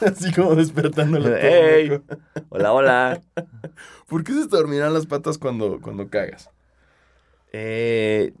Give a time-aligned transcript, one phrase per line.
[0.06, 2.00] Así como despertando la ¡Ey!
[2.48, 3.20] Hola, hola.
[4.06, 6.50] ¿Por qué se te dormirán las patas cuando, cuando cagas?
[7.52, 8.32] Eh,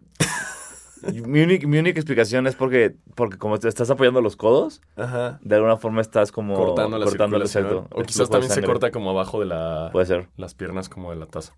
[1.26, 5.38] mi, única, mi única explicación es porque, porque como te estás apoyando los codos, Ajá.
[5.42, 7.88] de alguna forma estás como Cortando la cortando circulación.
[7.92, 11.16] O quizás también se corta como abajo de la, Puede ser, las piernas como de
[11.16, 11.54] la taza,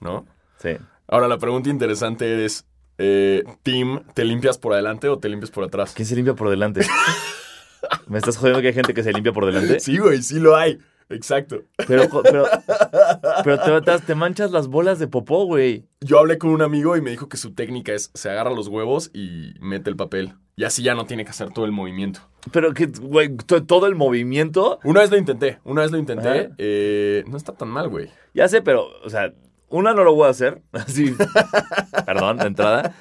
[0.00, 0.26] ¿no?
[0.58, 0.76] sí.
[1.10, 2.66] Ahora, la pregunta interesante es,
[2.98, 5.94] eh, Tim, ¿te limpias por adelante o te limpias por atrás?
[5.94, 6.82] ¿Quién se limpia por delante?
[8.06, 9.80] ¿Me estás jodiendo que hay gente que se limpia por delante?
[9.80, 10.78] Sí, güey, sí lo hay.
[11.10, 11.62] Exacto.
[11.86, 12.44] Pero, pero,
[13.44, 15.86] pero te, te manchas las bolas de popó, güey.
[16.00, 18.68] Yo hablé con un amigo y me dijo que su técnica es, se agarra los
[18.68, 20.34] huevos y mete el papel.
[20.56, 22.20] Y así ya no tiene que hacer todo el movimiento.
[22.52, 26.50] Pero que, güey, to- todo el movimiento, Una vez lo intenté, una vez lo intenté.
[26.58, 28.10] Eh, no está tan mal, güey.
[28.34, 29.32] ya sé, pero, o sea,
[29.68, 31.14] una no lo voy a hacer, así,
[32.06, 32.94] perdón, de entrada.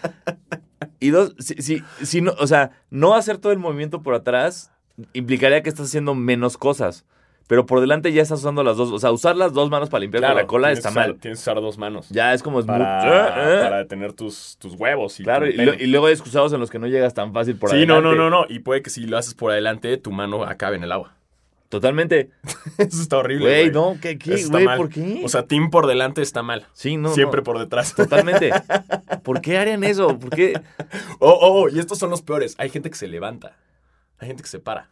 [1.00, 4.72] Y dos, si, si, si no, o sea, no hacer todo el movimiento por atrás
[5.14, 7.06] implicaría que estás haciendo menos cosas.
[7.48, 10.02] Pero por delante ya estás usando las dos, o sea, usar las dos manos para
[10.02, 11.20] limpiar la cola está usar- mal.
[11.20, 12.10] Tienes que usar dos manos.
[12.10, 13.64] Ya es como es Para, ¿Eh?
[13.64, 15.18] para detener tus, tus huevos.
[15.22, 15.82] Y Claro, y, lo- pene.
[15.84, 18.18] y luego hay excusados en los que no llegas tan fácil por sí, no, adelante.
[18.18, 18.46] no, no, no.
[18.50, 21.14] Y puede que si lo haces por adelante, tu mano acabe en el agua.
[21.70, 22.30] Totalmente.
[22.78, 23.46] Eso está horrible.
[23.46, 24.66] Güey, no, ¿qué, qué, está güey?
[24.66, 24.78] mal.
[24.78, 25.22] ¿Por qué?
[25.24, 26.66] O sea, Tim por delante está mal.
[26.74, 27.44] sí, no, Siempre no.
[27.44, 27.94] por detrás.
[27.94, 28.52] Totalmente.
[29.24, 30.18] ¿Por qué harían eso?
[30.18, 30.60] ¿Por qué?
[31.20, 32.56] Oh, oh, oh, y estos son los peores.
[32.58, 33.58] Hay gente que se levanta.
[34.20, 34.92] Hay gente que se para.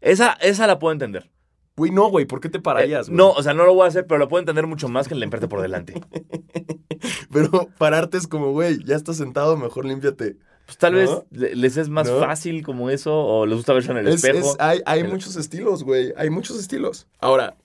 [0.00, 1.30] Esa, esa la puedo entender.
[1.76, 3.06] Güey, no, güey, ¿por qué te pararías?
[3.06, 3.16] Eh, güey?
[3.18, 5.14] no, o sea, no lo voy a hacer, pero lo puedo entender mucho más que
[5.14, 5.94] el limpiarte por delante.
[7.32, 10.36] Pero pararte es como, güey, ya estás sentado, mejor límpiate.
[10.68, 10.98] Pues tal ¿No?
[10.98, 12.18] vez le- les es más ¿No?
[12.20, 14.50] fácil como eso, o les gusta verse en el Es- espejo.
[14.50, 16.12] es- hay hay El- muchos estilos, güey.
[16.18, 17.06] Hay muchos estilos.
[17.20, 17.56] Ahora,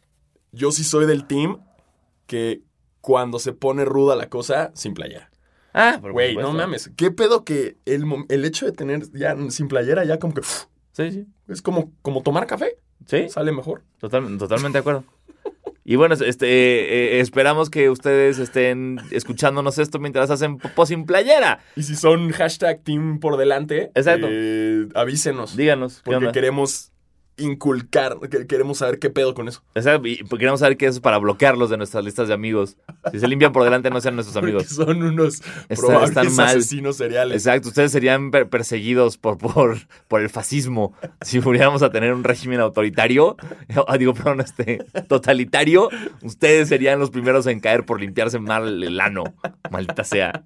[0.53, 1.59] yo sí soy del team
[2.27, 2.61] que
[3.01, 5.29] cuando se pone ruda la cosa, sin playera.
[5.73, 6.91] Ah, Güey, no mames.
[6.95, 10.41] ¿Qué pedo que el, el hecho de tener ya sin playera ya como que
[10.93, 11.27] Sí, sí.
[11.49, 12.77] es como, como tomar café?
[13.05, 13.81] Sí, Sale mejor.
[13.99, 15.03] total- totalmente de acuerdo.
[15.85, 21.59] Y bueno, este, eh, esperamos que ustedes estén escuchándonos esto mientras hacen popó sin playera.
[21.75, 24.27] Y si son hashtag team por delante, Exacto.
[24.29, 25.57] eh, avísenos.
[25.57, 26.92] Díganos, ¿qué Porque queremos
[27.37, 29.63] inculcar, que- queremos saber qué pedo con eso.
[29.73, 32.77] Queremos saber qué es para bloquearlos de nuestras listas de amigos.
[33.11, 34.67] Si se limpian por delante, no sean nuestros Porque amigos.
[34.69, 36.47] son unos Está- probables están mal.
[36.47, 37.35] asesinos seriales.
[37.37, 39.77] Exacto, ustedes serían per- perseguidos por, por,
[40.07, 40.93] por el fascismo.
[41.21, 43.35] Si fuéramos a tener un régimen autoritario,
[43.87, 44.77] ah, digo, perdón, este,
[45.07, 45.89] totalitario,
[46.21, 49.23] ustedes serían los primeros en caer por limpiarse mal el ano.
[49.71, 50.43] Maldita sea.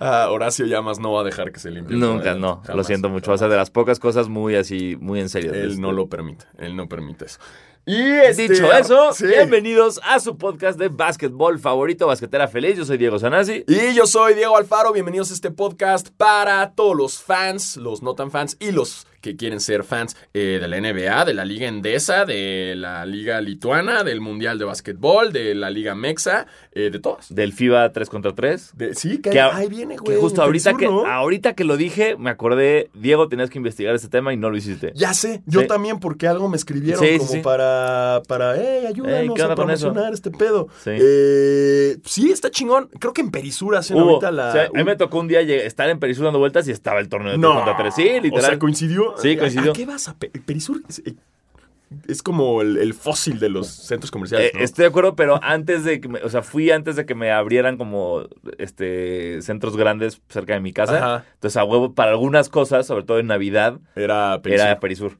[0.00, 1.96] Ah, Horacio Llamas no va a dejar que se limpie.
[1.96, 2.62] Nunca, no.
[2.74, 3.30] Lo siento mucho.
[3.30, 5.52] Va a ser de las pocas cosas muy así, muy en serio.
[5.54, 6.44] Él Este, no lo permite.
[6.58, 7.38] Él no permite eso.
[7.88, 9.26] Y este, Dicho eso, sí.
[9.26, 12.76] bienvenidos a su podcast de básquetbol favorito, Basquetera Feliz.
[12.76, 13.64] Yo soy Diego Sanasi.
[13.68, 18.14] Y yo soy Diego Alfaro, bienvenidos a este podcast para todos los fans, los no
[18.16, 21.66] tan fans y los que quieren ser fans eh, de la NBA, de la Liga
[21.66, 26.98] Endesa, de la Liga Lituana, del Mundial de Básquetbol, de la Liga Mexa, eh, de
[27.00, 27.34] todas.
[27.34, 28.72] Del FIBA 3 contra 3.
[28.76, 30.18] De- sí, que, Que ahí, viene, Que güey.
[30.20, 31.04] justo del ahorita sur, que, ¿no?
[31.06, 34.56] ahorita que lo dije, me acordé, Diego, tenías que investigar este tema y no lo
[34.56, 34.92] hiciste.
[34.94, 35.66] Ya sé, yo Sí.
[35.66, 37.38] también, porque algo me escribieron Sí, como sí.
[37.40, 40.68] para, para, hey, ayúdanos ¿qué onda a promocionar este pedo.
[40.84, 40.90] Sí.
[40.92, 42.88] Eh, sí, está chingón.
[43.00, 44.48] Creo que en Perisur hacen Hubo, ahorita la...
[44.48, 47.00] o sea, a mí me tocó un día estar en Perisur dando vueltas y estaba
[47.00, 47.54] el torneo de 3 No.
[47.54, 47.94] contra 3.
[47.94, 48.32] Sí, literal.
[48.38, 49.15] O sea, coincidió.
[49.20, 49.70] Sí, ¿A- coincidió.
[49.72, 50.82] ¿A, qué vas a Pe- Perisur?
[50.88, 51.14] Es, eh,
[52.08, 54.48] es como el, el fósil de los centros comerciales.
[54.54, 54.58] Eh.
[54.60, 57.30] Estoy de acuerdo, pero antes de que me, o sea, fui antes de que me
[57.30, 58.24] abrieran como
[58.58, 60.96] este centros grandes cerca de mi casa.
[60.98, 61.24] Ajá.
[61.34, 64.66] Entonces, a huevo, para algunas cosas, sobre todo en Navidad, Era Perisur.
[64.66, 65.18] era Perisur.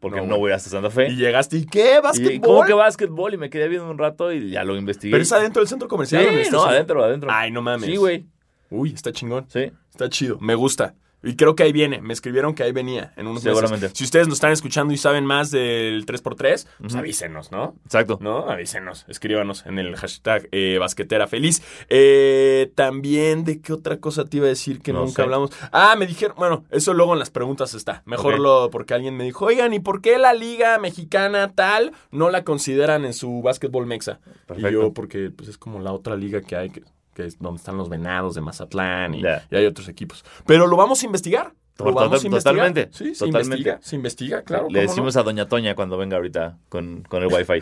[0.00, 1.08] Porque No, no, voy hasta Santa Fe.
[1.08, 1.96] Y llegaste, ¿y qué?
[1.98, 2.40] Y, ¿Básquetbol?
[2.40, 3.34] ¿Cómo que básquetbol?
[3.34, 5.10] Y me quedé viendo un rato y ya lo investigué.
[5.10, 6.24] Pero es adentro del centro comercial.
[6.24, 7.30] ¿o en el Sí, no, adentro, adentro.
[7.32, 7.86] Ay, no mames.
[7.90, 8.24] Sí, güey.
[8.70, 9.46] Uy, está chingón.
[9.48, 9.72] Sí.
[9.90, 10.38] Está chido.
[10.40, 10.94] Me gusta.
[11.22, 12.00] Y creo que ahí viene.
[12.00, 13.86] Me escribieron que ahí venía en unos Seguramente.
[13.86, 13.98] meses.
[13.98, 17.74] Si ustedes nos están escuchando y saben más del 3x3, pues avísenos, ¿no?
[17.84, 18.18] Exacto.
[18.20, 18.48] ¿No?
[18.48, 21.62] Avísenos, escríbanos en el hashtag eh, basquetera feliz.
[21.88, 25.22] Eh, también, ¿de qué otra cosa te iba a decir que No nunca sé.
[25.22, 25.50] hablamos?
[25.72, 28.02] Ah, me dijeron, bueno, eso luego en las preguntas está.
[28.06, 32.30] Mejor lo, porque alguien me dijo, oigan, ¿y por qué la liga mexicana tal no
[32.30, 34.20] la consideran en su básquetbol mexa?
[34.46, 34.68] Perfecto.
[34.68, 36.82] Y yo, porque pues, es como la otra liga que hay, que,
[37.18, 40.24] que es donde están los venados de Mazatlán y, hay otros equipos.
[40.46, 41.52] Pero lo vamos a investigar.
[41.76, 42.54] Lo Total- vamos a investigar.
[42.54, 44.68] totalmente, Sí, se investiga, se investiga, claro.
[44.70, 47.60] Le decimos a Doña Toña cuando venga ahorita con, con el wifi.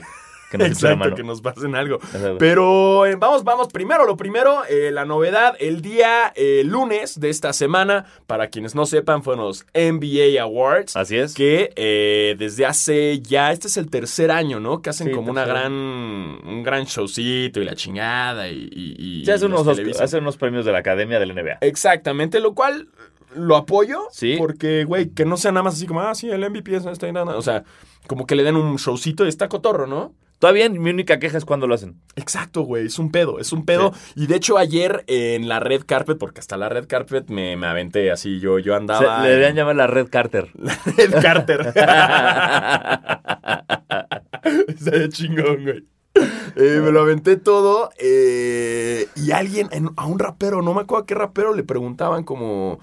[0.58, 1.16] Que nos eche la Exacto, mano.
[1.16, 1.96] que nos pasen algo.
[1.96, 2.36] Exacto.
[2.38, 7.30] Pero eh, vamos, vamos, primero lo primero, eh, la novedad, el día eh, lunes de
[7.30, 10.96] esta semana, para quienes no sepan, fueron los NBA Awards.
[10.96, 11.34] Así es.
[11.34, 14.82] Que eh, desde hace ya, este es el tercer año, ¿no?
[14.82, 18.68] Que hacen Sí, como una gran, un gran showcito y la chingada y...
[18.72, 19.66] y, y Se hacen unos,
[20.00, 21.58] hacen unos premios de la Academia del NBA.
[21.60, 22.88] Exactamente, lo cual
[23.34, 24.00] lo apoyo.
[24.10, 24.36] Sí.
[24.38, 27.08] Porque, güey, que no sea nada más así como, ah, sí, el MVP es este
[27.08, 27.36] y nada.
[27.36, 27.64] O sea,
[28.06, 30.12] como que le den un showcito y está cotorro, ¿no?
[30.38, 31.96] Todavía mi única queja es cuando lo hacen.
[32.14, 33.92] Exacto, güey, es un pedo, es un pedo.
[34.14, 37.66] Y de hecho ayer en la red carpet, porque hasta la red carpet me, me
[37.66, 39.22] aventé así, yo, yo Se- andaba...
[39.22, 40.50] le deberían llamar la Red Carter.
[40.96, 41.60] Red Carter.
[44.68, 45.84] Está de chingón, güey.
[46.56, 51.02] Eh, me lo aventé todo eh, y alguien, en- a un rapero, no me acuerdo
[51.04, 52.78] a qué rapero, le preguntaban como,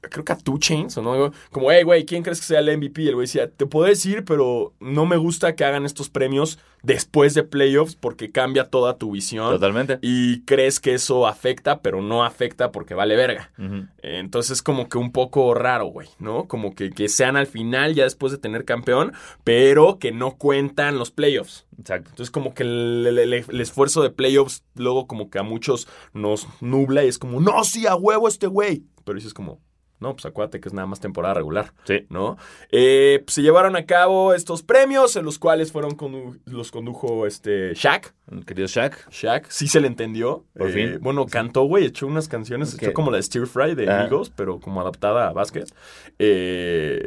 [0.00, 2.76] creo que a Two Chains o no, como, hey, güey, ¿quién crees que sea el
[2.78, 3.02] MVP?
[3.08, 7.34] El güey decía, te puedo decir, pero no me gusta que hagan estos premios después
[7.34, 9.50] de playoffs porque cambia toda tu visión.
[9.52, 9.98] Totalmente.
[10.00, 13.50] Y crees que eso afecta, pero no afecta porque vale verga.
[13.58, 13.86] Ujú.
[14.02, 16.48] Entonces como que un poco raro, güey, ¿no?
[16.48, 19.12] Como que, que sean al final ya después de tener campeón,
[19.44, 21.66] pero que no cuentan los playoffs.
[21.78, 22.08] Exacto.
[22.10, 23.06] Entonces como que el-
[23.50, 27.62] el esfuerzo de playoffs luego como que a muchos nos nubla y es como, no,
[27.64, 28.84] sí, a huevo este güey.
[29.04, 29.60] Pero dices como,
[30.00, 31.72] no, pues acuérdate que es nada más temporada regular.
[31.84, 32.06] Sí.
[32.08, 32.36] ¿no?
[32.72, 37.26] Eh, pues, se llevaron a cabo estos premios, en los cuales fueron condu- los condujo
[37.26, 38.12] este Shaq.
[38.46, 39.10] Querido Shaq.
[39.10, 40.44] Shaq, sí se le entendió.
[40.56, 40.98] Por Eh, fin.
[41.00, 42.82] Bueno, cantó, güey, echó unas canciones, Ok.
[42.82, 44.00] echó como la de Stir Fry de Ah.
[44.02, 45.68] Amigos, pero como adaptada a básquet.
[46.18, 47.00] Eh,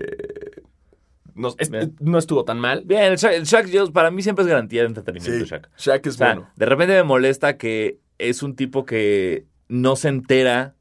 [1.35, 1.95] no, es- Bien.
[1.99, 2.83] no estuvo tan mal.
[2.85, 5.69] Bien, el Shaq, el Shaq, yo- para mí siempre es garantía de entretenimiento, Sí, Shaq.
[5.77, 6.51] Shaq es O sea, bueno.
[6.55, 10.75] de repente me molesta que es un tipo que no se entera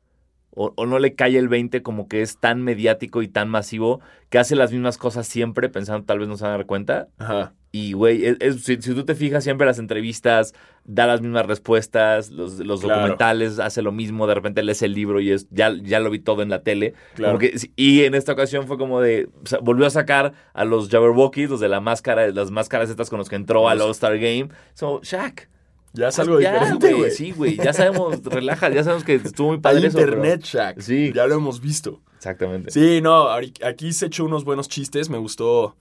[0.54, 4.00] o, o no le cae el 20 como que es tan mediático y tan masivo
[4.30, 7.08] que hace las mismas cosas siempre pensando tal vez no se van a dar cuenta.
[7.18, 7.54] Ajá.
[7.74, 10.52] Y, güey, es- es- si, si tú te fijas siempre las entrevistas,
[10.84, 13.00] da las mismas respuestas, los, los Claro.
[13.00, 16.18] documentales hace lo mismo, de repente lees el libro y es ya, ya lo vi
[16.18, 16.92] todo en la tele.
[17.14, 17.38] Claro.
[17.38, 20.90] Que- y en esta ocasión fue como de, o sea, volvió a sacar a los
[20.90, 24.48] Jabberwockies, los de la máscara, las máscaras estas con los que entró al All-Star Game.
[24.74, 25.48] So, Shaq.
[25.94, 27.10] Ya es algo Ya, diferente, güey.
[27.10, 30.80] Sí, güey, ya sabemos, relaja, ya sabemos que estuvo muy padre Hay eso, internet, Shaq.
[30.80, 31.12] Sí.
[31.14, 32.00] Ya lo hemos visto.
[32.16, 32.70] Exactamente.
[32.70, 35.76] Sí, no, aquí se echó unos buenos chistes, me gustó.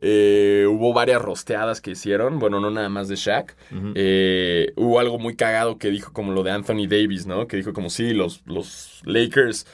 [0.00, 3.56] eh, hubo varias rosteadas que hicieron, bueno, no nada más de Shaq.
[3.96, 7.48] Eh, hubo algo muy cagado que dijo como lo de Anthony Davis, ¿no?
[7.48, 9.66] Que dijo como sí, los, los Lakers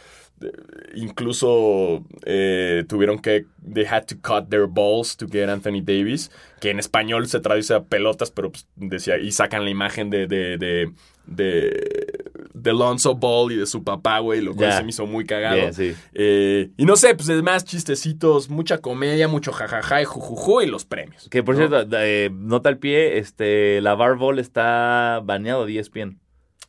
[0.94, 6.30] incluso eh, tuvieron que, they had to cut their balls to get Anthony Davis,
[6.60, 10.26] que en español se traduce a pelotas, pero pues, decía, y sacan la imagen de,
[10.26, 10.92] de, de,
[11.26, 15.24] de, de Lonzo Ball y de su papá, güey, lo cual se me hizo muy
[15.24, 15.72] cagado.
[15.72, 15.94] Sí.
[16.14, 20.66] Eh, y no sé, pues es más chistecitos, mucha comedia, mucho jajaja y jujuju y
[20.66, 21.28] los premios.
[21.30, 21.66] Que por ¿no?
[21.66, 26.18] cierto, eh, nota al pie, este, la Bar Ball está baneado de ESPN.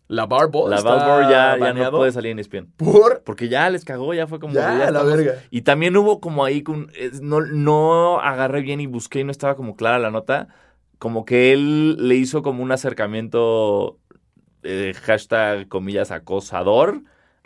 [0.08, 0.82] La Barball La
[1.30, 2.68] ya, ya no puede salir en ESPN.
[2.78, 4.54] por Porque ya les cagó, ya fue como...
[4.54, 5.42] Ya, la verga.
[5.50, 6.64] Y también hubo como ahí,
[7.22, 10.50] no, no agarré bien y busqué y no estaba como clara la nota,
[11.00, 13.98] como que él le hizo como un acercamiento,
[14.64, 17.02] eh, hashtag, comillas, acosador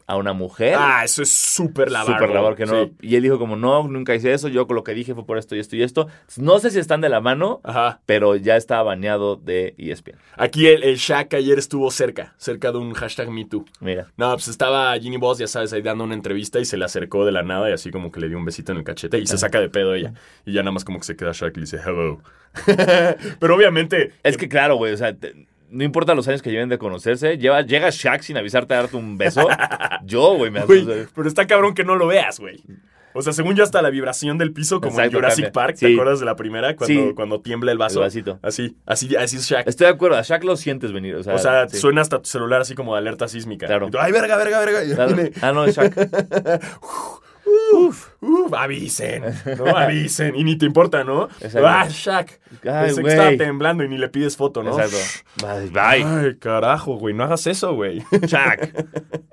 [0.10, 0.76] a una mujer.
[0.76, 2.86] Ah, eso es súper la Súper labor que no.
[2.86, 2.92] sí.
[3.02, 5.38] Y él dijo como, no, nunca hice eso, yo con lo que dije fue por
[5.38, 6.08] esto y esto y esto.
[6.38, 8.02] No sé si están de la mano, Ajá.
[8.08, 10.16] pero ya estaba baneado de ESPN.
[10.36, 13.66] Aquí el, el Shaq ayer estuvo cerca, cerca de un hashtag MeToo.
[13.82, 14.08] Mira.
[14.18, 17.24] No, pues estaba Ginny Boss, ya sabes, ahí dando una entrevista y se le acercó
[17.24, 19.28] de la nada y así como que le dio un besito en el cachete y
[19.28, 20.14] se saca de pedo ella.
[20.46, 22.20] Y ya nada más como que se queda Shaq y le dice hello.
[23.40, 24.14] Pero obviamente...
[24.24, 27.38] Es que claro, güey, o sea, te- no importa los años que lleven de conocerse,
[27.38, 29.48] lleva, llega Shaq sin avisarte a darte un beso.
[30.04, 30.86] Yo, güey, me Güey,
[31.16, 32.64] pero está cabrón que no lo veas, güey.
[33.12, 35.52] O sea, según yo hasta la vibración del piso, como en Jurassic cambia.
[35.52, 35.94] Park, ¿te Sí.
[35.94, 36.76] acuerdas de la primera?
[36.76, 37.14] Cuando, Sí.
[37.16, 38.00] cuando tiembla el vaso.
[38.00, 38.40] El vasito.
[38.44, 39.68] Así, así, así es Shaq.
[39.68, 41.16] Estoy de acuerdo, a Shaq lo sientes venir.
[41.16, 41.78] O sea, O sea, sí.
[41.78, 43.66] suena hasta tu celular así como de alerta sísmica.
[43.66, 43.90] Claro.
[43.90, 44.96] Tú, Ay, verga, verga, verga.
[44.96, 45.16] Claro.
[45.42, 45.96] Ah, no, es Shaq.
[47.74, 49.24] Uf, uf, avisen,
[49.58, 49.66] ¿no?
[49.78, 50.36] Avisen.
[50.36, 51.26] Y ni te importa, ¿no?
[51.40, 51.68] Exacto.
[51.68, 52.40] Ah, Shaq.
[52.64, 54.80] Ay, que estaba temblando y ni le pides foto, ¿no?
[54.80, 54.98] Exacto.
[55.42, 56.04] Bye, bye.
[56.04, 57.14] Ay, carajo, güey.
[57.14, 58.04] No hagas eso, güey.
[58.22, 58.74] Shaq.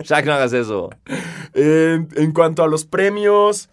[0.02, 0.90] Shaq, no hagas eso.
[1.54, 3.68] En, en cuanto a los premios.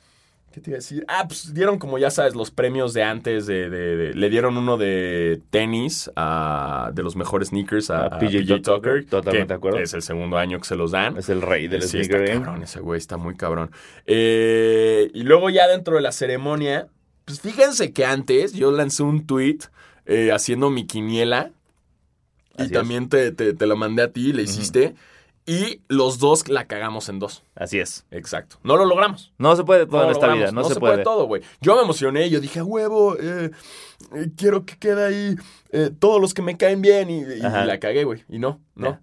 [0.54, 1.04] ¿Qué te iba a decir?
[1.08, 3.72] Ah, pues dieron como ya sabes los premios de antes de...
[3.72, 8.38] de- de- le dieron uno de tenis a, de los mejores sneakers a, A PJ
[8.38, 9.80] PJ, Tucker, totalmente de acuerdo.
[9.80, 11.18] Es el segundo año que se los dan.
[11.18, 13.72] Es el rey del Sí, sneaker está cabrón ese güey, está muy cabrón.
[14.06, 16.88] Eh, y luego ya dentro de la ceremonia,
[17.26, 19.58] pues fíjense que antes yo lancé un tweet
[20.06, 21.50] eh, haciendo mi quiniela
[22.60, 24.94] y Así también te, te, te lo mandé a ti, le hiciste.
[25.46, 27.44] Y los dos la cagamos en dos.
[27.56, 28.06] Así es.
[28.12, 28.58] Exacto.
[28.64, 29.34] No lo logramos.
[29.38, 30.52] No se puede todo No en esta logramos.
[30.52, 31.04] vida, no, se, puede.
[31.04, 31.42] todo, güey.
[31.60, 33.52] Yo me emocioné, yo dije, "A huevo, eh,
[34.16, 35.36] eh, quiero que quede ahí
[35.72, 37.10] eh, todos los que me caen bien.
[37.10, 38.24] Y, la cagué, güey.
[38.30, 39.00] Y no, no.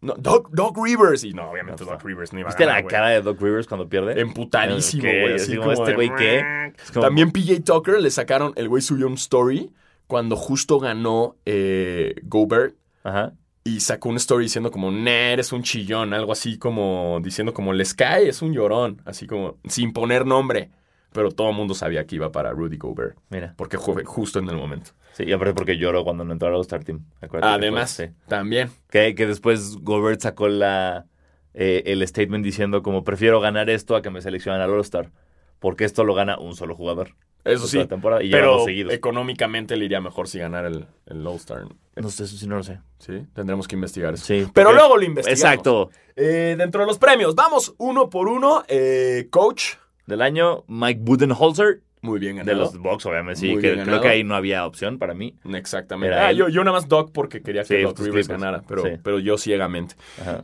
[0.00, 1.22] No, Doc, Doc Rivers.
[1.22, 3.40] Y no, obviamente No, Doc Rivers no iba a ¿Viste ganar, la cara de Doc
[3.40, 4.20] Rivers cuando pierde?
[4.20, 5.34] Emputadísimo, güey.
[5.34, 6.72] así Así como, como ¿este güey qué?
[6.82, 9.70] Es como- También PJ Tucker le sacaron, el güey subió un story
[10.08, 12.74] cuando justo ganó eh, Gobert.
[13.04, 13.32] Ajá.
[13.64, 17.72] Y sacó una story diciendo como, nah, eres un chillón, algo así como, diciendo como,
[17.72, 20.70] el Sky es un llorón, así como, sin poner nombre.
[21.12, 23.52] Pero todo el mundo sabía que iba para Rudy Gobert, Mira.
[23.58, 24.92] porque fue justo en el momento.
[25.12, 27.04] Sí, y aparte porque lloró cuando no entró al All-Star Team.
[27.20, 28.04] Acuérdate Además, sí.
[28.28, 28.70] también.
[28.90, 31.04] Que, que después Gobert sacó la,
[31.52, 35.10] eh, el statement diciendo como prefiero ganar esto a que me seleccionen al All-Star.
[35.58, 37.14] Porque esto lo gana un solo jugador.
[37.44, 41.64] Eso sí, temporada, y pero económicamente le iría mejor si ganara el, el All-Star.
[41.96, 42.78] No sé, eso sí no lo sé.
[42.98, 44.24] Sí, tendremos que investigar eso.
[44.24, 44.46] Sí.
[44.54, 45.40] Pero porque- luego lo investigamos.
[45.42, 45.90] Exacto.
[46.16, 48.62] Eh, dentro de los premios, vamos uno por uno.
[48.68, 49.74] Eh, coach,
[50.06, 51.80] Del año, Mike Budenholzer.
[52.04, 52.64] muy bien De ganado.
[52.64, 53.56] los Bucks, obviamente, sí.
[53.58, 55.36] Que creo que ahí no había opción para mí.
[55.54, 56.16] Exactamente.
[56.16, 58.88] Ah, yo, yo nada más Doc porque quería que Sí, Doc Rivers ganara, pero, Sí.
[59.02, 59.94] pero yo ciegamente.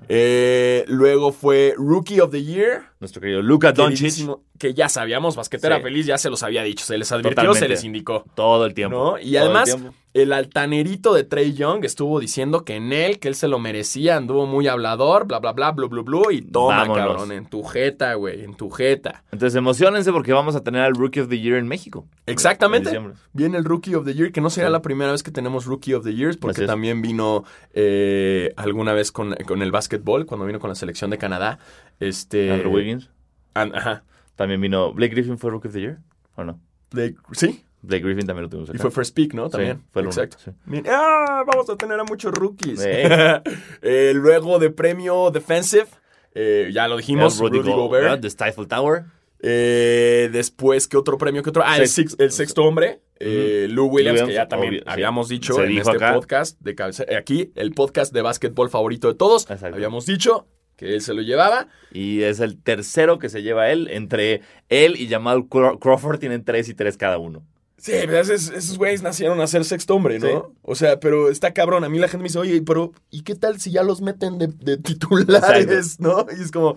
[0.09, 2.83] Eh, luego fue Rookie of the Year.
[3.01, 4.29] Nuestro querido Luka Doncic.
[4.59, 5.83] Que ya sabíamos, basquetera Sí.
[5.83, 6.85] feliz, ya se los había dicho.
[6.85, 7.61] Se les advirtió, Totalmente.
[7.61, 8.25] se les indicó.
[8.35, 8.97] Todo el tiempo.
[8.97, 9.19] ¿no?
[9.21, 9.79] Y Todo además,
[10.15, 14.17] el altanerito de Trey Young estuvo diciendo que en él, que él se lo merecía,
[14.17, 16.97] anduvo muy hablador, bla, bla, bla, blu, blu, blu, y toma, Vámonos.
[17.07, 19.23] cabrón, en tu jeta, güey, en tu jeta.
[19.31, 22.05] Entonces emocionense porque vamos a tener al Rookie of the Year en México.
[22.27, 22.91] Exactamente.
[22.97, 23.13] En.
[23.33, 24.73] Viene el Rookie of the Year, que no será Sí.
[24.73, 29.13] la primera vez que tenemos Rookie of the Years, porque también vino eh, alguna vez
[29.13, 31.61] con, con el básquetbol, cuando vino con la selección de Canadá.
[32.01, 33.11] Este, Andrew Wiggins.
[33.55, 34.05] an- ajá.
[34.37, 34.93] También vino.
[34.93, 35.99] ¿Blake Griffin fue Rookie of the Year?
[36.37, 36.61] ¿O no?
[36.93, 38.83] De- sí, Blake Griffin también lo tuvimos y acá.
[38.83, 39.47] fue First Pick, ¿no?
[39.47, 39.83] Sí, También.
[39.91, 40.37] fue el uno, Exacto.
[40.45, 40.51] sí.
[40.65, 40.85] Bien.
[40.89, 41.43] ¡Ah!
[41.47, 42.81] Vamos a tener a muchos rookies.
[42.85, 43.41] Eh.
[43.83, 45.87] Eh, luego de premio Defensive,
[46.35, 48.03] eh, ya lo dijimos, Rudy Rudy, Go- Gobert.
[48.05, 48.21] ¿verdad?
[48.21, 49.05] The Stifle Tower.
[49.41, 51.43] Eh, después, ¿qué otro premio?
[51.43, 51.63] ¿Qué otro?
[51.65, 54.87] Ah, el, six- el sexto hombre, eh, Lou Williams, Williams, que ya también obvio, sí.
[54.89, 56.15] habíamos dicho en este acá.
[56.15, 57.19] podcast de cabecera.
[57.19, 59.49] Aquí, el podcast de básquetbol favorito de todos.
[59.51, 59.75] Exacto.
[59.77, 60.47] Habíamos dicho
[60.79, 61.67] que él se lo llevaba.
[61.93, 63.89] Y es el tercero que se lleva él.
[63.91, 67.43] Entre él y Jamal Craw- Crawford tienen tres y tres cada uno.
[67.77, 70.27] Sí, pero esos, esos güeyes nacieron a ser sexto hombre, ¿no?
[70.27, 70.59] Sí.
[70.63, 71.85] O sea, pero está cabrón.
[71.85, 74.39] A mí la gente me dice, oye, pero ¿y qué tal si ya los meten
[74.39, 76.27] de, de titulares, no?
[76.37, 76.77] Y es como,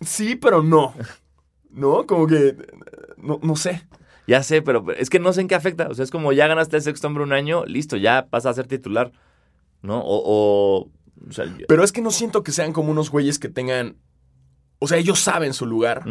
[0.00, 0.94] sí, pero no.
[1.70, 2.06] ¿No?
[2.06, 2.56] Como que,
[3.16, 3.82] no, no sé.
[4.26, 5.88] Ya sé, pero es que no sé en qué afecta.
[5.88, 8.54] O sea, es como ya ganaste el sexto hombre un año, listo, ya pasas a
[8.54, 9.12] ser titular.
[9.82, 10.00] ¿No?
[10.00, 10.22] O.
[10.24, 10.90] o,
[11.28, 13.96] o sea, yo- Pero es que no siento que sean como unos güeyes que tengan,
[14.78, 16.02] o sea, ellos saben su lugar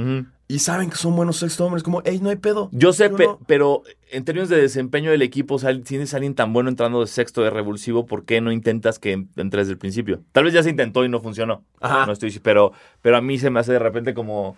[0.47, 1.83] y saben que son buenos sexto hombres.
[1.83, 2.69] Como, hey, no hay pedo.
[2.71, 3.39] Yo sé, Yo pe- no.
[3.47, 7.41] pero en términos de desempeño del equipo, tienes a alguien tan bueno entrando de sexto
[7.43, 10.21] de revulsivo, ¿por qué no intentas que entres desde el principio?
[10.31, 11.63] Tal vez ya se intentó y no funcionó.
[11.79, 12.05] Ajá.
[12.07, 12.71] No estoy, pero,
[13.01, 14.57] pero a mí se me hace de repente como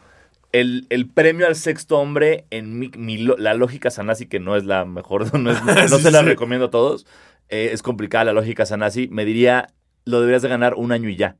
[0.54, 4.86] el, el premio al sexto hombre en mi, la lógica Sanasi, que no es la
[4.86, 6.25] mejor, no, es- no Sí, se la sí.
[6.25, 7.06] recomiendo a todos.
[7.50, 9.10] eh, es complicada la lógica Sanasi.
[9.10, 9.68] Me diría,
[10.08, 11.36] lo deberías de ganar un año y ya.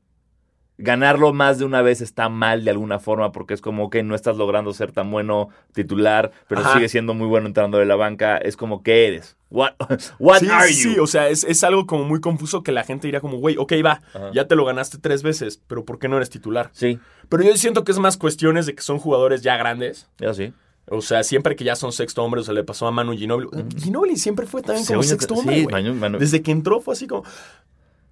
[0.80, 4.14] Ganarlo más de una vez está mal de alguna forma porque es como que no
[4.14, 6.74] estás logrando ser tan bueno titular, pero Ajá.
[6.74, 8.36] sigues siendo muy bueno entrando de la banca.
[8.38, 9.36] Es como, ¿qué eres?
[9.50, 9.72] What,
[10.20, 10.74] what sí, are you?
[10.92, 13.56] sí, o sea, es, es algo como muy confuso que la gente diría como, güey,
[13.56, 14.30] ok, va, Ajá.
[14.32, 16.70] ya te lo ganaste tres veces, pero ¿por qué no eres titular?
[16.72, 20.08] Sí, Pero yo siento que es más cuestiones de que son jugadores ya grandes.
[20.18, 20.52] ya sí.
[20.90, 23.50] O sea, siempre que ya son sexto hombre, o sea, le pasó a Manu Ginobili.
[23.76, 25.74] Ginobili siempre fue también como sexto hombre, sí, güey.
[25.74, 27.24] Manu- Manu- Desde que entró fue así como...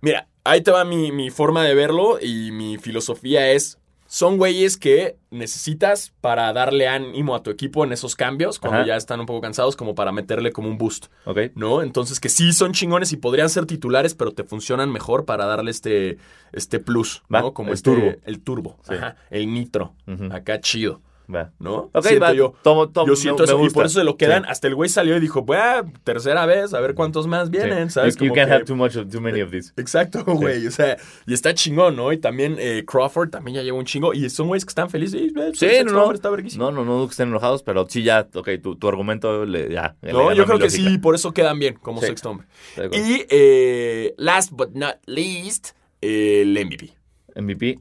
[0.02, 3.78] Mira, ahí te va mi, mi forma de verlo y mi filosofía es...
[4.08, 8.86] Son güeyes que necesitas para darle ánimo a tu equipo en esos cambios, cuando Ajá.
[8.86, 11.38] ya están un poco cansados, como para meterle como un boost, Ok.
[11.56, 11.82] ¿no?
[11.82, 15.72] Entonces que sí son chingones y podrían ser titulares, pero te funcionan mejor para darle
[15.72, 16.18] este,
[16.52, 17.52] este plus, Va, ¿no?
[17.52, 18.12] Como el este- turbo.
[18.24, 18.94] El turbo, Sí.
[18.94, 19.92] ajá, el nitro,
[20.30, 21.00] acá chido,
[21.34, 21.52] Va.
[21.58, 21.90] ¿no?
[21.92, 22.32] Ok, Siento va.
[22.32, 22.54] yo.
[22.62, 24.44] Tomo, tomo, Yo siento me eso y por eso se lo quedan.
[24.44, 24.48] Sí.
[24.50, 27.94] Hasta el güey salió y dijo, bueno, tercera vez, a ver cuántos más vienen, Sí.
[27.94, 28.16] ¿sabes?
[28.16, 29.72] You, you can't que- have too much of too many of these.
[29.76, 30.66] Exacto, güey.
[30.66, 32.12] O sea, y está chingón, ¿no?
[32.12, 34.14] Y también eh, Crawford también ya lleva un chingo.
[34.14, 35.20] Y son güeyes que están felices.
[35.20, 36.12] Y, eh, Sí, no, no.
[36.12, 36.30] Está.
[36.56, 39.96] No, no, no que estén enojados, pero sí ya, ok, tu, tu argumento le, ya.
[40.02, 40.90] No, yo creo que lógica.
[40.90, 42.46] sí, por eso quedan bien como sexto hombre.
[42.92, 46.92] Y eh, last but not least, el MVP.
[47.36, 47.78] MVP,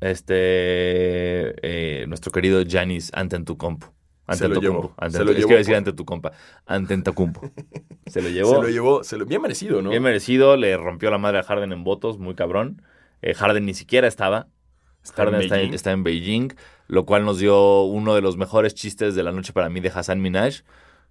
[0.00, 3.92] este, eh, nuestro querido Giannis Antetokounmpo.
[4.32, 5.10] Se lo llevó, Antetokounmpo.
[5.10, 6.32] se lo llevó decir ante tu compa.
[6.66, 7.52] Antetokounmpo.
[8.06, 8.50] Se lo llevó.
[8.54, 9.90] Se lo llevó, se lo, bien merecido, ¿no?
[9.90, 12.82] Bien merecido, le rompió la madre a Harden en votos, muy cabrón.
[13.20, 14.46] Eh, Harden ni siquiera estaba.
[15.14, 15.74] Harden está en, Beijing.
[15.74, 16.48] está en Beijing,
[16.86, 19.88] lo cual nos dio uno de los mejores chistes de la noche para mí de
[19.88, 20.62] Hassan Minaj,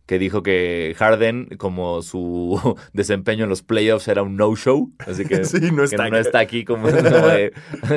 [0.06, 5.44] que dijo que Harden, como su desempeño en los playoffs era un no-show, así que,
[5.46, 6.28] Sí, no que está no aquí.
[6.28, 7.52] está aquí como, como de,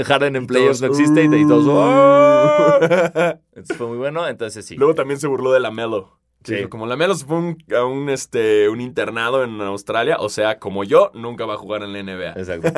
[0.06, 1.66] Harden en playoffs no existe y, todos...
[1.66, 1.70] "Uh".
[1.72, 2.78] "Oh".
[3.54, 4.76] Entonces fue muy bueno, entonces sí.
[4.76, 6.18] Luego también se burló de la Melo.
[6.44, 6.54] Sí.
[6.54, 10.28] Dijo, como la Melo se fue un- a un, este, un internado en Australia, o
[10.28, 12.30] sea, como yo, nunca va a jugar en la NBA.
[12.40, 12.70] Exacto.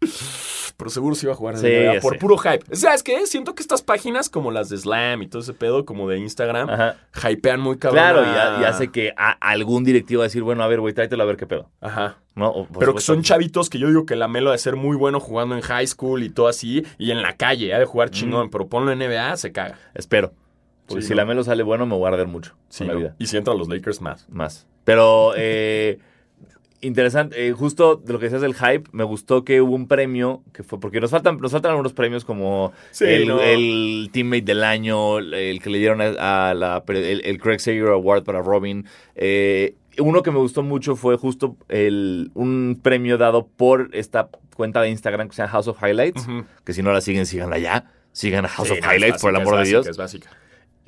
[0.76, 2.18] pero seguro sí iba a jugar en Sí, NBA por sé.
[2.18, 2.76] puro hype.
[2.76, 3.26] ¿Sabes qué?
[3.26, 6.68] Siento que estas páginas como las de Slam y todo ese pedo, como de Instagram,
[6.68, 6.96] Ajá.
[7.30, 8.02] hypean muy cabrón.
[8.02, 10.68] Claro, a- y, ha- y hace que a- algún directivo va a decir, bueno, a
[10.68, 11.70] ver, güey, tráetelo a ver qué pedo.
[11.80, 12.18] Ajá.
[12.34, 12.48] ¿No?
[12.50, 15.20] O, Pero que son chavitos que yo digo que la Melo de ser muy bueno
[15.20, 18.50] jugando en high school y todo así, y en la calle, ha de jugar chingón,
[18.50, 19.78] pero ponlo en NBA, se caga.
[19.94, 20.32] Espero.
[20.86, 21.18] Porque Sí, si ¿no?
[21.18, 22.98] la Melo sale bueno, me voy a arder mucho Sí, con la ¿no?
[23.00, 23.14] vida.
[23.18, 24.28] Y si entran los Lakers más.
[24.28, 24.66] Más.
[24.84, 25.98] Pero, eh,
[26.86, 27.48] interesante.
[27.48, 30.62] eh, justo de lo que decías del hype, me gustó que hubo un premio, que
[30.62, 33.40] fue, porque nos faltan, nos faltan algunos premios como Sí, el, no.
[33.40, 37.88] el teammate del año, el que le dieron a, a la, el, el Craig Sager
[37.88, 38.86] Award para Robin.
[39.16, 44.80] Eh, uno que me gustó mucho fue justo el, un premio dado por esta cuenta
[44.82, 46.26] de Instagram que se llama House of Highlights,
[46.64, 47.90] que si no la siguen, síganla ya.
[48.12, 49.86] Sigan a House Sí, of Highlights, por el amor de Dios.
[49.88, 50.30] Es básica.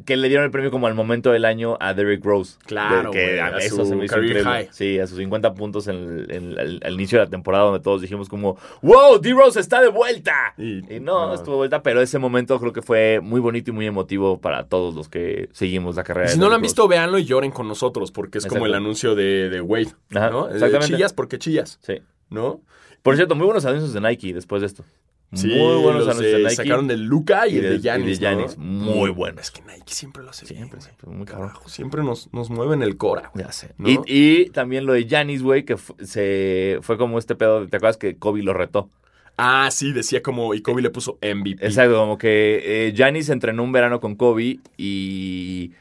[0.07, 2.57] Que le dieron el premio como al momento del año a Derrick Rose.
[2.65, 4.43] Claro, que a- a eso su se me hizo increíble.
[4.45, 4.69] high.
[4.73, 7.81] Sí, a sus 50 puntos en el- en el- al inicio de la temporada donde
[7.81, 10.55] todos dijimos como, wow, D-Rose está de vuelta.
[10.57, 11.35] Y- Y, no, no.
[11.35, 14.65] estuvo de vuelta, pero ese momento creo que fue muy bonito y muy emotivo para
[14.69, 16.27] todos los que seguimos la carrera.
[16.27, 18.67] Y de si no lo han visto, véanlo y lloren con nosotros, porque es como
[18.67, 20.49] el anuncio de, de Wade, Ajá, ¿no?
[20.49, 20.87] Exactamente.
[20.95, 21.79] Chillas porque chillas.
[21.83, 22.01] Sí.
[22.31, 22.61] ¿no?
[23.03, 24.85] Por cierto, muy buenos anuncios de Nike después de esto.
[25.33, 26.55] Sí, muy buenos anuncios de, de- Nike.
[26.57, 28.21] Sacaron de Luca y, y el de- de y Giannis.
[28.21, 28.65] de Giannis, ¿no?
[28.65, 29.41] muy buenos.
[29.43, 31.49] Es que Nike siempre lo hace Siempre, bien, siempre, muy cabrón.
[31.49, 33.45] Carajo, siempre nos, nos mueven el cora, güey.
[33.45, 33.75] Ya sé.
[33.77, 33.89] ¿No?
[33.89, 37.67] Y, y también lo de Giannis, güey, que se fue como este pedo.
[37.67, 38.89] ¿Te acuerdas que Kobe lo retó?
[39.37, 41.65] Ah, sí, decía como, y Kobe le puso MVP.
[41.67, 45.73] Exacto, como que eh, Giannis entrenó un verano con Kobe y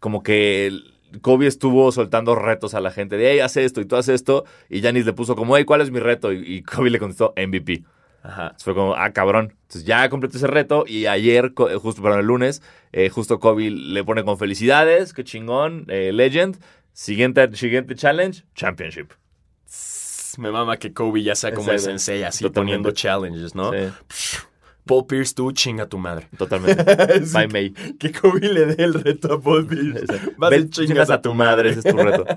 [0.00, 0.72] como que
[1.22, 4.44] Kobe estuvo soltando retos a la gente de, hey, haz esto y tú haces esto.
[4.68, 6.32] Y Giannis le puso como, hey, ¿cuál es mi reto?
[6.32, 7.82] Y, y Kobe le contestó MVP.
[8.28, 8.42] Ajá.
[8.42, 9.54] Entonces fue como, ah, cabrón.
[9.62, 14.04] Entonces ya completó ese reto y ayer, justo, perdón, el lunes, eh, justo Kobe le
[14.04, 16.58] pone con felicidades, qué chingón, eh, legend.
[16.92, 19.12] Siguiente, siguiente challenge, championship.
[20.36, 22.76] Me mama que Kobe ya sea como el sensei, así Totalmente.
[22.78, 23.72] poniendo challenges, ¿no?
[23.72, 24.36] Sí,
[24.84, 26.28] Paul Pierce, tú chinga tu madre.
[26.36, 26.84] totalmente.
[27.26, 27.70] Sí, By May.
[27.98, 30.04] Que Kobe le dé el reto a Paul Pierce.
[30.36, 31.70] Vas Ve, y chingas a tu madre.
[31.70, 32.24] ese es tu reto.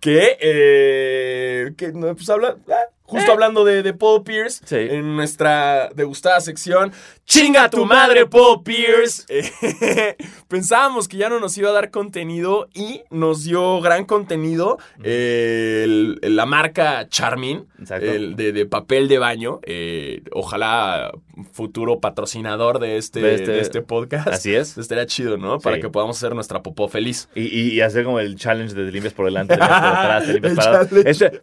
[0.00, 4.76] Que, eh, que no, pues habla, ah, justo hablando de, de Paul Pierce, Sí.
[4.76, 6.92] en nuestra degustada sección,
[7.24, 9.24] ¡Chinga tu madre, Paul Pierce!
[9.28, 10.16] Eh,
[10.48, 15.82] pensábamos que ya no nos iba a dar contenido y nos dio gran contenido eh,
[15.84, 17.66] el- la marca Charmin,
[18.00, 21.12] el de, de papel de baño, eh, ojalá
[21.52, 24.28] futuro patrocinador de este, De este- de este podcast.
[24.28, 24.76] Así es.
[24.82, 25.58] Estaría chido, ¿no?
[25.58, 25.82] Para Sí.
[25.82, 27.28] que podamos hacer nuestra popó feliz.
[27.34, 29.88] Y, y- y hacer como el challenge de te limpias por delante, te limpias por
[29.96, 30.88] atrás, te limpias El para atrás.
[30.90, 31.10] challenge.
[31.10, 31.40] Ese-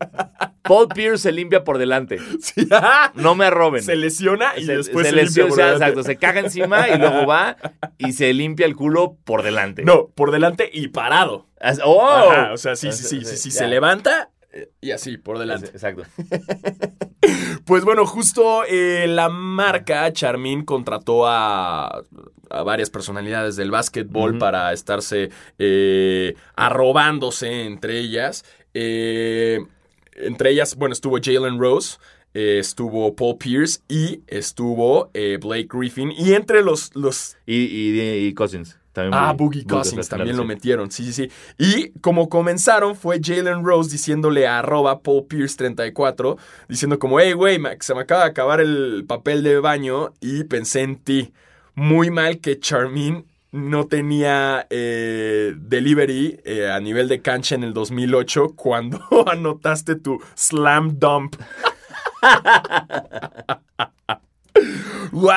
[0.63, 2.17] Paul Pierce se limpia por delante.
[2.41, 2.67] Sí.
[3.15, 3.83] No me arroben.
[3.83, 5.83] se lesiona y Se- después se, se limpia lesiona, por delante.
[5.85, 7.57] exacto, se caga encima y luego va
[7.97, 9.83] y se limpia el culo por delante.
[9.83, 11.47] No, por delante y parado.
[11.59, 12.01] As- ¡Oh!
[12.07, 13.55] Ajá, o sea, sí, sí, sí, sí, sí, ya.
[13.59, 14.29] se levanta
[14.81, 15.67] y así, por delante.
[15.67, 16.03] Exacto.
[17.65, 22.01] Pues bueno, justo eh, la marca Charmin contrató a,
[22.49, 28.43] a varias personalidades del básquetbol para estarse eh, arrobándose entre ellas.
[28.73, 29.59] Eh,
[30.19, 31.97] entre ellas, bueno, estuvo Jalen Rose.
[32.35, 36.11] eh, estuvo Paul Pierce y estuvo eh, Blake Griffin.
[36.11, 38.77] Y entre los, los Y, y, y Cousins.
[38.93, 41.31] También Ah, Boogie- Boogie Cousins también lo metieron, sí, sí, sí.
[41.57, 47.33] Y como comenzaron fue Jalen Rose diciéndole a arroba Paul Pierce 34, diciendo como, hey,
[47.33, 51.33] güey, se me acaba de acabar el papel de baño y pensé en ti.
[51.75, 57.73] Muy mal que Charmin no tenía eh, delivery eh, a nivel de cancha en el
[57.73, 61.35] 2008 cuando anotaste tu slam dump.
[65.11, 65.29] ¡Wow!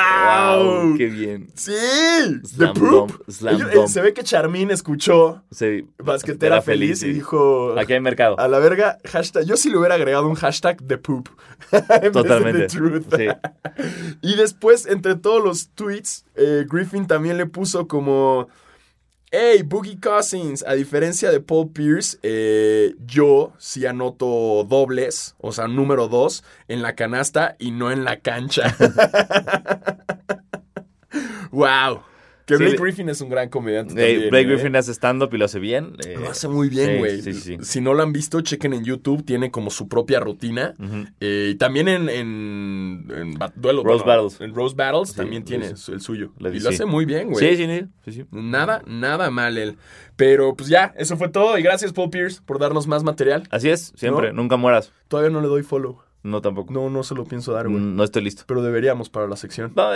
[0.63, 1.47] Wow, ¡Qué bien!
[1.55, 1.71] ¡Sí!
[1.73, 2.89] Slam ¡The poop!
[2.91, 3.87] dump, slam Ellos- eh.
[3.87, 7.77] Se ve que Charmin escuchó Sí, Basquetera feliz y dijo...
[7.79, 8.39] Aquí hay mercado.
[8.39, 9.45] A la verga, hashtag...
[9.45, 11.29] Yo sí le hubiera agregado un hashtag The Poop.
[12.13, 12.69] Totalmente.
[12.69, 12.77] Sí.
[14.21, 18.47] Y después, entre todos los tweets, eh, Griffin también le puso como...
[19.35, 25.67] Hey, Boogie Cousins, a diferencia de Paul Pierce, eh, yo sí anoto dobles, o sea,
[25.67, 28.77] número dos, en la canasta y no en la cancha.
[31.51, 32.03] wow.
[32.45, 33.93] Que Blake Griffin es un gran comediante.
[33.93, 34.49] Eh, también, Blake ¿eh?
[34.51, 35.95] Griffin hace stand-up y lo hace bien.
[36.05, 37.21] eh, Lo hace muy bien, güey.
[37.21, 37.57] Sí, sí, sí.
[37.61, 39.23] Si no lo han visto, chequen en YouTube.
[39.23, 40.73] Tiene como su propia rutina.
[41.21, 43.83] Eh, y también en, en, en duelo.
[43.83, 44.41] Rose Battles.
[44.41, 46.33] En Rose Battles también tiene el suyo.
[46.39, 47.55] Y lo hace muy bien, güey.
[47.55, 48.25] Sí, sí, sí, sí, sí.
[48.31, 49.77] Nada, nada mal él.
[50.15, 51.57] Pero pues ya, eso fue todo.
[51.57, 53.47] Y gracias, Paul Pierce, por darnos más material.
[53.49, 54.31] Así es, siempre.
[54.33, 54.41] ¿No?
[54.43, 54.91] Nunca mueras.
[55.07, 56.02] Todavía no le doy follow.
[56.23, 56.71] No, tampoco.
[56.73, 57.81] No, no se lo pienso dar, güey.
[57.81, 58.43] No estoy listo.
[58.47, 59.73] Pero deberíamos para la sección.
[59.75, 59.89] No,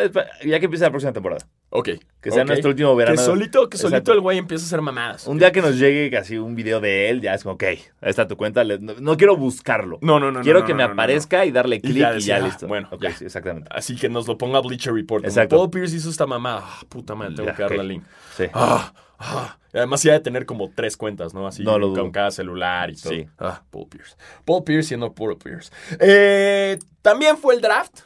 [0.45, 1.47] ya que empiece la próxima temporada.
[1.69, 1.89] Ok.
[2.21, 3.15] Que sea nuestro último verano.
[3.17, 4.13] Que solito, que solito Exacto.
[4.13, 5.25] el güey empieza a hacer mamadas.
[5.27, 7.79] Un día que nos llegue así un video de él, ya es como, ok, ahí
[8.01, 8.65] está tu cuenta.
[8.65, 9.99] no, no quiero buscarlo.
[10.01, 10.41] No, no, no.
[10.41, 12.67] quiero no, que me aparezca y darle clic y ya, ah, listo.
[12.67, 13.11] bueno, Ok, ya.
[13.13, 13.69] sí, exactamente.
[13.73, 15.23] Así que nos lo ponga Bleacher Report.
[15.23, 15.55] Exacto.
[15.55, 16.61] Paul Pierce hizo esta mamada.
[16.65, 17.81] Ah, puta madre, tengo Ya, que darle ok.
[17.81, 18.03] al link.
[18.35, 18.43] Sí.
[18.53, 19.57] Ah, ah.
[19.77, 21.47] Además, ya de tener como tres cuentas, ¿no?
[21.47, 23.13] Así No lo con cada celular y todo.
[23.13, 23.25] Sí.
[23.39, 24.15] Ah, Paul Pierce.
[24.45, 25.71] Paul Pierce siendo Paul Pierce.
[25.99, 27.99] Eh, También fue el draft.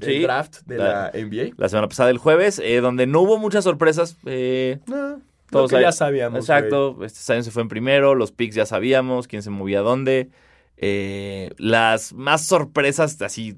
[0.00, 0.16] Sí.
[0.16, 1.54] El draft de La- la NBA.
[1.56, 4.16] La semana pasada, el jueves, eh, donde no hubo muchas sorpresas.
[4.26, 6.38] eh, No, Todos lo que ahí- ya sabíamos.
[6.40, 10.28] Exacto, este Zion se fue en primero, los picks ya sabíamos, quién se movía dónde.
[10.76, 13.56] Eh, las más sorpresas, así,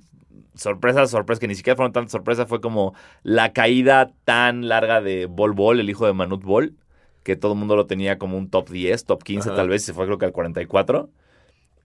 [0.55, 5.27] sorpresas, sorpresas, que ni siquiera fueron tantas sorpresas, fue como la caída tan larga de
[5.27, 6.75] Bol Bol, el hijo de Manut Bol,
[7.23, 9.57] que todo el mundo lo tenía como un top 10, top 15 Ajá.
[9.57, 11.09] tal vez, se fue creo que al 44.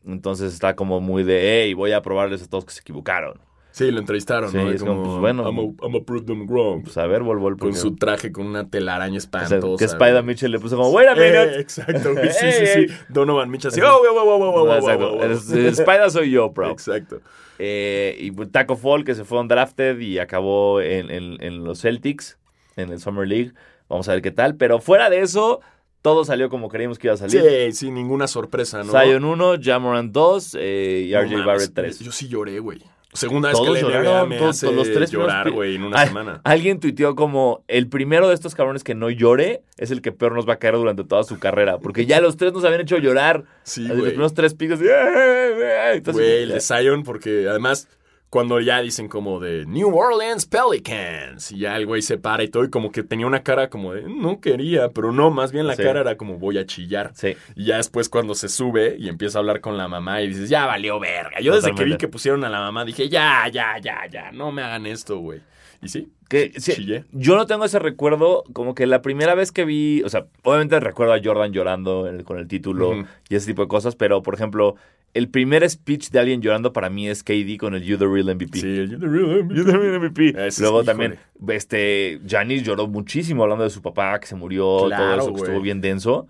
[0.08, 3.40] Entonces está como muy de, hey, voy a probarles a todos que se equivocaron.
[3.72, 4.72] Sí, lo entrevistaron, Sí, ¿no?
[4.72, 5.44] Y es como, pues, bueno.
[5.44, 6.84] I'm a, I'm a prove them wrong.
[6.84, 9.78] Pues a ver, Bol Bol, Con su traje con una telaraña o sea, espantosa.
[9.78, 11.60] que Spider Mitchell le puso como, wait a Eh, minute.
[11.60, 12.32] exacto, güey.
[12.32, 12.86] Sí, sí, sí.
[13.10, 13.82] Donovan Mitchell así.
[13.82, 16.70] Oh, wow, wow, wow, wow, Exacto, Spider soy yo, bro.
[16.72, 17.20] Exacto.
[17.60, 21.82] Eh, y pues, Taco Fall, que se fue undrafted y acabó en, en- en los
[21.82, 22.38] Celtics,
[22.78, 23.52] en el Summer League.
[23.90, 24.56] Vamos a ver qué tal.
[24.56, 25.62] Pero fuera de eso,
[26.02, 27.42] todo salió como creíamos que iba a salir.
[27.42, 28.92] Sí, sin ninguna sorpresa, ¿no?
[28.92, 32.00] Zion 1, Jamoran 2 eh, y No RJ mames, Barrett 3.
[32.00, 32.82] Yo sí lloré, güey.
[33.14, 35.76] Segunda vez Todos que la NBA lloraron, me todos- hace todos los tres llorar, güey,
[35.76, 36.42] en una semana.
[36.44, 40.34] Alguien tuiteó como el primero de estos cabrones que no llore es el que peor
[40.34, 41.78] nos va a caer durante toda su carrera.
[41.78, 43.46] Porque ya los tres nos habían hecho llorar.
[43.64, 44.80] Sí, Los primeros tres picos.
[44.80, 47.88] Güey, el de Zion, porque además,
[48.36, 52.50] cuando ya dicen como de New Orleans Pelicans, y ya el güey se para y
[52.50, 55.68] todo, y como que tenía una cara como de no quería, pero no, más bien
[55.68, 55.84] la Sí.
[55.84, 57.12] cara era como voy a chillar.
[57.16, 57.38] Sí.
[57.56, 60.50] Y ya después cuando se sube y empieza a hablar con la mamá y dices,
[60.50, 61.40] ya valió verga.
[61.40, 64.52] Yo desde que vi que pusieron a la mamá dije, ya, ya, ya, ya, no
[64.52, 65.40] me hagan esto, güey.
[65.82, 67.06] Y sí, Que, sí, chillé.
[67.14, 70.78] yo no tengo ese recuerdo, como que la primera vez que vi, o sea, obviamente
[70.82, 74.34] recuerdo a Jordan llorando el- con el título y ese tipo de cosas, pero por
[74.34, 74.76] ejemplo,
[75.16, 78.36] el primer speech de alguien llorando para mí es KD con el You the Real
[78.36, 78.60] MVP.
[78.60, 79.56] Sí, you're the real MVP.
[79.56, 80.34] You the Real MVP.
[80.60, 80.86] Luego híjole.
[80.86, 85.34] también, este, Giannis lloró muchísimo hablando de su papá que se murió, Claro, todo eso
[85.34, 86.28] que estuvo bien denso.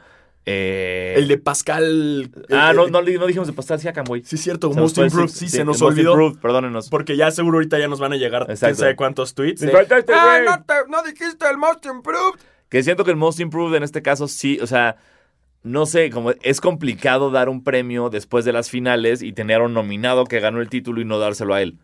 [0.47, 2.29] Eh, El de Pascal.
[2.51, 4.21] Ah, el- no, el- no, no dijimos de Pascal Siakam, güey.
[4.23, 5.29] Sí, cierto, Se Most Improved.
[5.29, 6.11] Sí, se nos Most olvidó.
[6.11, 6.89] Improved, perdónenos.
[6.89, 8.75] Porque ya seguro ahorita ya nos van a llegar quién Exacto.
[8.77, 9.65] sabe cuántos tweets.
[9.71, 10.45] Faltaste, ah, güey".
[10.45, 12.39] no, te- no dijiste el Most Improved.
[12.69, 14.97] Que siento que el Most Improved en este caso sí, o sea,
[15.65, 19.65] no sé, como es complicado dar un premio después de las finales y tener a
[19.65, 21.77] un nominado que ganó el título y no dárselo a él.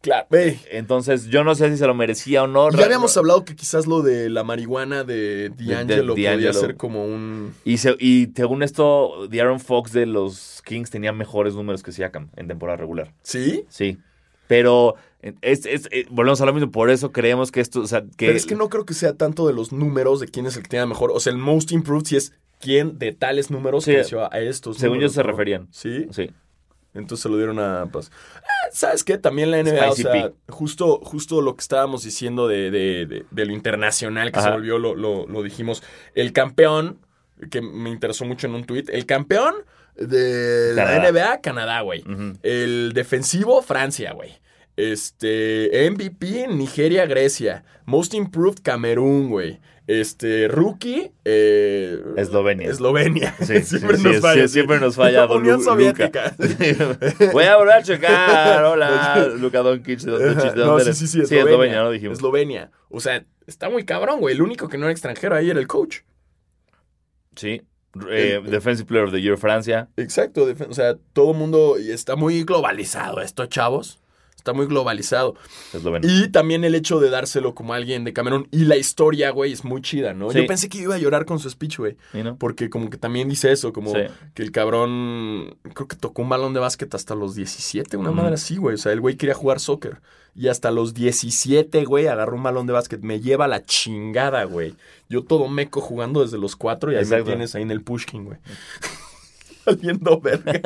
[0.00, 0.28] Claro.
[0.70, 2.70] Entonces, yo no sé si se lo merecía o no.
[2.70, 6.52] Ya habíamos hablado que quizás lo de la marihuana de D'Angelo podía D'Angelo.
[6.52, 7.52] ser como un.
[7.64, 11.90] Y, se- y según esto, The Aaron Fox de los Kings tenía mejores números que
[11.90, 13.12] Siakam en temporada regular.
[13.24, 13.64] ¿Sí?
[13.70, 13.98] Sí.
[14.46, 14.94] Pero
[15.42, 18.26] es, es- eh, volvemos a lo mismo, por eso creemos que esto, o sea, que...
[18.26, 20.62] Pero es que no creo que sea tanto de los números de quién es el
[20.62, 21.10] que tenga mejor.
[21.12, 23.92] O sea, el Most Improved sí es quién de tales números Sí.
[23.94, 25.28] creció a estos Según números, ellos se ¿no?
[25.30, 25.68] referían.
[25.70, 26.06] Sí.
[26.10, 26.30] Sí.
[26.94, 27.86] Entonces se lo dieron a.
[27.92, 29.18] Pues, ah, ¿Sabes qué?
[29.18, 30.34] También la NBA, Spicy o sea, P.
[30.48, 34.78] justo, justo lo que estábamos diciendo de, de- de- de lo internacional que se volvió,
[34.78, 35.82] lo, lo- lo dijimos.
[36.14, 36.98] El campeón,
[37.50, 39.54] que me interesó mucho en un tweet, el campeón
[39.96, 40.96] de la.
[41.10, 42.02] NBA, Canadá, güey.
[42.42, 44.38] El defensivo, Francia, güey.
[44.76, 47.64] Este, MVP, Nigeria, Grecia.
[47.84, 49.60] Most Improved, Camerún, güey.
[49.88, 52.68] Este, rookie, eh, Eslovenia.
[52.68, 53.34] Eslovenia.
[53.40, 54.42] Sí, siempre sí, nos sí, falla.
[54.46, 55.62] sí, siempre nos falla Lu- Unión.
[55.64, 56.34] Soviética.
[57.32, 58.64] Voy a volver a checar.
[58.64, 60.00] Hola, Luka Doncic.
[60.00, 60.98] ¿De dónde, Ajá, de No, sí, eres?
[60.98, 61.90] sí, sí, Sí, Eslovenia, ¿no?
[61.90, 62.18] Dijimos.
[62.18, 62.70] Eslovenia.
[62.90, 64.34] O sea, está muy cabrón, güey.
[64.34, 66.00] El único que no era extranjero ahí era el coach.
[67.34, 67.62] Sí.
[68.10, 69.88] Eh, Defensive Player of the Year Francia.
[69.96, 70.46] Exacto.
[70.68, 74.00] O sea, todo el mundo está muy globalizado esto, chavos.
[74.38, 75.34] Está muy globalizado.
[75.74, 76.08] Eslovenia.
[76.10, 78.48] Y también el hecho de dárselo como a alguien de Camerún.
[78.50, 80.30] Y la historia, güey, es muy chida, ¿no?
[80.30, 80.38] Sí.
[80.40, 81.96] Yo pensé que iba a llorar con su speech, güey.
[82.14, 82.36] ¿Y no?
[82.36, 84.00] Porque como que también dice eso, como Sí.
[84.34, 88.34] que el cabrón, creo que tocó un balón de básquet hasta los 17, una madre
[88.36, 88.76] así, güey.
[88.76, 90.00] O sea, el güey quería jugar soccer.
[90.34, 93.00] Y hasta los 17, güey, agarró un balón de básquet.
[93.02, 94.76] Me lleva la chingada, güey.
[95.08, 98.24] Yo todo meco jugando desde los 4 y ahí me tienes ahí en el pushkin,
[98.24, 98.38] güey.
[99.68, 100.60] Saliendo verga.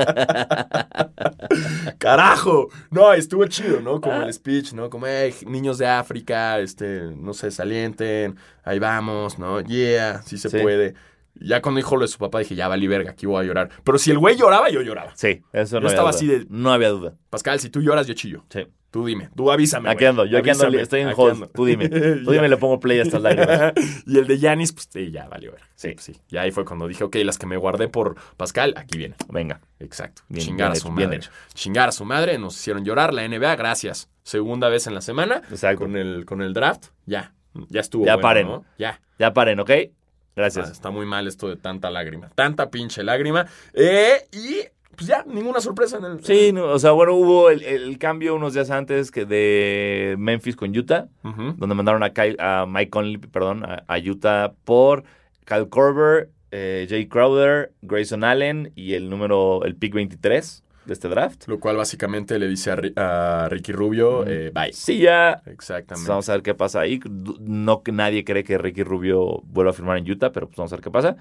[1.99, 2.69] Carajo.
[2.91, 4.01] No, estuvo chido, ¿no?
[4.01, 4.91] Como el speech, ¿no?
[4.91, 9.61] Como, hey, niños de África, este, no sé, salienten, ahí vamos, ¿no?
[9.61, 10.59] Yeah, sí se Sí.
[10.59, 10.95] puede.
[11.35, 13.71] Ya cuando dijo lo de su papá dije, ya valí verga, aquí voy a llorar.
[13.85, 15.13] Pero si el güey lloraba, yo lloraba.
[15.17, 16.17] Sí, eso no Yo había estaba duda.
[16.17, 17.15] así de- No había duda.
[17.31, 18.45] Pascal, si tú lloras, yo chillo.
[18.51, 18.67] Sí.
[18.93, 19.89] Tú dime, tú avísame.
[19.91, 21.51] Aquí ando, yo aquí ando, estoy en hold.
[21.53, 21.89] Tú dime.
[21.89, 23.73] Tú dime, le pongo play a estas lágrimas.
[24.07, 25.63] y el de Yanis, pues sí, ya valió ver.
[25.75, 25.95] Sí, Sí.
[25.95, 26.17] pues, sí.
[26.29, 29.17] Y ahí fue cuando dije, ok, las que me guardé por Pascal, aquí vienen.
[29.31, 29.61] Venga.
[29.81, 30.23] Exacto.
[30.29, 31.17] Bien, Chingar bien a hecho, su bien madre.
[31.17, 31.31] hecho.
[31.55, 34.11] Chingar a su madre, nos hicieron llorar la NBA, gracias.
[34.25, 35.43] Segunda vez en la semana.
[35.51, 35.81] Exacto.
[35.81, 37.33] Con el, con el draft, ya.
[37.71, 38.05] Ya estuvo.
[38.05, 38.47] Ya bueno, paren.
[38.47, 38.65] ¿no?
[38.79, 39.01] Ya.
[39.19, 39.71] Ya paren, ¿ok?
[39.71, 39.89] Ah,
[40.37, 40.71] Gracias.
[40.71, 42.29] está muy mal esto de tanta lágrima.
[42.35, 43.47] Tanta pinche lágrima.
[43.73, 44.61] Eh, y
[44.97, 46.25] pues ya, ninguna sorpresa en el.
[46.25, 50.57] Sí, no, o sea, bueno, hubo el, el cambio unos días antes que de Memphis
[50.57, 55.05] con Utah, donde mandaron a, Kyle- a Mike Conley, perdón, a, a Utah por
[55.45, 61.09] Kyle Korver, eh, Jay Crowder, Grayson Allen y el número, el pick 23 de este
[61.09, 61.47] draft.
[61.47, 64.73] Lo cual básicamente le dice a, a Ricky Rubio, eh, bye.
[64.73, 66.09] Sí, ya Exactamente.
[66.09, 67.01] Vamos a ver qué pasa ahí.
[67.41, 70.73] No que nadie cree que Ricky Rubio vuelva a firmar en Utah, pero pues vamos
[70.73, 71.17] a ver qué pasa.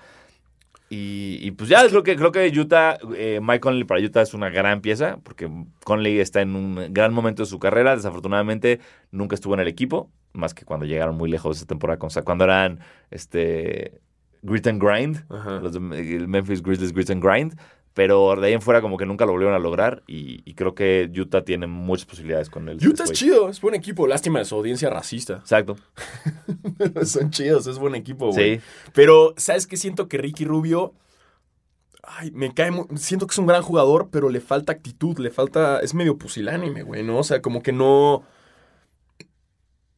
[0.93, 4.34] Y, y, pues ya creo que creo que Utah, eh, Mike Conley para Utah es
[4.34, 5.49] una gran pieza, porque
[5.86, 7.95] Conley está en un gran momento de su carrera.
[7.95, 12.08] Desafortunadamente nunca estuvo en el equipo, más que cuando llegaron muy lejos esa temporada, con-
[12.08, 14.01] o sea, cuando eran este
[14.41, 15.60] Grit and Grind, Ajá.
[15.62, 17.58] los de- Memphis Grizzlies Grit and Grind.
[17.93, 20.73] Pero de ahí en fuera como que nunca lo volvieron a lograr y, y creo
[20.73, 22.77] que Utah tiene muchas posibilidades con él.
[22.86, 24.08] Utah es chido, es buen equipo.
[24.08, 25.34] Lástima de su audiencia racista.
[25.41, 25.75] Exacto.
[27.06, 28.58] Son chidos, es buen equipo, güey.
[28.58, 28.63] Sí.
[28.93, 29.75] Pero, ¿sabes qué?
[29.75, 30.93] Siento que Ricky Rubio.
[32.04, 32.71] Ay, me cae.
[32.95, 35.80] Siento que es un gran jugador, pero le falta actitud, le falta.
[35.82, 37.17] Es medio pusilánime, güey, ¿no?
[37.17, 38.23] O sea, como que no.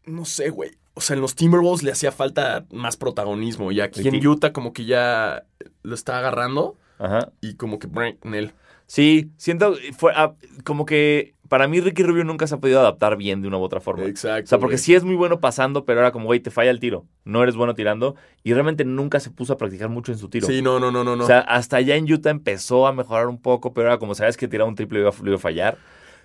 [0.06, 0.72] No sé, güey.
[0.96, 3.72] O sea, en los Timberwolves le hacía falta más protagonismo.
[3.72, 4.26] Y aquí en.
[4.28, 5.46] Utah, como que ya
[5.84, 6.76] lo está agarrando.
[7.04, 7.32] Ajá.
[7.42, 7.88] Y como que
[8.24, 8.54] en él.
[8.86, 13.18] Sí, siento fue ah, como que para mí Ricky Rubio nunca se ha podido adaptar
[13.18, 14.06] bien de una u otra forma.
[14.06, 14.46] Exacto.
[14.46, 14.84] O sea, porque güey.
[14.84, 17.06] sí es muy bueno pasando, pero ahora como, güey, te falla el tiro.
[17.26, 18.16] No eres bueno tirando.
[18.44, 20.48] Y realmente nunca se puso a practicar mucho en su tiro.
[20.48, 21.24] Sí, no, no, no, no.
[21.24, 24.38] O sea, hasta allá en Utah empezó a mejorar un poco, pero ahora como sabes
[24.38, 25.78] que tirar un triple iba, iba a fallar.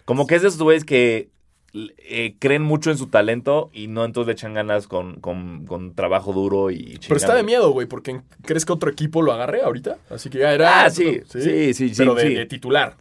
[0.04, 1.28] Como que es de esos güeyes que
[1.74, 5.94] eh, creen mucho en su talento y no entonces le echan ganas con, con, con
[5.94, 9.62] trabajo duro y Pero está de miedo, güey, porque ¿crees que otro equipo lo agarre
[9.62, 9.98] ahorita?
[10.10, 10.84] Así que ya era.
[10.84, 12.34] Ah, sí, sí, sí, Pero sí, de, sí.
[12.34, 12.96] de titular.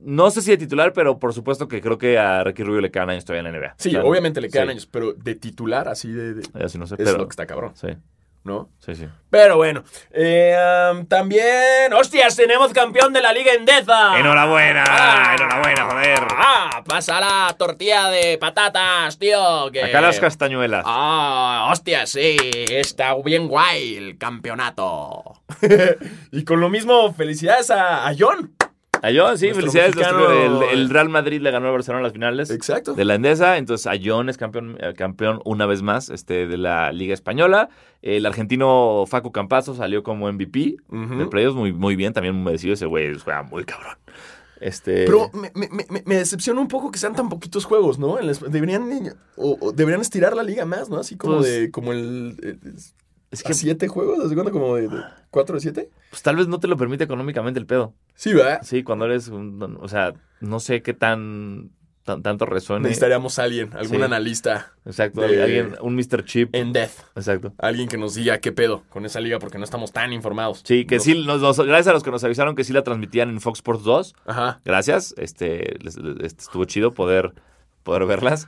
[0.00, 2.90] No sé si de titular, pero por supuesto que creo que a Ricky Rubio le
[2.92, 3.74] quedan años todavía en la NBA.
[3.78, 4.70] Sí, obviamente le quedan sí.
[4.72, 6.34] años, pero de titular, así de.
[6.34, 7.18] de- Ya sí no sé, es pero...
[7.18, 7.88] lo que está cabrón, Sí,
[8.48, 8.70] ¿no?
[8.84, 9.06] sí, sí.
[9.30, 9.84] Pero bueno.
[10.10, 10.56] eh,
[10.92, 11.92] um, también.
[11.92, 12.34] ¡Hostias!
[12.34, 14.18] Tenemos campeón de la Liga Endesa.
[14.18, 14.84] ¡Enhorabuena!
[14.88, 16.18] Ah, ¡Enhorabuena, joder!
[16.34, 16.82] ¡Ah!
[16.86, 19.70] Pasa la tortilla de patatas, tío.
[19.70, 19.84] Que...
[19.84, 20.82] Acá las castañuelas.
[20.86, 22.36] Ah, hostia, sí,
[22.70, 25.42] está bien guay el campeonato.
[26.32, 28.57] y con lo mismo, felicidades a, a John.
[29.02, 29.96] A John, sí, Nuestro felicidades.
[29.96, 30.30] mexicano-
[30.70, 32.94] El, el Real Madrid le ganó al Barcelona en las finales Exacto.
[32.94, 33.56] de la Endesa.
[33.58, 37.68] Entonces, a John es campeón, eh, campeón una vez más este, de la Liga Española.
[38.02, 41.16] El argentino Facu Campazo salió como MVP Ujú.
[41.18, 41.56] de playoffs.
[41.56, 42.74] Muy, muy bien, también merecido.
[42.74, 43.96] Ese güey juega muy cabrón.
[44.60, 45.04] Este...
[45.04, 48.16] Pero me, me- me- me decepciona un poco que sean tan poquitos juegos, ¿no?
[48.48, 50.96] Deberían, o- o deberían estirar la liga más, ¿no?
[50.98, 52.74] Así como Pues, de, como el, el-
[53.30, 54.52] es a que siete juegos, ¿de cuenta?
[54.52, 55.90] Como de, de cuatro de siete.
[56.10, 57.94] pues, tal vez no te lo permite económicamente el pedo.
[58.14, 58.60] Sí, ¿verdad?
[58.62, 61.70] Sí, cuando eres, un- o sea, no sé qué tan,
[62.04, 62.84] tan- tanto resuene.
[62.84, 64.02] Necesitaríamos a alguien, algún Sí.
[64.02, 66.24] analista Exacto, de- alguien, un Mr.
[66.24, 66.54] Chip.
[66.54, 66.92] en Death.
[67.16, 67.52] Exacto.
[67.58, 70.62] Alguien que nos diga qué pedo con esa liga porque no estamos tan informados.
[70.64, 72.82] Sí, que Nos- sí, nos- nos- gracias a los que nos avisaron que sí la
[72.82, 74.14] transmitían en Fox Sports 2.
[74.24, 74.60] Ajá.
[74.64, 77.34] Gracias, este, les- les- estuvo chido poder,
[77.88, 78.46] poder verlas.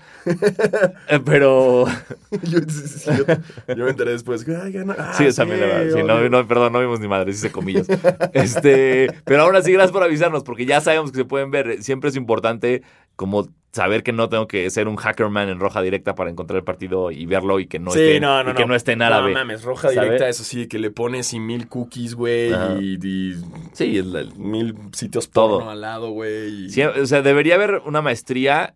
[1.09, 1.87] Eh, Pero,
[2.43, 4.47] yo, sí, sí, yo- yo me enteré después.
[4.63, 4.95] Ay, ganó.
[4.99, 7.87] Ah, sí, esa verdad, sí, no, no, perdón, no vimos ni madre, hice comillas.
[8.35, 11.83] Este, pero ahora sí, gracias por avisarnos, porque ya sabemos que se pueden ver.
[11.83, 12.83] Siempre es importante
[13.17, 16.65] como saber que no tengo que ser un hackerman en roja directa para encontrar el
[16.65, 19.03] partido y verlo y que no, sí, esté, no, no, y que no esté en
[19.03, 19.33] árabe.
[19.33, 20.05] No mames, roja ¿sabe?
[20.07, 22.77] directa es así, que le pones y mil cookies, güey, Ajá.
[22.81, 23.35] y, y
[23.73, 24.03] Sí,
[24.37, 25.59] mil sitios Todo.
[25.59, 26.67] porno al lado, güey.
[26.67, 28.75] y- Sí, o sea, debería haber una maestría.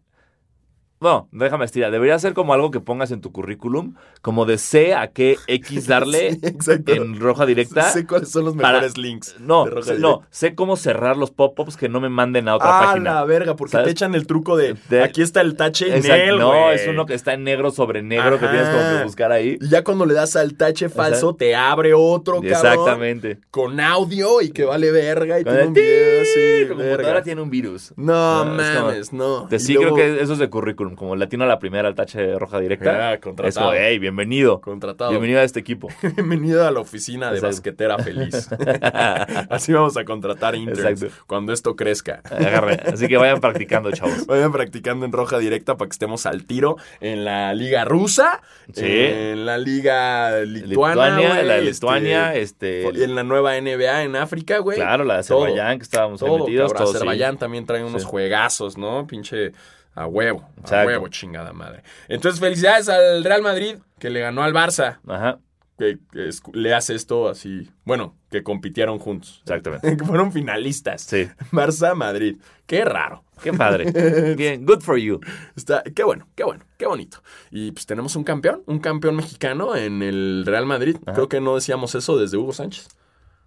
[1.04, 1.90] No, deja maestría.
[1.90, 5.86] Debería ser como algo que pongas en tu currículum, como de sé a qué X
[5.86, 7.90] darle Sí, en roja directa.
[7.90, 9.36] Sé cuáles son los para- mejores links.
[9.38, 12.78] No, de roja no, sé cómo cerrar los pop-ups que no me manden a otra
[12.78, 13.14] ah, página.
[13.14, 13.84] la verga, porque ¿Sabes?
[13.86, 17.04] te echan el truco de, De- aquí está el tache en él, no, es uno
[17.04, 19.58] que está en negro sobre negro que tienes como que buscar ahí.
[19.60, 21.36] Y ya cuando le das al tache falso, Exacto.
[21.36, 22.50] te abre otro, cabrón.
[22.50, 23.38] Exactamente.
[23.50, 27.22] Con audio y que vale verga y tiene un video así, verga.
[27.22, 27.92] tiene un virus.
[27.96, 29.46] No, No, como- mames, no.
[29.48, 31.94] Te sí luego- creo que eso es de currículum, como latino a la primera al
[31.94, 33.12] tache roja directa.
[33.12, 33.66] Ah, contratado.
[33.66, 34.60] como, hey, bienvenido.
[34.60, 35.10] Contratado.
[35.10, 35.88] Bienvenido a este equipo.
[36.16, 37.56] Bienvenido a la oficina de Exacto.
[37.56, 38.48] basquetera feliz.
[39.50, 41.24] Así vamos a contratar interns Exacto.
[41.26, 42.20] cuando esto crezca.
[42.30, 42.80] Agarre.
[42.92, 44.26] Así que vayan practicando, chavos.
[44.34, 48.40] Vayan practicando en roja directa para que estemos al tiro en la liga rusa,
[48.72, 48.84] Sí.
[48.86, 54.16] en la liga lituana, Lituania, la de este, Lituania, este, en la nueva NBA en
[54.16, 54.76] África, güey.
[54.78, 55.44] claro, la de Todo.
[55.44, 56.78] Azerbaiyán, que estábamos ahí Todo, metidos, cabrón.
[56.84, 56.96] todos, sí.
[56.96, 58.08] Azerbaiyán también trae unos Sí.
[58.08, 59.06] juegazos, ¿no?
[59.06, 59.52] Pinche
[59.94, 61.82] A huevo, a huevo, chingada madre.
[62.08, 65.38] Entonces, felicidades al Real Madrid que le ganó al Barça, Ajá,
[65.78, 67.70] que, que es- le hace esto así.
[67.84, 69.40] Bueno, que compitieron juntos.
[69.42, 69.96] exactamente.
[69.96, 71.02] Que fueron finalistas.
[71.02, 71.28] Sí.
[71.52, 72.38] Barça-Madrid.
[72.66, 73.22] Qué raro.
[73.42, 74.34] Qué padre.
[74.36, 75.20] Bien, good for you.
[75.56, 77.22] Está, qué bueno, qué bueno, qué bonito.
[77.50, 80.96] Y pues tenemos un campeón, un campeón mexicano en el Real Madrid.
[81.06, 81.14] Ajá.
[81.14, 82.88] Creo que no decíamos eso desde Hugo Sánchez.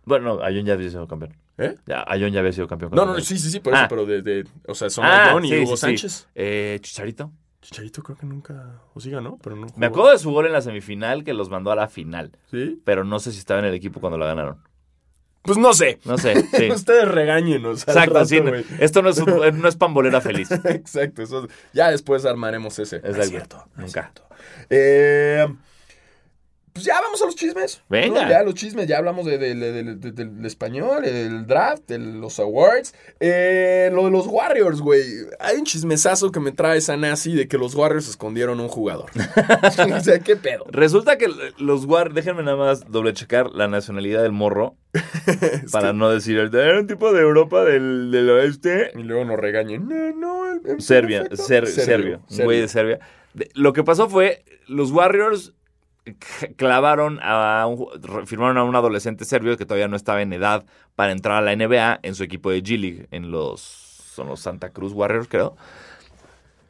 [0.08, 1.36] Bueno, Ayón ya había sido campeón.
[1.58, 1.76] ¿Eh?
[2.08, 2.92] Ayón ya había sido campeón.
[2.94, 3.80] No, no, sí, sí, sí, por Ah.
[3.82, 5.78] eso, pero de, de- o sea, son Ah, Ayón y sí, Hugo sí, sí.
[5.82, 6.28] Sánchez.
[6.34, 7.32] Eh, Chicharito.
[7.62, 9.78] Chicharito creo que nunca, o sí ganó, pero no jugó.
[9.78, 12.82] Me acuerdo de su gol en la semifinal que los mandó a la final, ¿Sí?
[12.86, 14.62] pero no sé si estaba en el equipo cuando la ganaron.
[15.42, 16.00] Pues no sé.
[16.06, 16.72] No sé, sí.
[16.72, 17.82] Ustedes regáñenos.
[17.86, 18.40] Exacto, rato, sí.
[18.80, 20.50] Esto no es, un- no es pambolera feliz.
[20.66, 23.02] Exacto, eso, ya después armaremos ese.
[23.02, 23.30] No es Exacto.
[23.32, 24.02] cierto, no es Nunca.
[24.14, 24.24] cierto.
[24.70, 25.48] Eh,
[26.78, 27.82] pues ya vamos a los chismes.
[27.90, 28.24] Venga.
[28.24, 28.30] ¿no?
[28.30, 31.98] Ya los chismes, ya hablamos de- de- de- de- de- del español, del draft, de
[32.00, 32.94] los awards.
[33.20, 35.04] Eh, lo de los Warriors, güey.
[35.40, 39.10] Hay un chismesazo que me trae esa nazi de que los Warriors escondieron un jugador.
[39.96, 40.66] o sea, ¿qué pedo?
[40.70, 44.76] Resulta que los War, déjenme nada más doble checar la nacionalidad del morro
[45.72, 48.92] para no decir, era un tipo de Europa del, del oeste.
[48.96, 49.88] Y luego nos regañen.
[49.88, 52.46] No, no, el- el Serbia, ser- Serbio, Serbio, un serbio.
[52.46, 53.00] güey de Serbia.
[53.34, 55.54] De- lo que pasó fue, los Warriors
[56.56, 60.66] clavaron a un, firmaron a un adolescente serbio que todavía no estaba en edad
[60.96, 64.40] para entrar a la NBA en su equipo de G League, en los, son los
[64.40, 65.56] Santa Cruz Warriors, creo.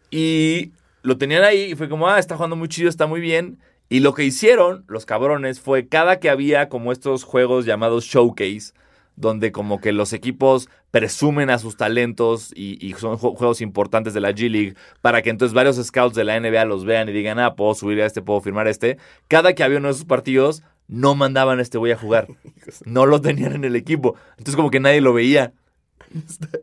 [0.09, 0.71] Y
[1.01, 3.59] lo tenían ahí y fue como, ah, está jugando muy chido, está muy bien.
[3.89, 8.73] Y lo que hicieron los cabrones fue cada que había como estos juegos llamados showcase,
[9.17, 14.13] donde como que los equipos presumen a sus talentos y, y son ju- juegos importantes
[14.13, 17.11] de la G League para que entonces varios scouts de la NBA los vean y
[17.11, 18.97] digan, ah, puedo subir a este, puedo firmar a este.
[19.27, 22.27] Cada que había uno de esos partidos, no mandaban a este güey a jugar.
[22.85, 24.15] No lo tenían en el equipo.
[24.37, 25.51] Entonces como que nadie lo veía.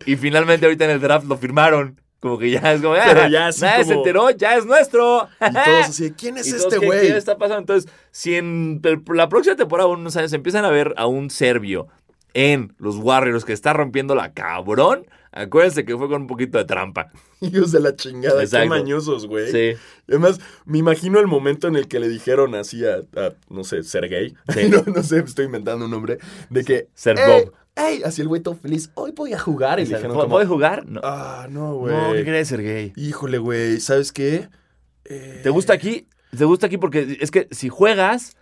[0.06, 2.00] Y finalmente ahorita en el draft lo firmaron.
[2.20, 5.28] Como que ya es como, ah, Pero ya nadie se enteró, ya es nuestro.
[5.40, 7.00] Y todos así, ¿quién es Y todos, este ¿qué- güey?
[7.08, 7.58] ¿Qué está pasando?
[7.60, 8.80] Entonces, si en
[9.12, 11.88] la próxima temporada, unos años, empiezan a ver a un serbio
[12.34, 16.64] en los Warriors que está rompiendo la cabrón, acuérdense que fue con un poquito de
[16.64, 17.10] trampa.
[17.40, 18.68] Hijos de la chingada, qué Exacto.
[18.68, 19.50] mañosos, güey.
[19.50, 19.78] Sí.
[20.08, 23.82] Además, me imagino el momento en el que le dijeron así a, a, no sé,
[23.82, 24.34] Sergey.
[24.52, 24.68] Sí.
[24.70, 26.18] no, no sé, estoy inventando un nombre.
[26.50, 26.88] De que.
[26.94, 27.52] Ser "Ey, Bob.
[27.76, 28.90] ey", así el güey todo feliz.
[28.94, 29.78] Hoy voy a jugar.
[29.80, 30.86] Y le dijeron como, ¿Puedes jugar?
[30.86, 31.00] No.
[31.04, 31.94] Ah, no, güey.
[31.94, 32.92] no, ¿qué crees, Sergey?
[32.96, 33.78] Híjole, güey.
[33.80, 34.48] ¿Sabes qué?
[35.04, 36.08] Eh, ¿Te gusta aquí?
[36.36, 36.78] ¿Te gusta aquí?
[36.78, 38.36] Porque es que si juegas,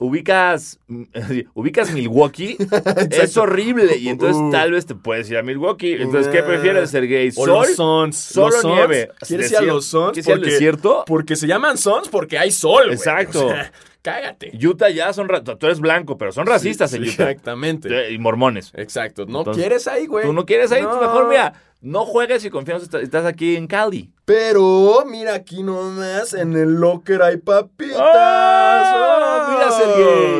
[0.00, 0.78] ubicas,
[1.54, 2.56] ubicas Milwaukee,
[3.10, 3.96] es horrible.
[3.96, 4.50] Y entonces Uh.
[4.50, 5.94] tal vez te puedes ir a Milwaukee.
[5.94, 7.28] Entonces, ¿qué prefieres, Sergey?
[7.36, 7.48] O ¿Sol?
[7.48, 8.16] los Suns.
[8.16, 9.10] Solo Los nieve.
[9.26, 10.12] ¿Quieres ir a los Suns?
[10.12, 11.04] ¿Quieres ir al Porque- desierto?
[11.06, 12.92] Porque se llaman Suns porque hay sol.
[12.92, 13.46] Exacto.
[13.46, 14.52] O sea, cágate.
[14.64, 15.28] Utah ya son...
[15.58, 17.30] Tú eres blanco, pero son racistas Sí, en Utah.
[17.30, 18.12] Exactamente.
[18.12, 18.72] Y mormones.
[18.74, 19.26] Exacto.
[19.26, 20.24] No Entonces, quieres ahí, güey.
[20.26, 21.00] Tú no quieres ahí, No.
[21.00, 24.10] mejor mira, no juegues y confiamos, estás, aquí en Cali.
[24.24, 27.96] Pero mira aquí nomás, en el locker hay papitas.
[28.00, 29.25] ¡Ah!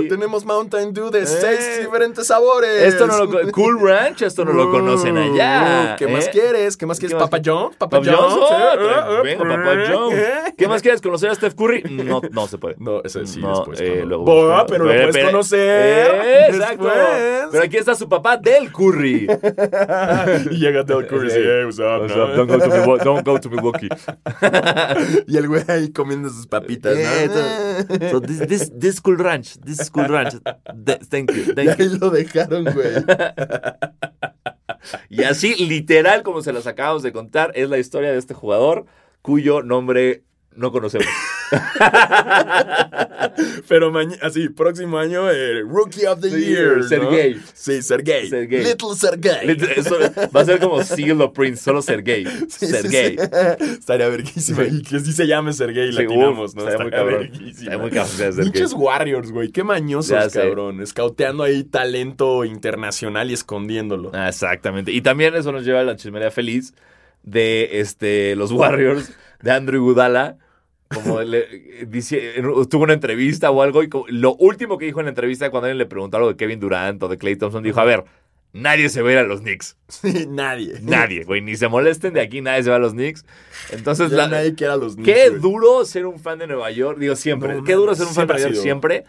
[0.08, 1.26] Tenemos Mountain Dew de Eh.
[1.26, 2.82] seis diferentes sabores.
[2.82, 5.92] Esto no lo co- Cool Ranch, esto no lo conocen allá.
[5.94, 6.30] Uh, ¿Qué más ¿eh?
[6.32, 6.76] quieres?
[6.76, 7.14] ¿Qué más quieres?
[7.16, 7.38] ¿Qué ¿Papa?
[7.44, 7.76] John's?
[7.76, 10.14] ¿Papa Papa John's.
[10.14, 10.54] ¿Eh?
[10.56, 11.82] ¿Qué más quieres conocer a Steph Curry?
[12.04, 12.76] No, no se puede.
[12.78, 13.80] No, ese sí, No, después.
[13.80, 16.48] eh, luego Boa, pero lo puedes conocer.
[16.54, 16.88] Exacto.
[17.52, 19.26] Pero aquí está su papá del Curry.
[20.50, 22.24] y llega Del Curry y dice, hey, what's up, What's no?
[22.24, 22.34] up?
[22.36, 23.04] Don't go to Milwaukee.
[23.04, 23.88] Don't go to Milwaukee.
[25.26, 28.10] Y el güey ahí comiendo sus papitas, ¿no?
[28.10, 29.45] So this, this, this Cool Ranch.
[29.64, 30.34] This is Cool Ranch.
[30.84, 31.52] Th- thank you.
[31.52, 31.84] Y Thank you.
[31.84, 33.04] ahí lo dejaron, güey.
[35.08, 38.86] Y así, literal, como se las acabamos de contar, es la historia de este jugador
[39.22, 40.22] cuyo nombre
[40.56, 41.06] no conocemos.
[43.68, 43.92] Pero
[44.22, 46.78] así, próximo año, eh, Rookie of the Sí, Year.
[46.78, 46.82] ¿no?
[46.84, 47.40] Sergey.
[47.54, 48.28] Sí, Sergey.
[48.28, 48.64] Sergey.
[48.64, 49.56] Little Sergey.
[49.76, 49.96] Eso
[50.34, 52.24] va a ser como Seal o Prince, solo Sergey.
[52.48, 53.16] Sí, Sergey.
[53.18, 53.24] sí.
[53.78, 54.64] Estaría verguísima.
[54.64, 54.70] Sí.
[54.72, 56.62] Y que sí se llame Sergey, Sí, latinamos, uf, ¿no?
[56.68, 57.30] estaría muy cabrón.
[57.46, 57.90] Estaría muy.
[58.44, 59.50] Pinches Warriors, güey.
[59.50, 60.80] Qué mañosos, cabrón.
[60.80, 64.10] Escauteando ahí talento internacional y escondiéndolo.
[64.14, 64.92] Ah, Exactamente.
[64.92, 66.74] Y también eso nos lleva a la chismería feliz
[67.22, 70.38] de este, los Warriors de Andrew Iguodala.
[70.92, 75.00] Como le, dice, en- tuvo una entrevista o algo y como- lo último que dijo
[75.00, 77.62] en la entrevista cuando alguien le preguntó algo de Kevin Durant o de Clay Thompson,
[77.64, 78.04] dijo, a ver,
[78.52, 79.76] nadie se va a ir a los Knicks.
[79.88, 80.74] Sí, nadie.
[80.82, 81.40] Nadie, güey.
[81.42, 83.24] Ni se molesten de aquí, nadie se va a los Knicks.
[83.72, 86.70] Entonces, Ya la- nadie quiere a los Knicks, qué duro ser un fan de Nueva
[86.70, 86.98] York.
[86.98, 87.54] Digo, siempre.
[87.54, 89.04] No qué duro ser un fan de Nueva York siempre.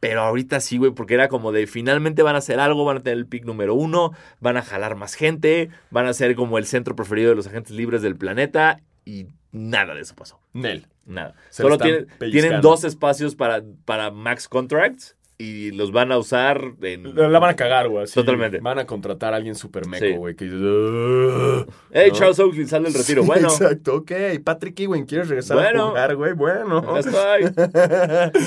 [0.00, 3.00] Pero ahorita sí, güey, porque era como de finalmente van a hacer algo, van a
[3.04, 6.66] tener el pick número uno, van a jalar más gente, van a ser como el
[6.66, 10.40] centro preferido de los agentes libres del planeta y nada de eso pasó.
[10.52, 10.86] Nel.
[11.06, 11.34] Nada.
[11.50, 16.74] Se Solo tienen, tienen dos espacios para, para max contracts y los van a usar
[16.82, 17.16] en...
[17.16, 18.06] La van a cagar, güey.
[18.06, 18.60] Totalmente.
[18.60, 20.12] Van a contratar a alguien súper meco, Sí.
[20.12, 20.36] güey.
[20.36, 22.16] Que dices, Hey, ¿no?
[22.18, 23.22] Charles Oakley, sale del retiro.
[23.22, 24.12] Sí, Bueno, Exacto, ok.
[24.44, 25.86] Patrick Ewing, ¿quieres regresar Bueno.
[25.86, 26.32] a jugar, güey?
[26.34, 26.94] Bueno.
[26.94, 27.52] ya estoy.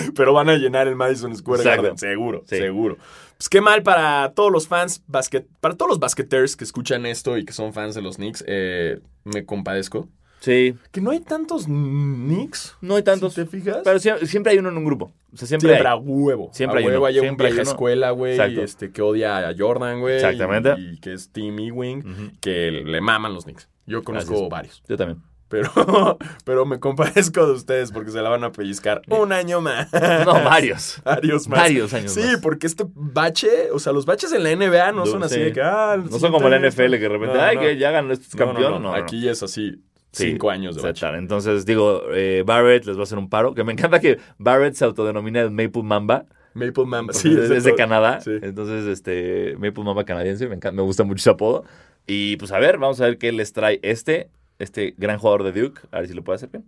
[0.15, 1.81] Pero van a llenar el Madison Square Exacto.
[1.81, 2.57] Garden, seguro, Sí.
[2.57, 2.97] seguro.
[3.37, 7.37] Pues qué mal para todos los fans, basket, para todos los basqueters que escuchan esto
[7.37, 10.07] y que son fans de los Knicks, eh, me compadezco.
[10.39, 13.33] Sí, Que no hay tantos Knicks, no hay tantos.
[13.33, 13.77] si te fijas.
[13.83, 15.11] Pero sie- siempre hay uno en un grupo.
[15.33, 15.93] O sea, siempre, Siempre hay.
[15.93, 16.49] a huevo.
[16.53, 19.99] Siempre a hay huevo uno, hay un vieja escuela, güey, este, que odia a Jordan,
[20.01, 20.15] güey.
[20.15, 20.75] Exactamente.
[20.77, 23.67] Y, y que es Team Ewing, que le maman los Knicks.
[23.87, 24.83] Yo conozco varios.
[24.87, 25.21] Yo también.
[25.47, 25.69] Pero,
[26.45, 29.91] pero me compadezco de ustedes porque se la van a pellizcar un año más.
[29.93, 30.99] No, varios.
[31.05, 31.59] Varios más.
[31.59, 32.37] Varios años Sí, más.
[32.41, 35.41] porque este bache, o sea, los baches en la NBA no son así sí.
[35.41, 37.61] de que, ah, No son como la NFL que de repente, No, ay, no.
[37.61, 38.53] que ya campeón.
[38.55, 39.83] no, No, no, Aquí es así,
[40.15, 41.05] Sí, cinco años de bache.
[41.15, 43.53] Entonces, digo, eh, Barrett les va a hacer un paro.
[43.53, 46.25] Que me encanta que Barrett se autodenomina el Maple Mamba.
[46.53, 47.35] Maple Mamba, sí.
[47.37, 47.75] es, es de.
[47.75, 48.21] Canadá.
[48.21, 48.31] Sí.
[48.41, 50.47] Entonces, este, Maple Mamba canadiense.
[50.47, 51.65] Me, encanta, me gusta mucho ese apodo.
[52.07, 55.61] Y pues a ver, vamos a ver qué les trae este, este gran jugador de
[55.61, 55.81] Duke.
[55.91, 56.65] A ver si lo puede hacer bien.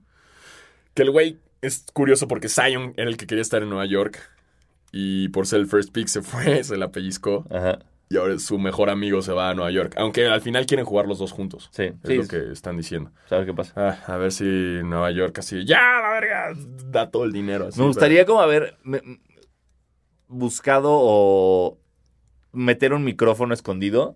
[0.94, 4.20] Que el güey es curioso porque Zion era el que quería estar en Nueva York.
[4.92, 7.46] Y por ser el first pick se fue, se la pellizcó.
[7.50, 7.80] Ajá.
[8.10, 9.94] Y ahora su mejor amigo se va a Nueva York.
[9.98, 11.70] Aunque al final quieren jugar los dos juntos.
[11.74, 12.16] Sí, Es sí.
[12.16, 13.12] lo que están diciendo.
[13.30, 13.74] Ver qué pasa.
[13.76, 16.54] Ah, a ver si Nueva York así, ya, la verga,
[16.86, 17.68] da todo el dinero.
[17.68, 19.02] así, Me gustaría como haber me-
[20.28, 21.78] buscado o
[22.52, 24.16] meter un micrófono escondido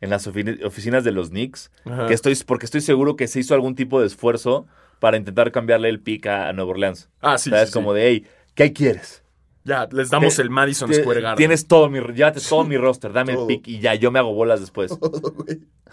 [0.00, 1.70] en las ofi- oficinas de los Knicks.
[1.84, 2.06] Ajá.
[2.06, 4.66] Que estoy, porque estoy seguro que se hizo algún tipo de esfuerzo
[5.00, 7.10] para intentar cambiarle el pick a, Nueva Orleans.
[7.20, 7.68] Ah, sí, ¿Sabes?
[7.68, 7.74] sí, sí.
[7.74, 9.21] Como de, hey, ¿qué quieres?
[9.64, 11.36] Ya, les damos Te- el Madison Te- Square Garden.
[11.36, 13.42] Tienes todo mi, llévate todo mi roster, dame Todo.
[13.48, 14.90] el pick y ya, yo me hago bolas después.
[15.00, 15.34] Todo.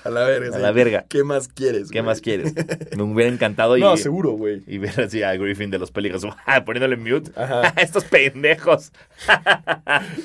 [0.01, 0.49] A la verga.
[0.51, 0.61] A sí.
[0.61, 1.05] la verga.
[1.09, 1.89] ¿Qué más quieres?
[1.91, 2.05] ¿Qué güey?
[2.07, 2.53] más quieres?
[2.95, 4.63] Me hubiera encantado y, No, seguro, güey.
[4.65, 6.26] y ver así a Griffin de los Pelicans
[6.65, 7.32] poniéndole mute.
[7.36, 7.74] Ajá.
[7.76, 8.93] Estos pendejos.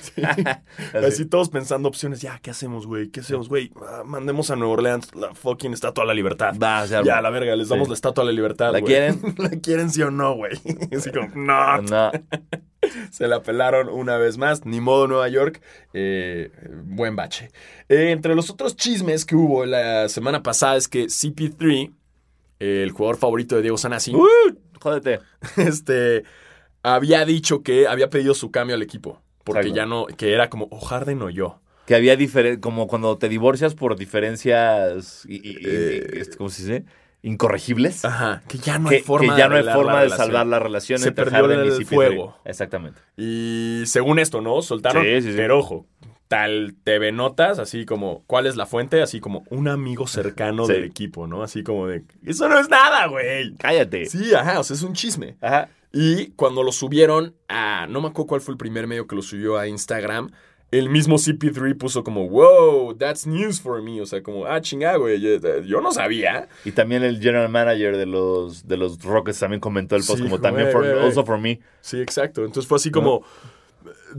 [0.01, 0.23] Sí.
[0.23, 0.97] Así.
[1.07, 2.21] Así todos pensando opciones.
[2.21, 3.09] Ya, ¿qué hacemos, güey?
[3.09, 3.73] ¿Qué hacemos, güey?
[3.85, 6.55] Ah, mandemos a Nueva Orleans la fucking estatua a la libertad.
[6.63, 7.91] Va, o sea, Ya, a la verga, les damos Sí.
[7.91, 8.73] la estatua a la libertad.
[8.73, 8.93] ¿La güey.
[8.93, 9.21] quieren?
[9.39, 10.53] ¿La quieren sí o no, güey?
[10.97, 11.83] Así como, no.
[11.83, 12.13] No.
[13.11, 14.65] Se la pelaron una vez más.
[14.65, 15.61] Ni modo, Nueva York.
[15.93, 16.51] Eh,
[16.85, 17.51] buen bache.
[17.89, 21.93] Eh, entre los otros chismes que hubo la semana pasada es que CP3,
[22.61, 24.27] el jugador favorito de Diego Sanasi, Uh,
[24.81, 25.21] jódete.
[25.57, 26.25] este,
[26.83, 29.21] había dicho que había pedido su cambio al equipo.
[29.45, 29.77] Porque Exacto.
[29.77, 31.61] ya no, que era como o Harden o yo.
[31.87, 32.17] Que había
[32.61, 36.11] como cuando te divorcias por diferencias y, y- y- Eh.
[36.15, 36.85] este, ¿cómo se dice?
[37.27, 38.05] Incorregibles.
[38.05, 40.47] Ajá, que ya no que, hay forma que ya de no hay forma de salvar
[40.47, 41.87] la relación Se entre perdió Harden el CP3.
[41.87, 42.37] fuego.
[42.45, 43.01] Exactamente.
[43.17, 44.61] Y según esto, ¿no?
[44.61, 45.03] Soltaron.
[45.03, 45.35] Sí, sí, sí.
[45.35, 45.87] Pero ojo,
[46.29, 49.01] tal TV Notas, así como, ¿cuál es la fuente?
[49.01, 51.43] Así como un amigo cercano del equipo, ¿no?
[51.43, 53.55] Así como de, eso no es nada, güey.
[53.55, 54.05] Cállate.
[54.05, 55.39] Sí, ajá, o sea, es un chisme.
[55.41, 55.71] Ajá.
[55.95, 59.23] Y cuando lo subieron a, no me acuerdo cuál fue el primer medio que lo
[59.23, 60.31] subió a Instagram,
[60.79, 64.01] el mismo CP3 puso como, wow, that's news for me.
[64.01, 66.49] O sea, como, ah, chingada, güey, yo, no sabía.
[66.65, 70.23] Y también el general manager de los, de los Rockets también comentó el post Sí,
[70.25, 71.61] como también for, also for me.
[71.81, 72.45] Sí, exacto.
[72.45, 73.25] Entonces fue así como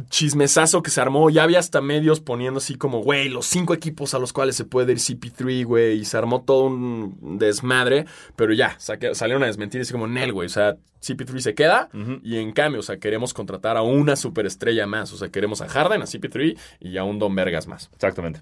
[0.10, 1.30] chismesazo que se armó.
[1.30, 4.66] Ya había hasta medios poniendo así como, güey, los cinco equipos a los cuales se
[4.66, 6.00] puede ir CP3, güey.
[6.00, 8.06] Y se armó todo un desmadre.
[8.36, 10.48] Pero ya, saque- salieron a desmentir así como, Nel, güey.
[10.48, 11.90] O sea, CP3 se queda.
[12.24, 15.12] Y en cambio, o sea, queremos contratar a una superestrella más.
[15.14, 17.90] O sea, queremos a Harden, a CP3 y a un Don Vergas más.
[17.94, 18.42] Exactamente.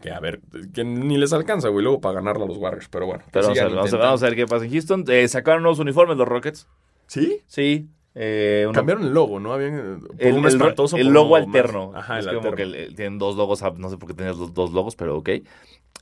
[0.00, 0.40] Que a ver,
[0.74, 2.88] que ni les alcanza, güey, luego para ganarle a los Warriors.
[2.88, 3.22] Pero bueno.
[3.30, 5.04] Pero a, ver, vamos a ver qué pasa en Houston.
[5.06, 6.66] Eh, sacaron nuevos uniformes los Rockets.
[7.06, 7.40] ¿Sí?
[7.46, 7.88] Sí.
[8.14, 9.52] Eh, una- Cambiaron el logo, ¿no?
[9.54, 11.92] Habían, por el, uno el- espantoso, el logo más- alterno.
[11.94, 12.72] Ajá, es el como alterno.
[12.74, 15.30] que tienen dos logos, ah, no sé por qué tenías los dos logos, pero ok.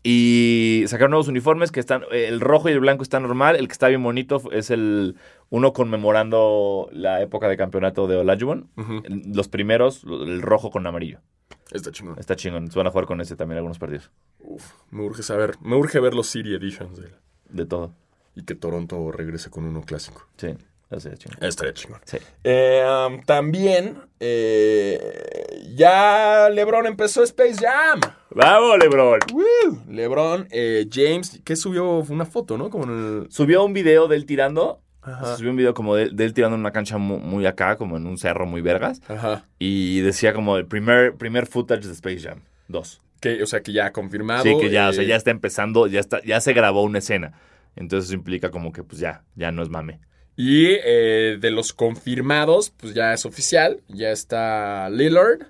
[0.02, 3.66] Y sacaron nuevos uniformes que están, eh, el rojo y el blanco está normal, el
[3.68, 5.16] que está bien bonito es el
[5.50, 8.70] uno conmemorando la época de campeonato de Olajuwon.
[8.76, 9.02] Ujú.
[9.34, 11.18] Los primeros, el rojo con amarillo.
[11.70, 12.18] Está chingón.
[12.18, 14.10] Está chingón, se van a jugar con ese también algunos partidos.
[14.40, 17.08] Uf, me urge saber, me urge ver los City Editions de.
[17.50, 17.92] De todo.
[18.34, 20.26] Y que Toronto regrese con uno clásico.
[20.36, 20.48] Sí,
[20.90, 21.38] así es chingón.
[21.42, 22.00] Estaría chingón.
[22.04, 22.18] Sí.
[22.44, 28.00] Eh, um, también, eh, ya LeBron empezó Space Jam.
[28.30, 29.18] ¡Vamos, LeBron!
[29.32, 29.82] Woo.
[29.88, 32.70] LeBron, eh, James, que subió una foto, ¿no?
[32.70, 33.26] Como en el...
[33.30, 34.82] Subió un video de él tirando.
[35.02, 35.36] Ajá.
[35.36, 37.96] Subió un video como de, de él tirando en una cancha mu- muy, acá, como
[37.96, 39.00] en un cerro muy vergas.
[39.08, 39.44] Ajá.
[39.58, 43.00] Y decía como el primer, primer footage de Space Jam 2.
[43.20, 44.42] Que, o sea, que ya confirmado.
[44.44, 46.98] Sí, que ya, o sea, eh, ya está empezando, ya está, ya se grabó una
[46.98, 47.32] escena.
[47.76, 50.00] Entonces eso implica como que pues ya, ya no es mame.
[50.36, 53.80] Y eh, de los confirmados, pues ya es oficial.
[53.88, 55.42] Ya está Lillard,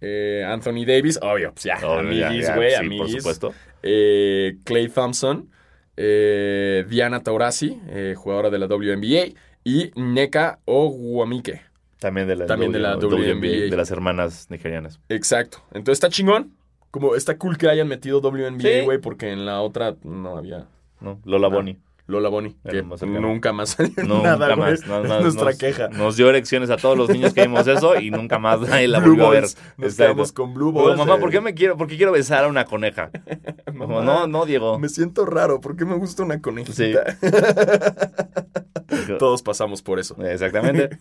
[0.00, 3.00] eh, Anthony Davis, obvio, pues ya, amiguis, ya, güey, sí, amiguis.
[3.00, 3.54] por supuesto.
[3.82, 5.50] eh, Clay Thompson,
[5.96, 9.32] eh, Diana Taurasi, eh, jugadora de la WNBA,
[9.64, 11.62] y Neka Oguamike,
[11.98, 13.68] También de la, También de la WNBA.
[13.70, 15.00] De las hermanas nigerianas.
[15.08, 15.58] Exacto.
[15.72, 16.52] Entonces está chingón.
[16.92, 18.80] Como está cool que hayan metido WNBA, Sí.
[18.84, 20.66] güey, porque en la otra no había
[21.00, 21.20] ¿no?
[21.24, 21.56] Lola No.
[21.56, 21.78] Bonnie.
[22.08, 24.74] Lola Bonnie, que más nunca más salió nada, más.
[24.80, 25.88] Es nuestra nos, queja.
[25.88, 29.00] Nos dio erecciones a todos los niños que vimos eso y nunca más nadie la
[29.00, 29.44] volvió a ver.
[29.76, 30.96] Nos quedamos con Blue Balls.
[30.98, 31.18] mamá, eh.
[31.18, 33.10] ¿por qué me quiero, por qué quiero besar a una coneja?
[33.76, 34.78] Como, no, no, Diego.
[34.78, 37.16] Me siento raro, ¿por qué me gusta una conejita?
[39.18, 40.16] Todos pasamos por eso.
[40.24, 40.98] Exactamente.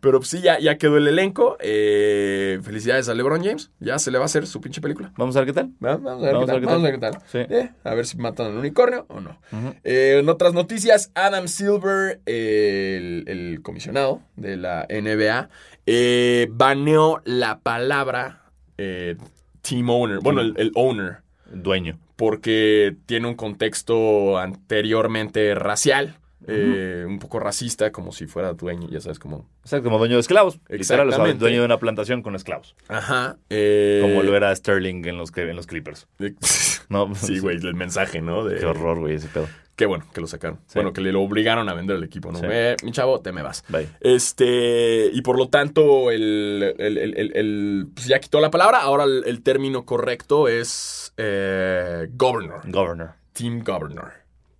[0.00, 1.56] Pero sí, ya, ya quedó el elenco.
[1.60, 3.70] Eh, felicidades a LeBron James.
[3.80, 5.12] Ya se le va a hacer su pinche película.
[5.16, 5.70] Vamos a ver qué tal.
[5.84, 7.18] Va- Vamos a ver, Vamos qué, a tal, ver qué vamos a ver qué tal.
[7.26, 7.38] Sí.
[7.54, 9.38] Eh, a ver si matan al unicornio o no.
[9.52, 9.74] Ujú.
[9.84, 15.48] Eh, en otras noticias, Adam Silver, eh, el, el comisionado de la NBA,
[15.86, 18.42] eh, baneó la palabra
[18.76, 19.16] eh,
[19.62, 20.18] team owner.
[20.20, 21.18] Bueno, el, el owner.
[21.50, 21.98] Dueño.
[22.16, 26.16] Porque tiene un contexto anteriormente racial.
[26.46, 29.36] eh, un poco racista, como si fuera dueño, ya sabes, como...
[29.64, 30.58] O sea, como dueño de esclavos.
[30.68, 32.74] Literal, dueño de una plantación con esclavos.
[32.88, 33.36] Ajá.
[33.50, 36.06] eh, Como lo era Sterling en los, en los Clippers.
[36.90, 38.44] No, Sí, güey, el mensaje, ¿no?
[38.46, 39.46] De, Qué horror, güey, ese pedo.
[39.78, 40.58] Qué bueno que lo sacaron.
[40.66, 40.72] Sí.
[40.74, 42.40] Bueno, que le lo obligaron a vender el equipo, ¿no?
[42.40, 42.46] Sí.
[42.50, 43.64] Eh, mi chavo, te me vas.
[43.68, 43.88] Bye.
[44.00, 48.80] Este, y por lo tanto, el, el- el- el- pues ya quitó la palabra.
[48.82, 53.12] Ahora el, el término correcto es eh, governor, Governor.
[53.32, 54.12] team governor.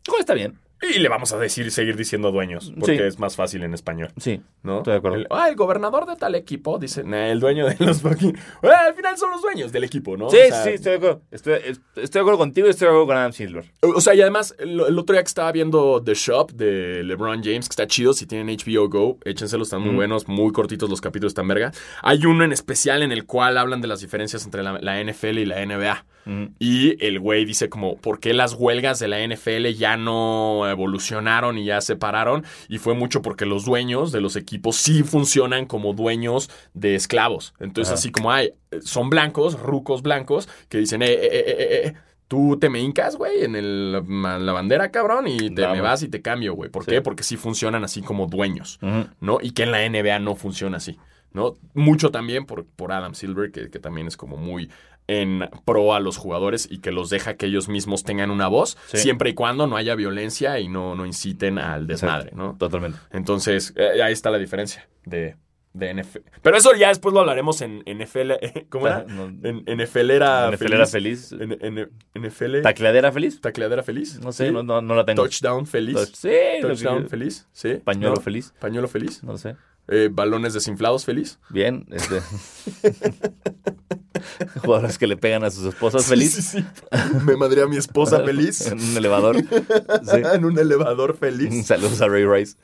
[0.07, 0.57] Bueno, está bien.
[0.81, 3.03] Y le vamos a decir, seguir diciendo dueños, porque Sí.
[3.03, 4.41] es más fácil en español, Sí.
[4.63, 4.79] ¿no?
[4.79, 5.17] Estoy de acuerdo.
[5.19, 8.37] El, ah, el gobernador de tal equipo, dice, "Nah, el dueño de los fucking...
[8.63, 10.31] Eh, al final son los dueños del equipo, ¿no?
[10.31, 11.23] Sí, O sea, sí, estoy de acuerdo.
[11.33, 13.65] Estoy, es- estoy de acuerdo contigo y estoy de acuerdo con Adam Silver.
[13.83, 17.43] O sea, y además, el, el otro día que estaba viendo The Shop de LeBron
[17.43, 19.97] James, que está chido, si tienen HBO Go, échenselos, están muy Mm.
[19.97, 21.73] buenos, muy cortitos los capítulos, están verga.
[22.03, 25.39] Hay uno en especial en el cual hablan de las diferencias entre la, la NFL
[25.41, 26.05] y la NBA.
[26.29, 26.45] Mm.
[26.59, 31.57] Y el güey dice como, ¿por qué las huelgas de la NFL ya no evolucionaron
[31.57, 32.45] y ya se pararon?
[32.69, 37.55] Y fue mucho porque los dueños de los equipos sí funcionan como dueños de esclavos.
[37.61, 37.99] Entonces, Ajá.
[37.99, 38.53] así como hay,
[38.83, 41.95] son blancos, rucos blancos, que dicen, eh, eh, eh, eh, eh,
[42.29, 46.09] Tú te me hincas, güey, en el- la bandera, cabrón, y te me vas y
[46.09, 46.69] te cambio, güey.
[46.71, 46.91] ¿Por Sí.
[46.91, 47.01] qué?
[47.01, 48.79] Porque sí funcionan así como dueños.
[49.19, 49.39] ¿no?
[49.41, 50.99] Y que en la NBA no funciona así,
[51.33, 51.57] ¿no?
[51.73, 54.69] Mucho también por, por Adam Silver, que, que también es como muy
[55.09, 58.77] en pro a los jugadores y que los deja que ellos mismos tengan una voz,
[58.89, 58.99] Sí.
[58.99, 62.57] siempre y cuando no haya violencia y no, no inciten al desmadre, ¿no?
[62.59, 62.99] Totalmente.
[63.11, 65.37] Entonces, eh, ahí está la diferencia de,
[65.73, 66.21] de NFL.
[66.43, 68.33] Pero eso ya después lo hablaremos en NFL.
[68.69, 69.05] ¿Cómo era?
[69.09, 71.33] No, En NFL era NFL era feliz.
[71.33, 72.61] En, en- NFL.
[72.63, 73.41] ¿Tacleadera feliz?
[73.41, 74.21] ¿Tacleadera feliz?
[74.21, 74.53] No sé, ¿Sí?
[74.53, 75.23] no, no, no la tengo.
[75.23, 75.97] Touchdown feliz.
[75.97, 77.49] Touch- sí, Touchdown feliz.
[77.53, 77.75] Sí.
[77.83, 78.53] Pañuelo feliz.
[78.61, 79.23] Pañuelo feliz.
[79.25, 79.57] No sé.
[79.89, 81.39] Eh, balones desinflados feliz.
[81.51, 81.87] Bien.
[81.91, 82.21] Este.
[84.63, 86.35] Jugadores que le pegan a sus esposas feliz.
[86.35, 86.65] Sí, sí, sí.
[87.25, 88.67] Me madré a mi esposa feliz.
[88.67, 89.37] en un elevador.
[90.35, 91.67] En un elevador feliz.
[91.67, 92.57] Saludos a Ray Rice.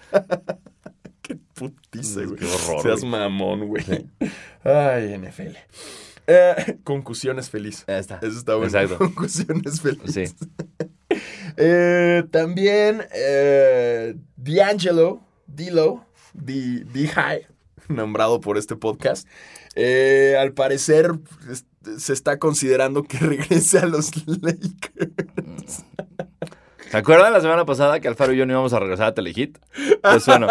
[1.22, 2.36] Qué putiza, güey.
[2.36, 3.10] Qué horror, Seas güey.
[3.10, 3.84] mamón, güey.
[4.62, 5.56] Ay, NFL.
[6.26, 7.84] Eh, concusiones feliz.
[7.86, 8.18] Ahí está.
[8.22, 8.66] Eso está bueno.
[8.66, 8.98] Exacto.
[8.98, 10.00] Concusiones feliz.
[10.12, 10.24] Sí.
[11.56, 16.04] Eh, también eh, D'Angelo, D'Lo,
[16.34, 17.46] D High,
[17.88, 19.26] nombrado por este podcast.
[19.76, 21.12] eh, al parecer
[21.98, 25.84] se está considerando que regrese a los Lakers.
[26.90, 29.58] ¿Se acuerdan la semana pasada que Alfaro y yo no íbamos a regresar a Telehit?
[30.00, 30.46] Pues bueno.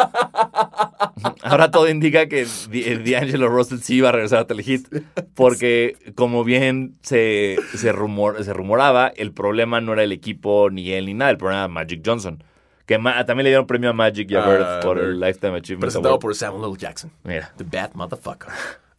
[1.41, 4.87] Ahora todo indica que Di- D'Angelo Russell sí iba a regresar a Telehit.
[5.35, 10.91] Porque, como bien se, se, rumor, se rumoraba, el problema no era el equipo ni
[10.91, 11.31] él ni nada.
[11.31, 12.43] El problema era Magic Johnson.
[12.85, 15.17] Que ma- también le dieron premio a Magic y a Ah, Bird por el.
[15.19, 16.21] Lifetime Achievement Presentado Award.
[16.21, 16.77] por Samuel L.
[16.77, 17.11] Jackson.
[17.23, 17.53] Mira.
[17.57, 18.49] The bad motherfucker.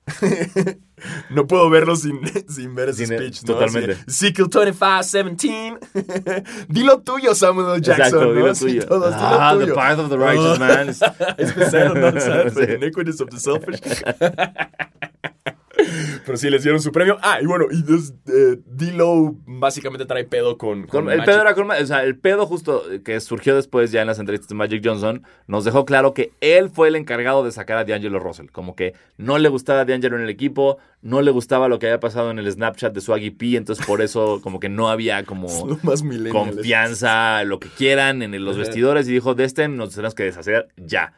[1.31, 3.55] no puedo verlo sin, sin ver ese Sin- speech, ¿no?
[3.55, 3.97] totalmente.
[4.07, 6.45] Ezekiel 25-17.
[6.69, 7.81] dilo tuyo, Samuel L.
[7.81, 8.05] Jackson.
[8.07, 8.33] Exacto, ¿no?
[8.35, 8.87] dilo tuyo.
[8.87, 10.61] todos, dilo ah, the path of the righteous Oh.
[10.61, 10.89] man.
[11.39, 12.09] Es pesado, ¿no?
[12.75, 13.81] Iniquities of the selfish.
[16.25, 17.19] Pero sí, les dieron su premio.
[17.23, 20.83] Ah, y bueno, y des- eh, D-Lo básicamente trae pedo con.
[20.83, 21.33] con Con- el Magic.
[21.33, 24.49] pedo era con, o sea, el pedo justo que surgió después ya en las entrevistas
[24.49, 28.19] de Magic Johnson nos dejó claro que él fue el encargado de sacar a D'Angelo
[28.19, 28.47] Russell.
[28.51, 31.87] Como que no le gustaba a D'Angelo en el equipo, no le gustaba lo que
[31.87, 35.21] había pasado en el Snapchat de Swaggy P, entonces por eso como que no había
[35.21, 39.69] Es como lo más confianza, lo que quieran en los vestidores y dijo, de este
[39.69, 41.13] nos tenemos que deshacer ya.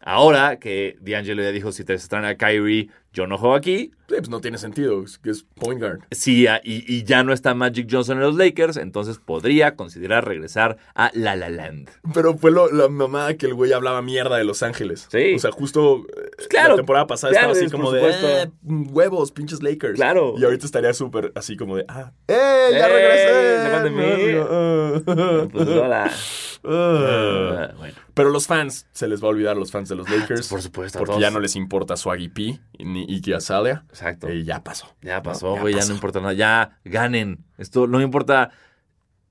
[0.00, 3.92] Ahora que D'Angelo ya dijo, si te extraen a Kyrie, yo no juego aquí.
[4.08, 5.98] Sí, pues no tiene sentido, es que es point guard.
[6.12, 10.76] Sí, y, y ya no está Magic Johnson en los Lakers, entonces podría considerar regresar
[10.94, 11.88] a La La Land.
[12.14, 15.08] Pero fue lo- la mamada que el güey hablaba mierda de Los Ángeles.
[15.10, 15.34] Sí.
[15.34, 16.70] O sea, justo eh, claro.
[16.70, 18.10] la temporada pasada Claro, estaba así como de.
[18.44, 19.94] "Eh, huevos, pinches Lakers.
[19.94, 20.34] Claro.
[20.38, 22.68] Y ahorita estaría súper así como de ah, ¡eh!
[22.72, 23.82] ¡Ya ¡Eh!
[23.82, 25.50] de mí!
[25.50, 26.10] Pues hola.
[26.68, 27.68] Ah.
[27.70, 27.94] Ah, bueno.
[28.12, 30.48] Pero los fans, se les va a olvidar los fans de los Lakers.
[30.48, 31.20] por supuesto, Porque todos.
[31.22, 33.84] ya no les importa Swaggy P ni Iggy Azalea.
[33.88, 34.30] Exacto.
[34.30, 34.86] Y ya pasó.
[35.02, 36.32] Ya pasó, güey, ya, no importa nada.
[36.34, 37.44] Ya ganen.
[37.58, 38.50] Esto no importa.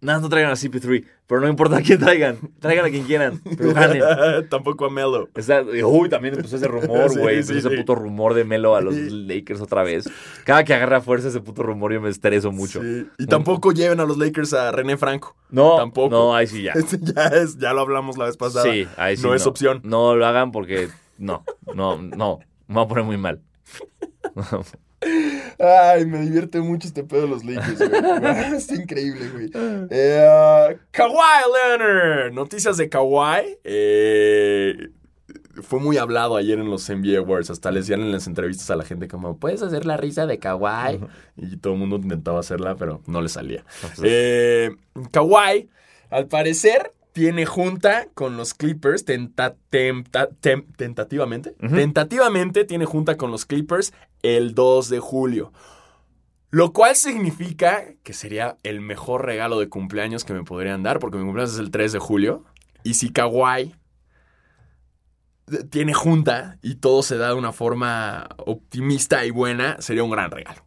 [0.02, 2.38] Nada, no traigan a CP3, pero no importa a quién traigan.
[2.60, 4.04] Traigan a quien quieran, pero ganen.
[4.50, 5.30] Tampoco a Melo.
[5.88, 7.42] Uy, también empezó ese rumor, Sí, güey.
[7.44, 7.78] sí, empezó ese sí.
[7.82, 9.10] puto rumor de Melo a los Sí.
[9.10, 10.08] Lakers otra vez.
[10.44, 12.82] Cada que agarra fuerza ese puto rumor yo me estreso mucho.
[12.84, 13.08] Sí.
[13.18, 15.36] Y tampoco lleven a los Lakers a René Franco.
[15.50, 16.10] No, Tampoco.
[16.14, 16.74] No, ahí sí ya.
[16.74, 18.66] Este ya es, ya lo hablamos la vez pasada.
[18.72, 19.24] Sí, ahí sí.
[19.24, 19.80] No es opción.
[19.84, 22.40] No lo hagan porque no, no, no.
[22.68, 23.42] Me va a poner muy mal.
[25.60, 27.92] Ay, me divierte mucho este pedo de los Lakers, güey.
[28.58, 29.52] Está increíble, güey.
[29.90, 32.34] Eh, Kawhi Leonard.
[32.34, 33.58] Noticias de Kawhi.
[33.64, 34.90] Eh,
[35.62, 37.50] fue muy hablado ayer en los NBA Awards.
[37.50, 40.40] Hasta le decían en las entrevistas a la gente como, ¿puedes hacer la risa de
[40.40, 41.00] Kawhi?
[41.38, 43.64] Y todo el mundo intentaba hacerla, pero no le salía.
[44.04, 44.72] Eh,
[45.12, 45.70] Kawhi,
[46.10, 51.52] al parecer, tiene junta con los Clippers tenta- tenta- tem- tentativamente.
[51.74, 55.54] Tentativamente tiene junta con los Clippers el 2 de julio.
[56.52, 61.18] Lo cual significa que sería el mejor regalo de cumpleaños que me podrían dar, porque
[61.18, 62.44] mi cumpleaños es el 3 de julio.
[62.84, 63.74] Y si Kawhi
[65.70, 70.32] tiene junta y todo se da de una forma optimista y buena, sería un gran
[70.32, 70.66] regalo.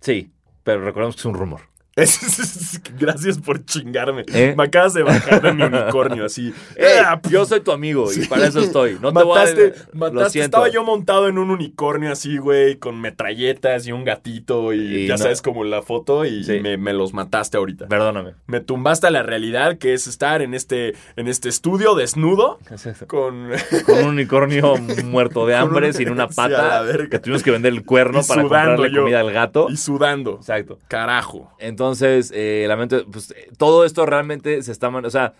[0.00, 0.32] Sí,
[0.64, 1.60] pero recordemos que es un rumor.
[2.98, 4.24] Gracias por chingarme.
[4.32, 4.54] ¿Eh?
[4.56, 6.52] Me acabas de bajar de mi unicornio así.
[7.02, 8.26] Ah, yo soy tu amigo y Sí.
[8.28, 8.98] para eso estoy.
[9.00, 9.84] No te mataste, voy a...
[9.92, 10.30] Lo mataste.
[10.30, 10.44] siento.
[10.58, 15.06] Estaba yo montado en un unicornio así, güey, con metralletas y un gatito y, Y
[15.06, 16.60] ya no- sabes como la foto y Sí.
[16.60, 17.86] me, me los mataste ahorita.
[17.88, 18.34] Perdóname.
[18.46, 22.58] Me tumbaste a la realidad que es estar en este, en este estudio desnudo
[23.06, 23.50] con...
[23.86, 27.84] Con un unicornio muerto de hambre, un- sin una pata, que tuvimos que vender el
[27.84, 29.00] cuerno Y para comprarle yo.
[29.02, 29.68] comida al gato.
[29.70, 30.36] y sudando.
[30.36, 30.78] Exacto.
[30.88, 31.50] Carajo.
[31.58, 34.88] Entonces, eh, lamento, pues eh, todo esto realmente se está...
[34.88, 35.34] O sea,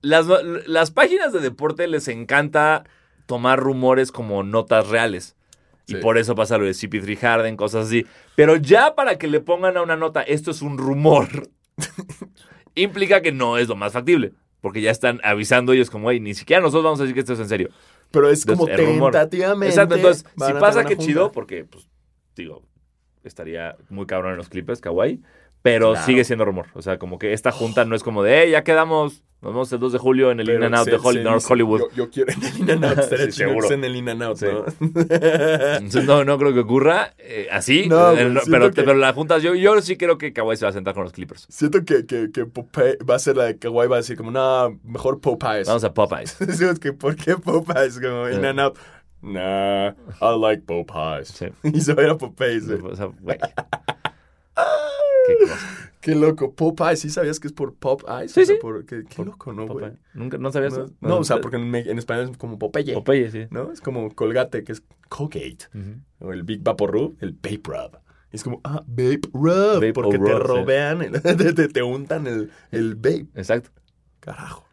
[0.00, 0.26] las,
[0.66, 2.84] las páginas de deporte les encanta
[3.26, 5.36] tomar rumores como notas reales.
[5.88, 8.06] Y por eso pasa lo de CP3 Harden, cosas así.
[8.34, 11.48] Pero ya para que le pongan a una nota, esto es un rumor,
[12.74, 14.32] implica que no es lo más factible.
[14.60, 17.34] Porque ya están avisando ellos como, hey, ni siquiera nosotros vamos a decir que esto
[17.34, 17.70] es en serio.
[18.10, 19.68] Pero es como Entonces, tentativamente.
[19.68, 21.88] Exacto, entonces, si pasa, una chido, porque, pues,
[22.34, 22.64] digo,
[23.22, 25.22] estaría muy cabrón en los clips, kawaii.
[25.66, 26.06] Pero Claro.
[26.06, 26.66] sigue siendo rumor.
[26.74, 29.72] O sea, como que esta junta no es como de, hey, ya quedamos, nos vemos
[29.72, 31.44] el 2 de julio en el Pero In and Out se- de Hol- se North
[31.48, 31.80] Hollywood.
[31.80, 33.02] Yo, yo quiero en el In and Out.
[33.02, 33.70] Sí, seguro.
[33.72, 34.46] en el In and Out, Sí.
[34.46, 34.64] ¿no?
[34.80, 37.88] Entonces, no, no creo que ocurra eh, así.
[37.88, 40.56] No, eh, güey, no, pero, que- pero la junta, yo, yo sí creo que Kawhi
[40.56, 41.46] se va a sentar con los Clippers.
[41.50, 44.30] Siento que, que, que Popeye va a ser la de Kawhi, va a decir como,
[44.30, 45.66] no, mejor Popeyes.
[45.66, 46.38] Vamos a Popeyes.
[46.46, 47.98] Decimos que, ¿por qué Popeyes?
[48.00, 48.78] Como In and Out.
[49.22, 49.88] Nah,
[50.20, 51.28] I like Popeyes.
[51.28, 51.46] Sí.
[51.64, 52.64] Y se va a ir a Popeyes.
[52.68, 53.38] O sea, güey.
[55.26, 55.92] Qué cosa.
[56.00, 56.52] Qué loco.
[56.54, 58.30] Popeyes, ¿sí sabías que es por Pop Eyes?
[58.32, 58.60] Sí, O sea, sí.
[58.60, 59.86] por- qué, qué loco, ¿no, güey?
[59.86, 59.98] Popeye.
[60.14, 60.94] ¿Nunca, ¿No sabías No, eso?
[61.00, 62.94] no, o sea, porque en, español es como Popeye.
[62.94, 63.46] Popeye, sí.
[63.50, 63.72] ¿No?
[63.72, 65.66] Es como Colgate, que es Colgate.
[66.20, 67.98] O el Big Vapor Rub, el Vape Rub.
[68.30, 69.74] Es como, ah, Vape Rub.
[69.74, 70.32] Vape porque te sí.
[70.32, 73.26] robean, el- te, te- te untan el, el vape.
[73.34, 73.70] Exacto.
[74.20, 74.64] Carajo.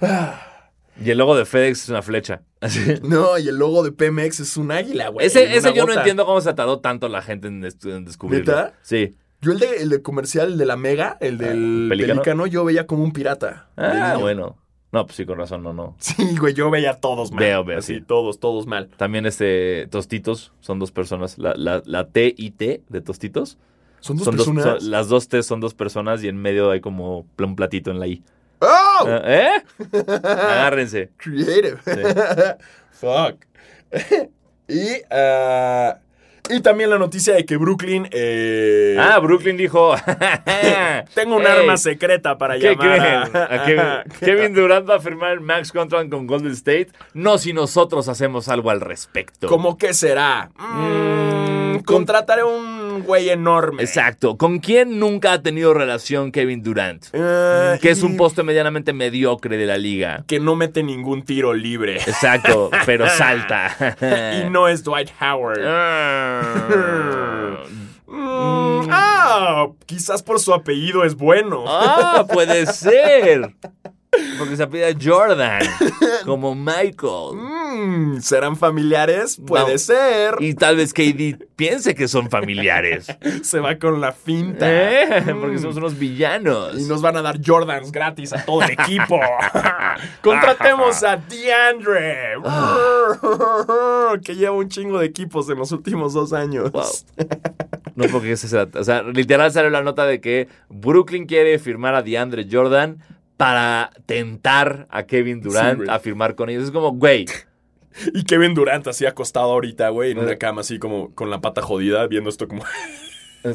[0.98, 2.42] Y el logo de FedEx es una flecha.
[2.60, 2.80] Así.
[3.02, 5.26] No, y el logo de Pemex es un águila, güey.
[5.26, 8.46] Ese, ese yo no entiendo cómo se tardó tanto la gente en, en descubrirlo.
[8.46, 8.72] ¿Neta?
[8.80, 9.14] Sí.
[9.40, 12.14] Yo el de, el de comercial, el de la Mega, el del Ah, ¿Pelícano?
[12.22, 12.46] pelícano?
[12.46, 13.68] yo veía como un pirata.
[13.76, 14.56] Ah, bueno.
[14.92, 15.94] No, pues sí, con razón, no, no.
[15.98, 17.40] Sí, güey, yo veía todos mal.
[17.40, 18.00] Veo, veo, Así, sí.
[18.00, 18.88] todos, todos mal.
[18.96, 21.38] También este Tostitos son dos personas.
[21.38, 23.58] La, la, la T y T de Tostitos.
[24.00, 24.82] Son dos son dos, personas.
[24.82, 28.00] son- las dos T son dos personas y en medio hay como un platito en
[28.00, 28.22] la I.
[28.60, 28.66] ¡Oh!
[29.06, 29.62] Ah, ¿Eh?
[30.22, 31.10] Agárrense.
[31.18, 31.78] Creative.
[31.84, 31.90] Sí.
[32.92, 33.44] Fuck.
[34.68, 35.98] y, ah,
[36.50, 38.08] y también la noticia de que Brooklyn.
[38.10, 39.94] eh, Ah, Brooklyn dijo.
[41.14, 43.36] tengo un arma secreta para ¿Qué llamar creen?
[43.36, 46.88] a- A Kevin, Kevin Durant va a firmar el max contract con Golden State.
[47.14, 49.48] No si nosotros hacemos algo al respecto.
[49.48, 50.50] ¿Cómo que será?
[50.58, 51.16] Mm,
[51.76, 53.82] Mm, contrataré un güey enorme.
[53.82, 54.36] Exacto.
[54.36, 57.06] ¿Con quién nunca ha tenido relación Kevin Durant?
[57.12, 60.24] Eh, Que es un poste medianamente mediocre de la liga.
[60.26, 61.96] Que no mete ningún tiro libre.
[61.96, 63.74] Exacto, pero salta.
[64.46, 65.60] y no es Dwight Howard.
[65.64, 67.58] Ah.
[68.08, 71.64] Mm, ah, quizás por su apellido es bueno.
[71.66, 73.54] Ah, puede ser.
[74.38, 75.60] Porque se pide Jordan,
[76.24, 77.36] como Michael.
[78.20, 79.40] ¿Serán familiares?
[79.46, 79.78] Puede No.
[79.78, 80.34] ser.
[80.40, 83.06] Y tal vez KD piense que son familiares.
[83.42, 84.66] Se va con la finta.
[84.68, 85.20] ¿Eh?
[85.34, 85.40] Mm.
[85.40, 86.78] Porque somos unos villanos.
[86.78, 89.20] Y nos van a dar Jordans gratis a todo el equipo.
[90.22, 92.34] Contratemos a DeAndre.
[94.24, 96.70] que lleva un chingo de equipos en los últimos dos años.
[96.72, 96.84] Wow.
[97.94, 98.68] No porque ese sea.
[98.74, 102.98] O sea, literal sale la nota de que Brooklyn quiere firmar a DeAndre Jordan
[103.36, 106.64] para tentar a Kevin Durant a firmar con ellos.
[106.64, 107.26] Es como, güey.
[108.14, 110.22] Y Kevin Durant así acostado ahorita, güey, en Eh.
[110.22, 112.64] una cama así como con la pata jodida, viendo esto como...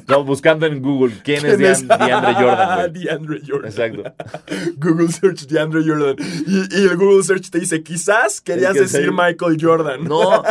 [0.08, 3.04] No, buscando en Google quién es ¿Quién Dean- DeAndre Jordan, güey.
[3.04, 3.72] DeAndre Jordan.
[3.72, 4.14] Exacto.
[4.78, 6.16] Google search DeAndre Jordan.
[6.48, 9.12] Y, y el Google search te dice, quizás querías que decir.
[9.12, 10.06] Michael Jordan.
[10.06, 10.44] No.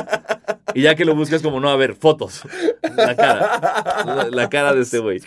[0.74, 2.42] Y ya que lo buscas como, no, a ver, fotos.
[2.94, 4.04] La cara.
[4.04, 5.22] La, la cara de este güey.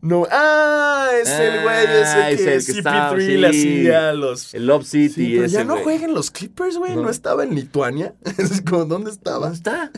[0.00, 3.80] No, ah, es el güey ese Ah, que, es el que estaba, CP3 le sí.
[3.80, 4.54] hacía los...
[4.54, 5.08] El Love City.
[5.14, 5.84] Sí, pero ese ya no güey.
[5.84, 6.94] juegan los Clippers, güey.
[6.96, 7.02] No.
[7.02, 7.10] No.
[7.10, 8.14] estaba en Lituania.
[8.38, 9.38] Es como, ¿dónde estaba?
[9.48, 9.90] ¿Dónde está?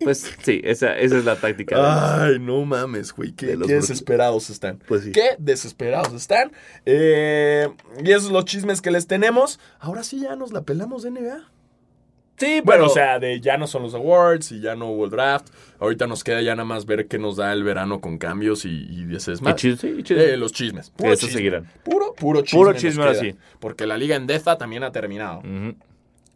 [0.00, 2.24] Pues sí, esa, esa es la táctica.
[2.24, 3.32] Ay, no mames, güey.
[3.32, 3.80] Qué, de los qué Brooklyn.
[3.80, 4.78] desesperados están.
[4.86, 5.10] Pues sí.
[5.12, 6.52] Qué desesperados están.
[6.86, 7.68] Eh,
[8.04, 9.58] y esos son los chismes que les tenemos.
[9.80, 11.50] Ahora sí ya nos la pelamos de NBA.
[12.38, 15.04] Sí, Bueno, pero- o sea, de ya no son los awards y ya no hubo
[15.06, 15.48] el draft.
[15.80, 18.86] Ahorita nos queda ya nada más ver qué nos da el verano con cambios y,
[18.90, 19.64] y ese es Y más.
[19.64, 20.90] Eh, los chismes.
[20.90, 21.38] Puro Eso chisme.
[21.38, 21.70] seguirán.
[21.84, 22.58] Puro, puro chisme.
[22.58, 23.34] Puro chisme ahora sí.
[23.60, 25.42] Porque la liga Endeza también ha terminado.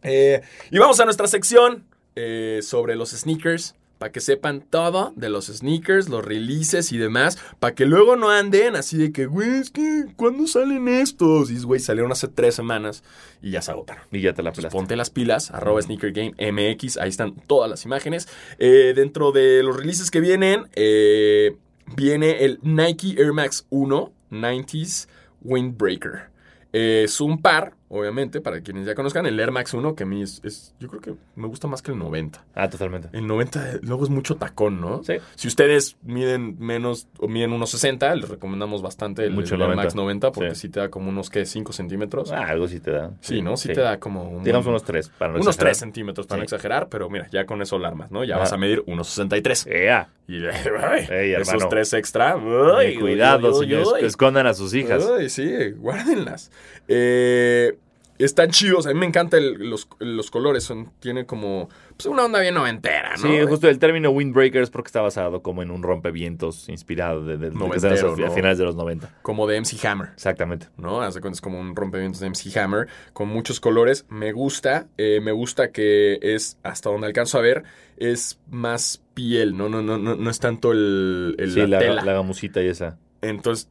[0.03, 0.41] Eh,
[0.71, 1.85] y vamos a nuestra sección
[2.15, 3.75] eh, sobre los sneakers.
[3.97, 7.37] Para que sepan todo de los sneakers, los releases y demás.
[7.59, 11.51] Para que luego no anden así de que, güey, es que, ¿cuándo salen estos?
[11.51, 13.03] Y, güey, salieron hace tres semanas
[13.41, 14.03] y ya se agotaron.
[14.11, 14.75] Y ya te la pelaste.
[14.75, 18.27] ponte las pilas, arroba Sneaker Game MX, ahí están todas las imágenes.
[18.59, 21.55] Eh, dentro de los releases que vienen, eh,
[21.95, 25.07] viene el Nike Air Max 1 90s
[25.41, 26.29] Windbreaker.
[26.73, 30.05] Eh, es un par, obviamente, para quienes ya conozcan, el Air Max 1, que a
[30.05, 32.43] mí es, es- yo creo que me gusta más que el 90.
[32.55, 33.09] Ah, totalmente.
[33.13, 35.03] El 90 luego es mucho tacón, ¿no?
[35.03, 35.13] Sí.
[35.35, 39.69] Si ustedes miden menos o miden unos 60, les recomendamos bastante el, Mucho el Air
[39.69, 39.83] 90.
[39.83, 40.61] Max 90 porque Sí.
[40.61, 40.69] sí.
[40.69, 41.45] te da como unos, ¿qué?
[41.45, 42.31] 5 centímetros.
[42.31, 43.11] Ah, algo sí te da.
[43.21, 43.55] sí, ¿no?
[43.57, 44.43] Sí, te da como un...
[44.43, 45.71] Digamos unos tres, para no unos exagerar.
[45.73, 46.55] 3 centímetros para no Sí.
[46.55, 48.23] exagerar, pero mira, ya con eso alarmas, ¿no?
[48.23, 48.43] Ya Ajá.
[48.43, 49.67] vas a medir unos 63.
[49.67, 50.37] Ea, Y
[51.11, 51.67] Ey, esos.
[51.69, 52.37] 3 extra.
[52.77, 55.05] ay, cuidado, señores, escondan a sus hijas.
[55.27, 56.49] Sí, guárdenlas.
[56.87, 57.77] Eh,
[58.23, 62.25] están chidos, a mí me encantan el- los, los colores, son, tiene como pues, una
[62.25, 63.27] onda bien noventera, ¿no?
[63.27, 67.37] Sí, justo el término windbreaker es porque está basado como en un rompevientos inspirado de,
[67.37, 68.31] de- de- Noventero, hace a ¿no?
[68.33, 69.09] finales de los 90.
[69.21, 70.09] Como de MC Hammer.
[70.13, 70.67] Exactamente.
[70.77, 71.01] ¿no?
[71.01, 74.05] Haz de cuenta, es como un rompevientos de MC Hammer con muchos colores.
[74.09, 77.63] Me gusta, eh, me gusta que es, hasta donde alcanzo a ver,
[77.97, 79.69] es más piel, ¿no?
[79.69, 82.03] No, no, no, no es tanto el, el- sí, la, la, tela.
[82.03, 82.97] la gamusita y esa.
[83.23, 83.67] Entonces,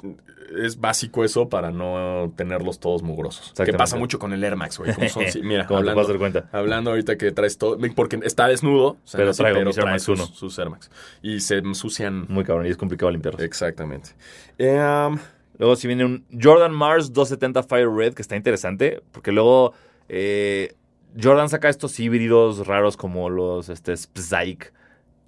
[0.63, 3.53] es básico eso para no tenerlos todos mugrosos.
[3.65, 4.93] Que pasa mucho con el Air Max, güey.
[5.31, 6.49] Sí, mira, te hablando, dar cuenta.
[6.53, 9.95] hablando ahorita que traes todo, porque está desnudo, o sea, Pero traigo mis Air trae
[9.95, 10.27] Max sus, 1.
[10.35, 10.91] sus Air Max.
[11.23, 12.27] Y se ensucian.
[12.29, 13.43] Muy cabrón y es complicado limpiarlos.
[13.43, 14.11] Exactamente.
[14.59, 15.19] Em,
[15.59, 19.75] Luego si viene un Jordan Mars 270 Fire Red, que está interesante, porque luego
[20.09, 20.75] eh,
[21.21, 24.73] Jordan saca estos híbridos raros como los este, Spike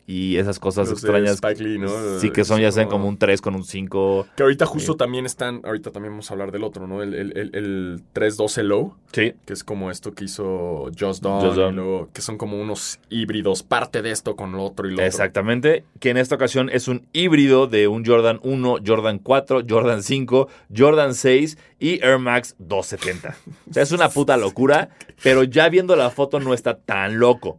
[0.07, 1.41] y esas cosas los extrañas.
[1.61, 2.19] Lee, ¿no?
[2.19, 4.27] Sí, que son ya sean como- como un 3 con un 5.
[4.37, 7.03] Que ahorita justo también están, ahorita también vamos a hablar del otro, ¿no?
[7.03, 9.33] El, el, el, el 312 Low, Sí.
[9.47, 14.11] que es como esto que hizo Just Don, que son como unos híbridos, parte de
[14.11, 15.07] esto con lo otro y lo otro.
[15.07, 20.03] Exactamente, que en esta ocasión es un híbrido de un Jordan 1, Jordan 4, Jordan
[20.03, 23.37] 5, Jordan 6 y Air Max 270.
[23.71, 24.91] O sea, es una puta locura,
[25.23, 27.59] pero ya viendo la foto no está tan loco.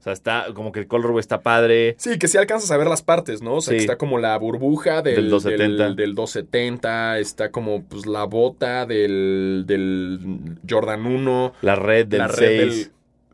[0.00, 1.94] O sea, está como que el colorway está padre.
[1.98, 3.56] Sí, que sí alcanzas a ver las partes, ¿no?
[3.56, 3.76] O sea, Sí.
[3.76, 5.84] que está como la burbuja del, Del 270.
[5.84, 12.18] Del, del 270, está como pues la bota del, del Jordan 1, La red del
[12.20, 12.38] la 6.
[12.40, 12.92] red del...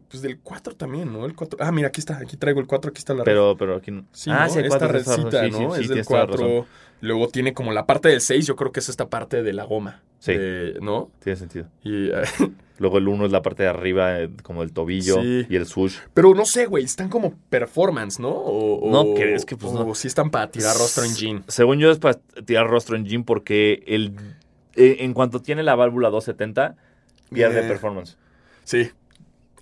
[0.08, 1.26] Pues del 4 también, ¿no?
[1.26, 1.58] El 4.
[1.60, 3.32] Ah, mira, aquí está, aquí traigo el 4, aquí está la red.
[3.32, 4.04] Pero, pero aquí no.
[4.12, 4.52] Sí, ah, ¿no?
[4.52, 5.24] sí, esta cuatro, tienes razón.
[5.32, 5.58] redcita, Sí, ¿no?
[5.58, 6.46] sí, es del tienes toda la 4.
[6.46, 6.66] razón.
[7.07, 9.64] Luego tiene como la parte del 6, yo creo que es esta parte de la
[9.64, 10.02] goma.
[10.18, 10.32] Sí.
[10.34, 11.11] de- ¿No?
[11.22, 11.66] Tiene sentido.
[11.84, 12.22] Y, eh,
[12.78, 15.46] Luego el 1 es la parte de arriba, eh, como el tobillo Sí.
[15.48, 15.96] y el swoosh.
[16.12, 18.28] pero no sé, güey, están como performance, ¿no?
[18.30, 19.94] O, o- No, que es que, pues, o no.
[19.94, 21.44] sí están para tirar rostro en jean.
[21.48, 24.12] Según yo es para tirar rostro en jean porque el,
[24.74, 26.76] eh, en cuanto tiene la válvula 270,
[27.32, 27.68] pierde Eh.
[27.68, 28.16] performance.
[28.64, 28.90] Sí.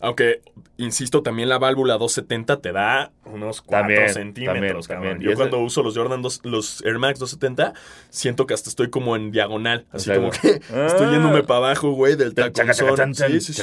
[0.05, 0.43] Aunque,
[0.77, 5.59] insisto, también la válvula 270 te da unos 4 También, centímetros, también, Yo ese- cuando
[5.61, 7.73] uso los Jordan 2, los Air Max 270,
[8.11, 9.87] siento que hasta estoy como en diagonal.
[9.91, 10.87] Así como que Ah.
[10.87, 13.15] estoy yéndome para abajo, güey, del taconzón.
[13.15, 13.63] Sí, sí, sí,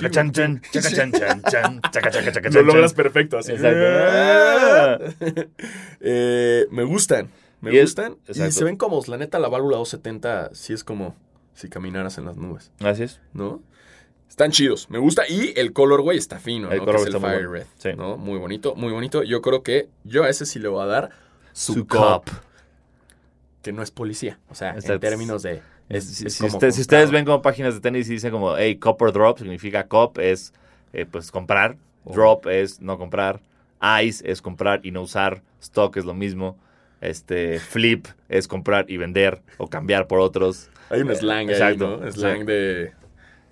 [2.51, 3.51] Lo logras perfecto, así.
[3.53, 5.05] Exacto.
[6.03, 7.29] Eh, me gustan,
[7.61, 8.17] me Y es- gustan.
[8.27, 11.15] Y se ven como, la neta, la válvula 270 sí es como
[11.53, 13.19] si caminaras en las nubes, Así es.
[13.33, 13.61] ¿no?
[14.31, 15.23] Están chidos, me gusta.
[15.27, 16.85] Y el colorway está fino, El ¿no?
[16.85, 17.49] Que colorway es el Fire.
[17.49, 17.65] Red.
[17.77, 17.89] Sí.
[17.97, 18.15] ¿no?
[18.15, 19.23] Muy bonito, muy bonito.
[19.23, 21.09] Yo creo que yo a ese sí le voy a dar
[21.51, 22.29] su, Su cop, cop.
[23.61, 24.39] que no es policía.
[24.49, 25.61] O sea, en términos de...
[25.89, 27.01] Es- si, es si como usted- si comprar.
[27.01, 30.53] ustedes ven como páginas de tenis y dicen como, hey, copper drop, significa cop es
[30.93, 31.75] eh, pues comprar,
[32.05, 32.13] Oh.
[32.13, 33.41] drop es no comprar,
[34.01, 36.57] ice es comprar y no usar, stock es lo mismo,
[37.01, 40.69] este flip es comprar y vender o cambiar por otros.
[40.89, 42.11] Hay un slang ahí, Exacto, ¿no?
[42.11, 42.19] sí.
[42.19, 42.93] Slang de,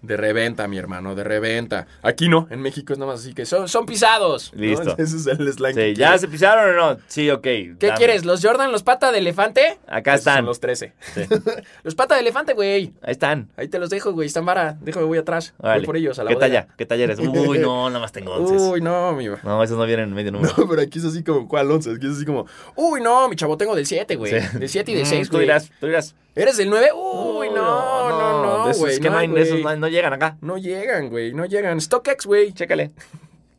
[0.01, 1.87] de reventa, mi hermano, de reventa.
[2.01, 4.51] Aquí no, en México es nada más así que son, son pisados.
[4.53, 4.61] ¿no?
[4.61, 4.95] Listo.
[4.97, 5.73] Ese es el slang.
[5.73, 6.99] Sí, que ¿Ya se pisaron o no?
[7.07, 7.41] Sí, ok.
[7.41, 7.97] ¿Qué dame.
[7.97, 8.25] quieres?
[8.25, 9.77] ¿Los Jordan, los pata de elefante?
[9.87, 10.37] Acá Esos están.
[10.37, 10.93] Son los 13.
[11.13, 11.21] Sí,
[11.83, 12.93] Los pata de elefante, güey.
[13.01, 13.49] Ahí están.
[13.57, 14.27] Ahí te los dejo, güey.
[14.27, 14.77] Están vara.
[14.81, 15.53] Déjame, voy atrás.
[15.57, 16.61] Voy por ellos a la ¿Qué bodega.
[16.63, 16.75] talla?
[16.77, 17.19] ¿Qué talla eres?
[17.49, 18.55] Uy, no, nada más tengo once.
[18.55, 19.27] Uy, no, mi...
[19.43, 20.53] No, esos no vienen en medio número.
[20.57, 21.91] No, pero aquí es así como, ¿cuál 11?
[21.95, 22.45] Aquí es así como,
[22.75, 24.39] Uy, no, mi chavo, tengo del 7, güey.
[24.41, 24.57] Sí.
[24.59, 25.43] Del 7 y del Mm, 6, Tú güey.
[25.45, 26.15] dirás, tú dirás.
[26.39, 26.91] ¿Eres del 9?
[26.93, 28.97] Uy, no, no, no, esos güey.
[28.99, 30.37] que no esos no, no llegan acá.
[30.39, 31.81] no llegan, güey, no llegan.
[31.81, 32.53] StockX, güey.
[32.53, 32.91] Chécale.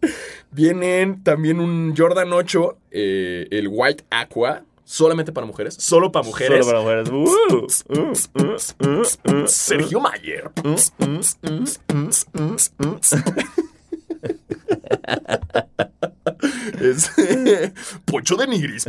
[0.51, 5.75] Vienen también un Jordan 8, eh, el White Aqua, solamente para mujeres.
[5.79, 6.65] Solo para mujeres.
[6.65, 7.11] Solo para mujeres.
[7.21, 8.15] Uh, uh, uh,
[8.89, 9.03] uh,
[9.43, 9.47] uh.
[9.47, 10.51] Sergio Mayer.
[16.81, 17.11] es
[18.07, 18.87] Pocho de Nigris.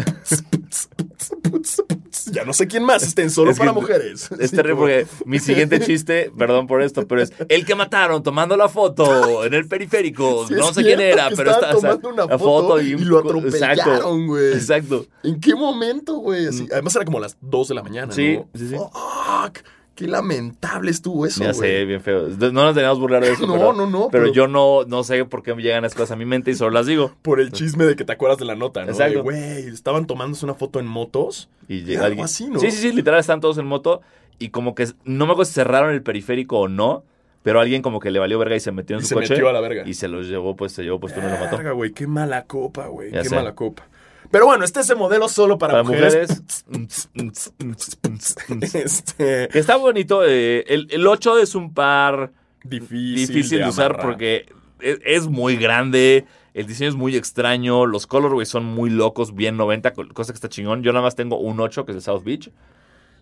[2.25, 4.29] Ya no sé quién más estén solo Es que para mujeres.
[4.39, 8.57] Es terrible porque mi siguiente chiste, perdón por esto, pero es el que mataron tomando
[8.57, 10.45] la foto en el periférico.
[10.47, 13.21] Sí, no sé quién era, pero estaba está tomando una la foto y un lo
[13.21, 14.53] co- atropellaron, güey.
[14.53, 15.05] Exacto.
[15.23, 16.47] ¿En qué momento, güey?
[16.71, 18.49] Además era como las 2 de la mañana, Sí, ¿no?
[18.55, 18.75] sí, sí.
[18.75, 19.59] Fuck,
[19.95, 22.27] qué lamentable estuvo eso, Ya sé, bien feo.
[22.29, 23.45] No nos teníamos burlar de eso.
[23.47, 25.93] No, pero, no, no, Pero, pero- yo no, no sé por qué me llegan las
[25.93, 27.11] cosas a mi mente y solo las digo.
[27.21, 28.91] Por el chisme de que te acuerdas de la nota, ¿no?
[28.91, 29.23] Exacto.
[29.23, 31.49] Güey, estaban tomándose una foto en motos.
[31.67, 32.59] Y llega algo así, ¿no?
[32.59, 34.01] Sí, sí, sí, literal están todos en moto
[34.39, 37.03] y como que no me acuerdo si cerraron el periférico o no,
[37.43, 39.33] pero alguien como que le valió verga y se metió en Y su se coche
[39.33, 39.83] metió a la verga.
[39.85, 41.57] y se los llevó, pues se llevó, pues tú no lo mató.
[41.57, 43.11] Verga, güey, qué mala copa, güey.
[43.11, 43.35] Qué sé.
[43.35, 43.87] mala copa.
[44.31, 46.41] Pero bueno, este es el modelo solo para, Para mujeres.
[46.67, 47.49] mujeres.
[48.73, 50.23] este, Está bonito.
[50.25, 52.31] eh, el, el 8 es un par
[52.63, 54.45] difícil, difícil de, usar porque
[54.79, 56.25] es, es muy grande.
[56.53, 57.85] El diseño es muy extraño.
[57.85, 60.83] Los colorways son muy locos, bien 90, co- cosa que está chingón.
[60.83, 62.49] Yo nada más tengo un 8, que es el South Beach.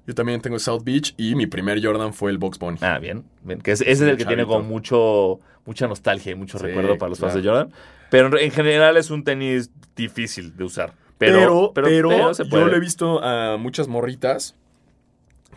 [0.07, 2.77] Yo también tengo el South Beach y mi primer Jordan fue el Box Bunny.
[2.81, 3.23] Ah, bien.
[3.43, 6.65] bien, Que es- ese es el que tiene como mucho, mucha nostalgia y mucho Sí,
[6.65, 7.43] recuerdo para los fans de.
[7.43, 7.71] Jordan.
[8.09, 9.69] Pero en general es un tenis
[10.03, 10.93] difícil de usar.
[11.17, 14.55] Pero, Pero, pero, pero se yo le he visto a muchas morritas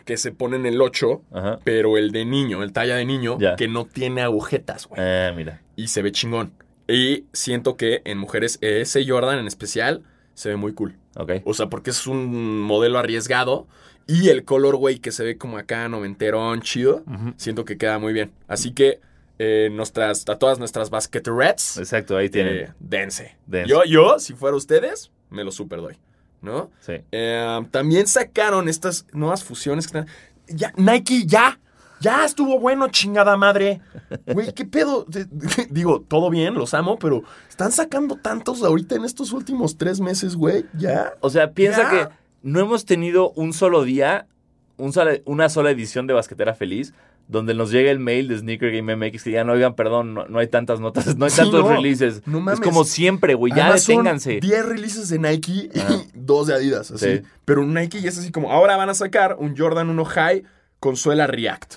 [0.05, 1.59] que se ponen el 8, Ajá.
[1.63, 3.55] pero el de niño, el talla de niño, Ya.
[3.55, 5.01] que no tiene agujetas, güey.
[5.01, 5.61] Ah, mira.
[5.77, 6.51] Y se ve chingón.
[6.87, 10.97] Y siento que en mujeres ese Jordan en especial se ve muy cool.
[11.15, 11.31] Ok.
[11.45, 13.65] O sea, porque es un modelo arriesgado
[14.05, 17.03] y el colorway que se ve como acá noventerón, chido,
[17.37, 18.31] siento que queda muy bien.
[18.49, 18.99] Así que
[19.39, 22.55] eh, nuestras, a todas nuestras basket reds, Exacto, ahí tienen.
[22.57, 23.35] eh, dense.
[23.47, 23.69] Dense.
[23.69, 25.97] Yo, yo, si fuera ustedes, me lo super doy,
[26.41, 26.69] ¿no?
[26.81, 26.93] Sí.
[27.11, 30.13] Eh, también sacaron estas nuevas fusiones que están...
[30.47, 31.59] Ya, Nike, ya.
[31.99, 33.79] Ya estuvo bueno, chingada madre.
[34.27, 35.05] Güey, ¿qué pedo?
[35.69, 40.35] Digo, todo bien, los amo, pero están sacando tantos ahorita en estos últimos tres meses,
[40.35, 40.65] güey.
[40.77, 41.13] Ya.
[41.21, 41.89] O sea, piensa Ya.
[42.09, 44.27] que no hemos tenido un solo día,
[44.75, 46.93] un sola- una sola edición de Basquetera Feliz,
[47.27, 50.25] donde nos llega el mail de Sneaker Game MX que ya no oigan, perdón, no,
[50.27, 51.69] no hay tantas notas, no hay Sí, tantos no.
[51.69, 52.21] releases.
[52.27, 52.59] No mames.
[52.59, 54.39] Es como siempre, güey, ya Además, deténganse.
[54.41, 55.95] 10 releases de Nike y Ajá.
[56.13, 57.17] dos de Adidas, así.
[57.17, 57.21] Sí.
[57.45, 60.43] Pero un Nike ya es así como, ahora van a sacar un Jordan 1 High
[60.79, 61.75] con suela React.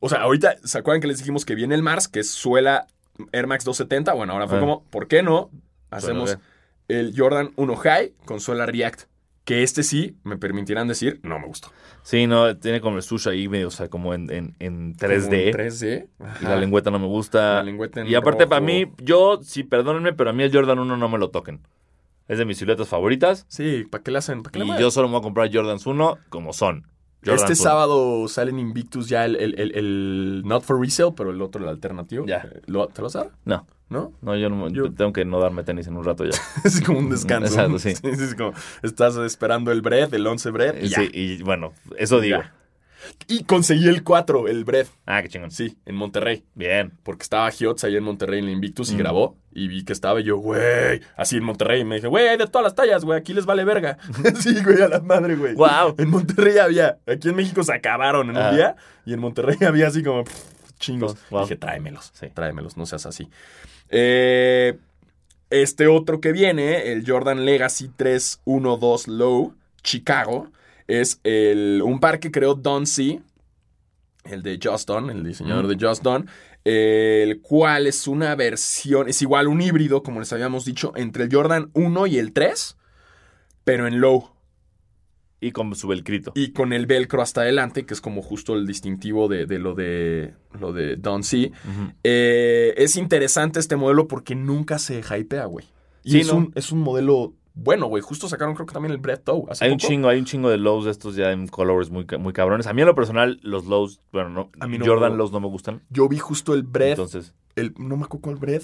[0.00, 2.86] O sea, ahorita, ¿se acuerdan que les dijimos que viene el Mars, que es suela
[3.32, 4.12] Air Max 270?
[4.14, 4.60] Bueno, ahora fue Ah.
[4.60, 5.50] como, ¿por qué no?
[5.90, 6.38] Hacemos
[6.88, 9.02] el Jordan 1 High con suela React.
[9.44, 11.68] Que este sí, me permitirán decir, no me gustó.
[12.04, 15.12] Sí, no, tiene como el sushi ahí medio, o sea, como en, en, en Como
[15.12, 15.48] 3D.
[15.48, 16.08] en 3D.
[16.40, 17.54] Y la lengüeta no me gusta.
[17.54, 18.50] La lengüeta en y aparte, rojo.
[18.50, 21.60] para mí, yo, sí, perdónenme, pero a mí el Jordan 1 no me lo toquen.
[22.28, 23.44] Es de mis siluetas favoritas.
[23.48, 24.42] Sí, ¿para qué le hacen?
[24.44, 26.86] ¿Para qué Y yo solo me voy a comprar Jordans 1 como son.
[27.22, 27.54] Este 1.
[27.56, 31.62] sábado sale en Invictus ya el, el, el- el Not for Resale, pero el otro,
[31.62, 32.26] el alternativo.
[32.26, 32.38] Ya.
[32.52, 33.32] Eh, ¿Lo- ¿Te lo sabes?
[33.44, 34.12] No, ¿No?
[34.22, 36.36] no, yo, no, Yo- tengo que no darme tenis en un rato ya.
[36.64, 37.46] Es como un descanso.
[37.54, 37.90] Exacto, sí.
[38.02, 40.82] Es como, estás esperando el bread, el 11 bread.
[40.82, 40.98] y ya.
[40.98, 42.38] Sí, y bueno, eso digo.
[42.38, 42.54] Ya.
[43.26, 44.86] Y conseguí el 4, el bread.
[45.06, 45.50] Ah, qué chingón.
[45.50, 46.44] Sí, en Monterrey.
[46.54, 46.92] Bien.
[47.02, 48.98] Porque estaba Giotz ahí en Monterrey en el Invictus y Mm.
[48.98, 49.36] grabó.
[49.52, 51.00] Y vi que estaba y yo, güey.
[51.16, 51.80] Así en Monterrey.
[51.80, 53.18] Y me dije, güey, hay de todas las tallas, güey.
[53.18, 53.98] Aquí les vale verga.
[54.38, 55.54] sí, güey, a la madre, güey.
[55.54, 55.96] Wow.
[55.98, 56.98] En Monterrey había.
[57.08, 58.76] Aquí en México se acabaron en un día.
[59.04, 61.16] Y en Monterrey había así como pff, chingos.
[61.30, 61.42] Wow.
[61.42, 62.12] Dije, tráemelos.
[62.14, 62.28] Sí.
[62.32, 63.28] Tráemelos, no seas así.
[63.92, 64.78] Eh,
[65.50, 70.50] este otro que viene, el Jordan Legacy 312 Low, Chicago,
[70.88, 73.20] es el, un par que creó Don C.
[74.24, 76.28] El de Just Don, el diseñador de Just Don.
[76.64, 81.34] el cual es una versión, es igual un híbrido, como les habíamos dicho, entre el
[81.34, 82.76] Jordan 1 y el 3,
[83.64, 84.30] pero en low.
[85.42, 86.32] Y con su velcrito.
[86.36, 89.74] Y con el velcro hasta adelante, que es como justo el distintivo de, de lo
[89.74, 91.50] de lo de Don C.
[92.04, 95.66] Eh, es interesante este modelo porque nunca se hypea, güey.
[96.04, 96.34] Y Sí, es, ¿no?
[96.36, 98.02] un, es un modelo bueno, güey.
[98.02, 99.42] Justo sacaron creo que también el Bread Toe.
[99.50, 102.06] hace Hay un chingo, hay un chingo de lows de estos ya en colores muy,
[102.18, 102.66] muy cabrones.
[102.66, 105.32] A mí en lo personal, los lows, bueno, no, A mí no Jordan me- lows
[105.32, 105.82] no me gustan.
[105.90, 108.62] Yo vi justo el Bread, Entonces, el, no me acuerdo cuál Bread,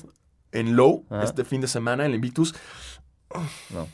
[0.53, 1.25] en Low, Ajá.
[1.25, 2.55] este fin de semana, en el Invictus.
[3.75, 3.87] no.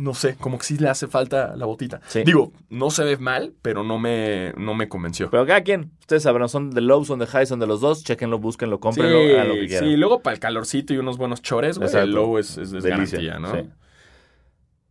[0.00, 2.00] No sé, como que sí le hace falta la botita.
[2.06, 2.22] Sí.
[2.24, 5.28] Digo, no se ve mal, pero no me, no me convenció.
[5.30, 8.02] Pero cada quien, ustedes sabrán, son de lows, son de highs, son de los dos.
[8.02, 9.88] Chequenlo, búsquenlo, cómprenlo, hagan lo que sí, quieran.
[9.90, 12.84] sí, luego para el calorcito y unos buenos chores, güey, el Low es, es, es
[12.84, 13.54] garantía, ¿no?
[13.54, 13.68] sí.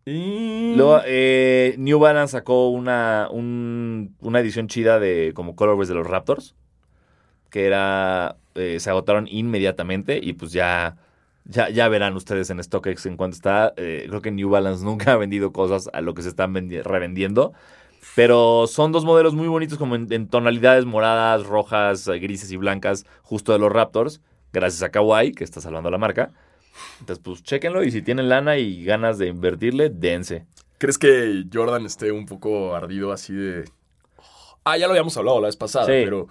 [0.06, 0.74] Y...
[0.76, 6.08] Luego, eh, New Balance sacó una, un- una edición chida de como colorways de los
[6.08, 6.56] Raptors.
[7.50, 8.38] Que era.
[8.56, 10.20] eh, se agotaron inmediatamente.
[10.22, 10.98] Y pues ya.
[11.52, 13.74] Ya, ya verán ustedes en StockX en cuanto está.
[13.76, 16.84] Eh, creo que New Balance nunca ha vendido cosas a lo que se están vendi-
[16.84, 17.54] revendiendo.
[18.16, 22.58] Pero son dos modelos muy bonitos, como en, en tonalidades moradas, rojas, eh, grises y
[22.58, 24.22] blancas, justo de los Raptors.
[24.54, 26.32] Gracias a Kawhi, que está salvando la marca.
[27.00, 27.84] Entonces, pues chéquenlo.
[27.84, 30.46] Y si tienen lana y ganas de invertirle, dense.
[30.78, 33.66] ¿Crees que Jordan esté un poco ardido así de...
[34.64, 35.92] Ah, ya lo habíamos hablado la vez pasada, Sí.
[36.04, 36.28] pero...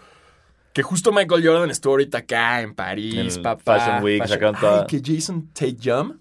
[0.78, 3.80] Que justo Michael Jordan estuvo ahorita acá en París, En papá.
[3.80, 6.20] Fashion Week, sacaron toda- Ay, que Jason Tatum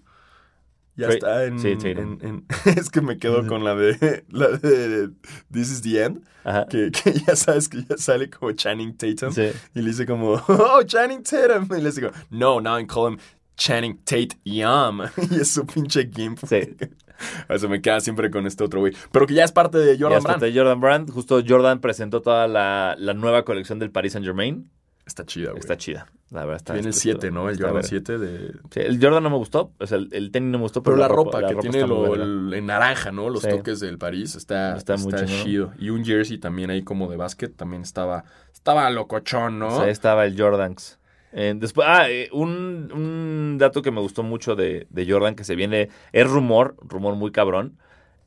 [0.96, 1.58] ya Tra- está en...
[1.60, 2.44] sí, en- en-
[2.76, 4.24] es que me quedo con la de...
[4.30, 5.10] La de
[5.52, 6.24] This is the End.
[6.70, 9.32] Que, que ya sabes que ya sale como Channing Tatum.
[9.32, 9.52] Sí.
[9.76, 11.68] Y le dice como, oh, Channing Tatum.
[11.78, 13.18] Y le dice como, no, now I call him
[13.56, 15.02] Channing Tate Yum.
[15.30, 16.40] y es su pinche gimp.
[16.48, 16.74] Sí.
[17.48, 18.92] Eso me queda siempre con este otro güey.
[19.12, 20.42] Pero que ya es parte de Ya Jordan está Brand.
[20.44, 21.10] de Jordan Brand.
[21.10, 24.70] Justo Jordan presentó toda la, la nueva colección del Paris Saint Germain.
[25.06, 25.60] Está chida, güey.
[25.60, 26.06] Está chida.
[26.30, 26.72] La verdad está.
[26.74, 27.30] Viene el está 7, chida.
[27.30, 27.48] ¿no?
[27.48, 27.88] El Está Jordan verga.
[27.88, 28.52] 7 de...
[28.70, 29.72] Sí, el Jordan no me gustó.
[29.78, 30.82] O sea, el, el tenis no me gustó.
[30.82, 33.30] Pero, Pero, la, ropa, la que tiene lo, el- en naranja, ¿no?
[33.30, 33.48] Los Sí.
[33.48, 34.34] toques del París.
[34.34, 35.72] Está, Está está, muy chido.
[35.78, 38.24] Y un jersey también ahí como de básquet también estaba...
[38.52, 39.68] Estaba locochón, ¿no?
[39.68, 40.97] O sea, ahí estaba el Jordans.
[41.32, 45.44] Eh, después, ah, eh, un, un dato que me gustó mucho de, de Jordan que
[45.44, 47.76] se viene, es rumor, rumor muy cabrón.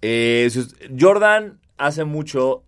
[0.01, 0.49] Eh,
[0.99, 2.63] Jordan hace mucho,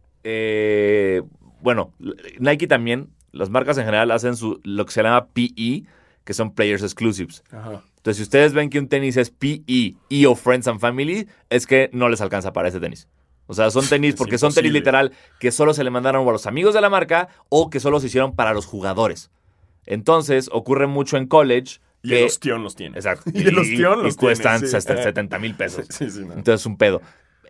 [1.62, 1.94] bueno,
[2.40, 5.84] Nike también, las marcas en general hacen su, lo que se llama PE,
[6.24, 7.44] que son Players Exclusives.
[7.52, 7.84] Ajá.
[8.04, 11.66] Entonces, si ustedes ven que un tenis es PE y o Friends and Family, es
[11.66, 13.08] que no les alcanza para ese tenis.
[13.48, 16.32] O sea, son tenis Es porque son tenis literal que solo se le mandaron a
[16.32, 19.32] los amigos de la marca o que solo se hicieron para los jugadores.
[19.86, 22.20] Entonces, ocurre mucho en college Y que...
[22.20, 22.98] el ostión los tiene.
[22.98, 23.32] Exacto.
[23.34, 24.76] Y el ostión y los cuestan tiene, sí.
[24.76, 25.88] hasta 70 mil pesos.
[25.90, 26.34] Sí, sí, no.
[26.34, 27.02] Entonces, un pedo.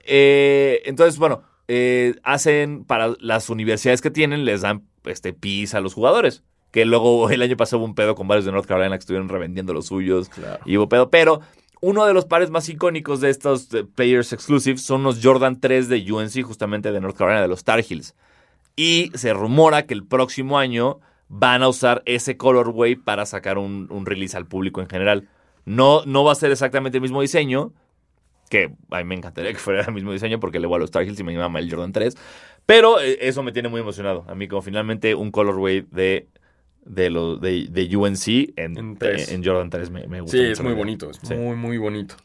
[0.06, 5.82] Eh, entonces, bueno, eh, hacen para las universidades que tienen, les dan este PIS a
[5.82, 6.44] los jugadores.
[6.72, 9.30] Que luego el año pasado hubo un pedo con varios de North Carolina que estuvieron
[9.30, 10.30] revendiendo los suyos.
[10.30, 10.60] Claro.
[10.66, 11.10] Y hubo pedo.
[11.10, 11.42] Pero
[11.82, 15.90] uno de los pares más icónicos de estos eh, Players Exclusive son los Jordan 3
[15.90, 18.16] de UNC, justamente de North Carolina, de los Tar Heels.
[18.76, 21.00] Y se rumora que el próximo año
[21.36, 25.28] van a usar ese colorway para sacar un, un release al público en general.
[25.66, 27.74] No, no va a ser exactamente el mismo diseño,
[28.50, 30.92] que a mí me encantaría que fuera el mismo diseño porque le voy a los
[30.92, 32.16] Tar Heels y me llama el Jordan 3.
[32.68, 34.26] Pero eh, eso me tiene muy emocionado.
[34.28, 36.28] A mí como finalmente un colorway de,
[36.86, 40.38] de, los de, de UNC en, En Jordan 3 me, me gusta.
[40.38, 40.78] Sí, mucho es muy idea.
[40.78, 41.34] bonito, es Sí.
[41.34, 42.16] muy, muy bonito.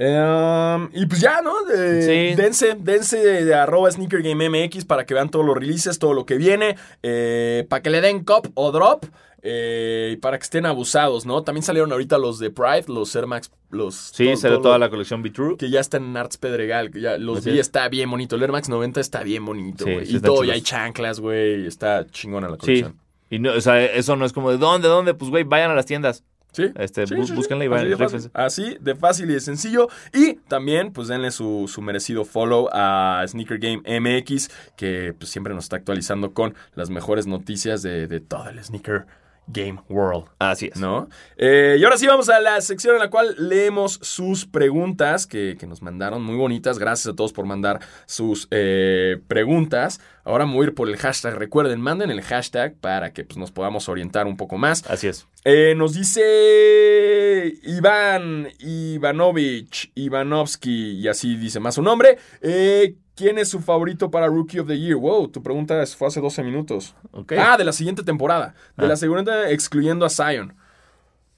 [0.00, 1.52] Em, y pues ya, ¿no?
[1.68, 2.34] Sí.
[2.36, 6.14] Dense, dense de, de arroba Sneaker Game MX para que vean todos los releases, todo
[6.14, 9.04] lo que viene, eh, para que le den cop o drop
[9.42, 11.42] eh, y para que estén abusados, ¿no?
[11.42, 13.94] También salieron ahorita los de Pride, los Air Max, los...
[13.96, 15.56] Sí, todo- salió todo toda lo- la colección Be True.
[15.56, 17.60] Que ya está en Arts Pedregal, que ya los vi, es.
[17.66, 18.36] está bien bonito.
[18.36, 20.06] El Air Max 90 está bien bonito, Sí, güey.
[20.06, 20.54] sí y están todo, y chulos.
[20.54, 21.66] hay chanclas, güey.
[21.66, 22.60] Está chingona la Sí.
[22.60, 22.96] colección.
[23.30, 25.74] Y no, o sea, eso no es como de dónde, dónde, pues güey, vayan a
[25.74, 26.24] las tiendas.
[26.66, 26.72] Sí.
[26.74, 27.34] Este, Sí, bú- sí, sí.
[27.34, 28.30] búsquenla y Así vayan, de.
[28.34, 29.88] Así de fácil y de sencillo.
[30.12, 35.54] Y también, pues denle su, su merecido follow a Sneaker Game MX, que pues, siempre
[35.54, 39.06] nos está actualizando con las mejores noticias de, de todo el Sneaker
[39.48, 40.26] Game World.
[40.38, 40.78] Así es.
[40.78, 41.08] ¿No?
[41.36, 45.56] Eh, y ahora sí vamos a la sección en la cual leemos sus preguntas que,
[45.58, 46.78] que nos mandaron muy bonitas.
[46.78, 50.00] Gracias a todos por mandar sus eh, preguntas.
[50.24, 51.34] Ahora vamos a ir por el hashtag.
[51.34, 54.88] Recuerden, manden el hashtag para que pues, nos podamos orientar un poco más.
[54.88, 55.26] Así es.
[55.44, 62.18] Eh, nos dice Iván Ivanovich Ivanovsky, y así dice más su nombre.
[62.42, 64.96] Eh, ¿Quién es su favorito para Rookie of the Year?
[64.96, 66.94] Wow, tu pregunta es- fue hace 12 minutos.
[67.36, 68.54] Ah, de la siguiente temporada.
[68.76, 68.88] De Ah.
[68.88, 70.54] la segunda, excluyendo a Zion.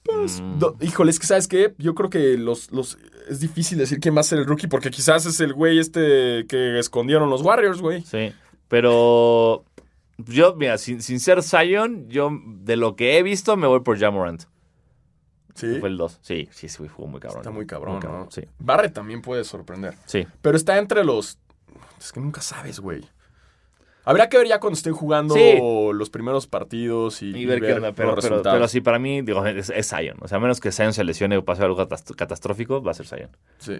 [0.03, 0.59] Pues, Mm.
[0.59, 1.73] do- híjole, es que ¿sabes qué?
[1.77, 2.97] Yo creo que los, los...
[3.29, 6.45] Es difícil decir quién va a ser el rookie porque quizás es el güey este
[6.47, 8.01] que escondieron los Warriors, güey.
[8.03, 8.31] Sí.
[8.67, 9.63] Pero
[10.17, 13.97] Yo, mira, sin, sin ser Zion, yo de lo que he visto me voy por
[13.99, 14.43] Jamorant.
[15.55, 15.77] Sí.
[15.79, 16.19] Fue el 2.
[16.21, 17.41] Sí, sí, sí, fue muy cabrón.
[17.41, 18.27] Está muy cabrón, ¿no?
[18.31, 19.95] Sí, Barrett también puede sorprender.
[20.05, 20.25] sí.
[20.41, 21.37] Pero está entre los.
[22.01, 23.01] Es que nunca sabes, güey.
[24.03, 25.59] Habrá que ver ya cuando estén jugando Sí.
[25.93, 28.55] los primeros partidos y, Y ver qué onda, pero, pero, resultados.
[28.55, 30.17] pero sí, para mí, digo, es, es Zion.
[30.21, 32.93] O sea, a menos que Zion se lesione o pase algo catast- catastrófico, va a
[32.95, 33.29] ser Zion.
[33.59, 33.79] Sí.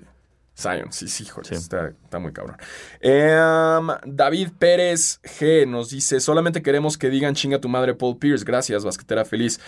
[0.55, 1.55] Zion, sí, sí, joder, Sí.
[1.55, 2.57] Está, está muy cabrón.
[2.99, 8.45] Em, David Pérez G nos dice: Solamente queremos que digan chinga tu madre Paul Pierce.
[8.45, 9.59] Gracias, basquetera feliz.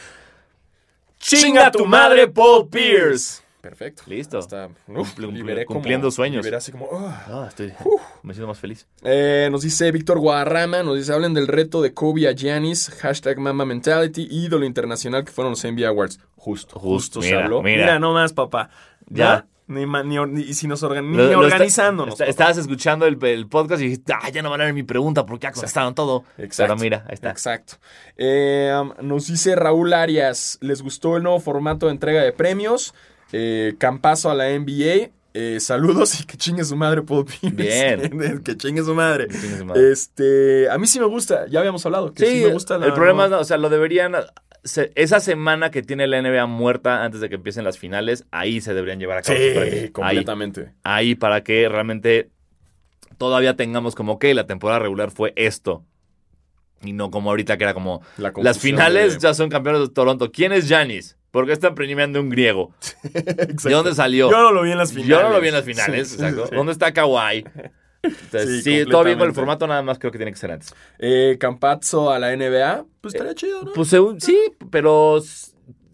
[1.18, 3.42] ¡Chinga tu madre, Paul Pierce!
[3.64, 4.04] Perfecto.
[4.08, 4.40] Listo.
[4.40, 6.44] Uf, como- cumpliendo sueños.
[6.44, 6.90] liberé así como.
[6.92, 7.24] ah.
[7.30, 7.72] Ah, estoy,
[8.22, 8.86] me siento más feliz.
[9.06, 13.40] Eh, nos dice Víctor Guadarrama, nos dice, hablen del reto de Kobe a Giannis, hashtag
[13.40, 16.20] Mamba Mentality, ídolo internacional que fueron los NBA Awards.
[16.36, 17.64] Justo, justo se mira, habló.
[17.64, 18.00] mira.
[18.00, 18.70] no más, papá.
[19.08, 19.46] Ya.
[19.66, 22.14] Ni, si nos organ- ni Lo- lo está- organizándonos.
[22.16, 24.84] está- estabas escuchando el, el podcast y dijiste, ah, ya no van a ver mi
[24.84, 26.26] pregunta porque ya contestaron todo.
[26.38, 26.74] Exacto.
[26.74, 27.30] Pero mira, ahí está.
[27.32, 27.76] Exacto.
[28.18, 32.94] Eh, um, nos dice Raúl Arias, ¿les gustó el nuevo formato de entrega de premios?
[33.34, 35.10] Eh, campazo a la NBA.
[35.36, 37.98] Eh, saludos y que chingue su madre, Paul Pierce.
[38.08, 38.42] Bien.
[38.46, 39.28] que chingue su madre.
[39.28, 39.92] Chingue su madre.
[39.92, 42.14] Este, a mí sí me gusta, ya habíamos hablado.
[42.14, 44.14] Que sí, Sí, me gusta la- el problema es, o sea, lo deberían...
[44.64, 48.62] se- esa semana que tiene la NBA muerta antes de que empiecen las finales, ahí
[48.62, 49.38] se deberían llevar a cabo.
[49.40, 50.72] Sí, completamente.
[50.84, 52.30] ahí para que realmente
[53.18, 55.84] todavía tengamos como que la temporada regular fue esto.
[56.84, 59.90] Y no como ahorita que era como La las finales de- ya son campeones de
[59.90, 60.32] Toronto.
[60.32, 61.18] ¿Quién es Giannis?
[61.34, 62.76] ¿Por qué están premiando un griego?
[63.64, 64.30] ¿De dónde salió?
[64.30, 65.10] Yo no lo vi en las finales.
[65.10, 66.46] Yo no lo vi en las finales, Sí, exacto.
[66.48, 66.56] sí.
[66.56, 67.44] ¿Dónde está Kawhi?
[68.04, 70.52] Entonces, Sí, sí, todo bien con el formato, nada más creo que tiene que ser
[70.52, 70.76] antes.
[71.00, 73.74] Eh, Campazzo a la NBA, pues estaría chido, ¿no?
[73.74, 74.38] Pues según- sí,
[74.70, 75.24] pero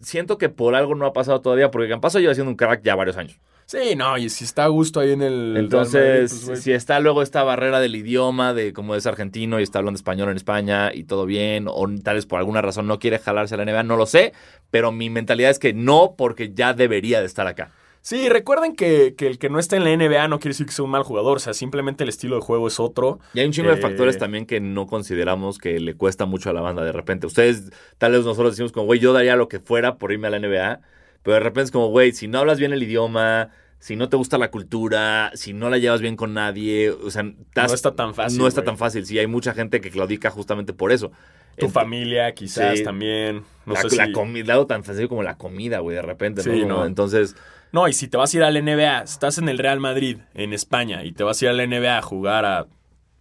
[0.02, 2.94] siento que por algo no ha pasado todavía, porque Campazo lleva siendo un crack ya
[2.94, 3.40] varios años.
[3.70, 5.56] Sí, no, y si está a gusto ahí en el.
[5.56, 6.56] Entonces, Madrid, pues, güey.
[6.58, 10.28] si está luego esta barrera del idioma, de como es argentino y está hablando español
[10.30, 13.58] en España y todo bien, o tal vez por alguna razón no quiere jalarse a
[13.58, 14.32] la NBA, no lo sé,
[14.70, 17.72] pero mi mentalidad es que no, porque ya debería de estar acá.
[18.02, 20.72] Sí, recuerden que, que el que no está en la NBA no quiere decir que
[20.72, 23.20] sea un mal jugador, o sea, simplemente el estilo de juego es otro.
[23.34, 26.48] Y hay un chingo de Eh, factores también que no consideramos que le cuesta mucho
[26.48, 27.26] a la banda de repente.
[27.26, 30.30] Ustedes, tal vez nosotros decimos como, güey, yo daría lo que fuera por irme a
[30.30, 30.80] la NBA,
[31.22, 34.16] pero de repente es como, güey, si no hablas bien el idioma, si no te
[34.16, 37.94] gusta la cultura, si no la llevas bien con nadie, o sea, estás- No está
[37.96, 39.06] tan fácil, No está tan fácil.
[39.06, 41.10] Sí, hay mucha gente que claudica justamente por eso.
[41.58, 42.84] Tu familia, quizás sí.
[42.84, 43.42] también.
[43.66, 46.42] No la, sé la si- comida, algo tan sencillo como la comida, güey, de repente,
[46.44, 46.52] ¿no?
[46.54, 46.86] Sí, Como- no.
[46.86, 47.36] Entonces,
[47.72, 50.52] No, y si te vas a ir al NBA, estás en el Real Madrid, en
[50.52, 52.66] España, y te vas a ir al NBA a jugar a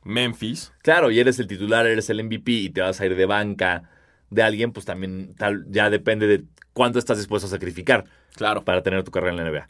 [0.03, 0.71] Memphis.
[0.81, 3.83] claro, y eres el titular, eres el MVP y te vas a ir de banca
[4.29, 6.43] de alguien, pues también tal, ya depende de
[6.73, 8.05] cuánto estás dispuesto a sacrificar
[8.35, 9.69] Claro, para tener tu carrera en la NBA.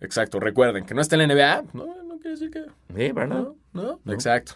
[0.00, 0.40] exacto.
[0.40, 2.62] Recuerden que no está en la NBA, no, no quiere decir que.
[2.96, 3.44] Sí, ¿verdad?
[3.72, 4.54] No, no, exacto.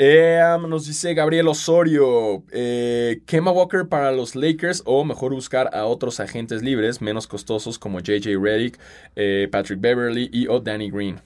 [0.00, 5.74] Eh, um, nos dice Gabriel Osorio, eh, Kemba Walker para los Lakers o mejor buscar
[5.74, 8.78] a otros agentes libres menos costosos como JJ Redick,
[9.16, 11.20] eh, Patrick Beverly y o Danny Green.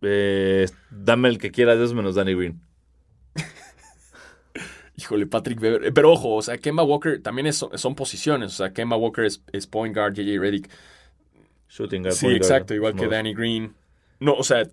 [0.00, 2.60] Eh, dame el que quieras de esos menos Danny Green.
[5.00, 5.88] Híjole, Patrick Beverly.
[5.88, 8.52] eh, Pero ojo, o sea, Kemba Walker también es- son posiciones.
[8.52, 10.68] O sea, Kemba Walker es, es point guard, JJ Redick.
[11.68, 13.06] Shooting guard, Sí, point guard, exacto, igual que.
[13.06, 13.74] Danny Green.
[14.18, 14.64] No, o sea,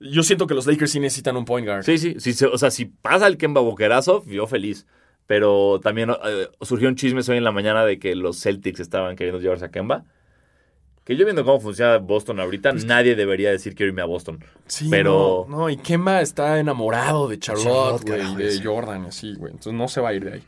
[0.00, 1.82] yo siento que los Lakers sí necesitan un point guard.
[1.84, 4.86] Sí, sí, o sea, si pasa el Kemba Walkerazo, yo feliz.
[5.26, 9.14] Pero también eh, surgió un chisme hoy en la mañana de que los Celtics estaban
[9.14, 10.04] queriendo llevarse a Kemba.
[11.08, 14.44] Que yo viendo cómo funciona Boston ahorita, nadie debería decir quiero irme a Boston.
[14.66, 18.60] Sí, Pero- No, no, y Kemba está enamorado de Charlotte, güey, de sí.
[18.62, 19.52] Jordan, así, güey.
[19.52, 20.42] Entonces no se va a ir de ahí.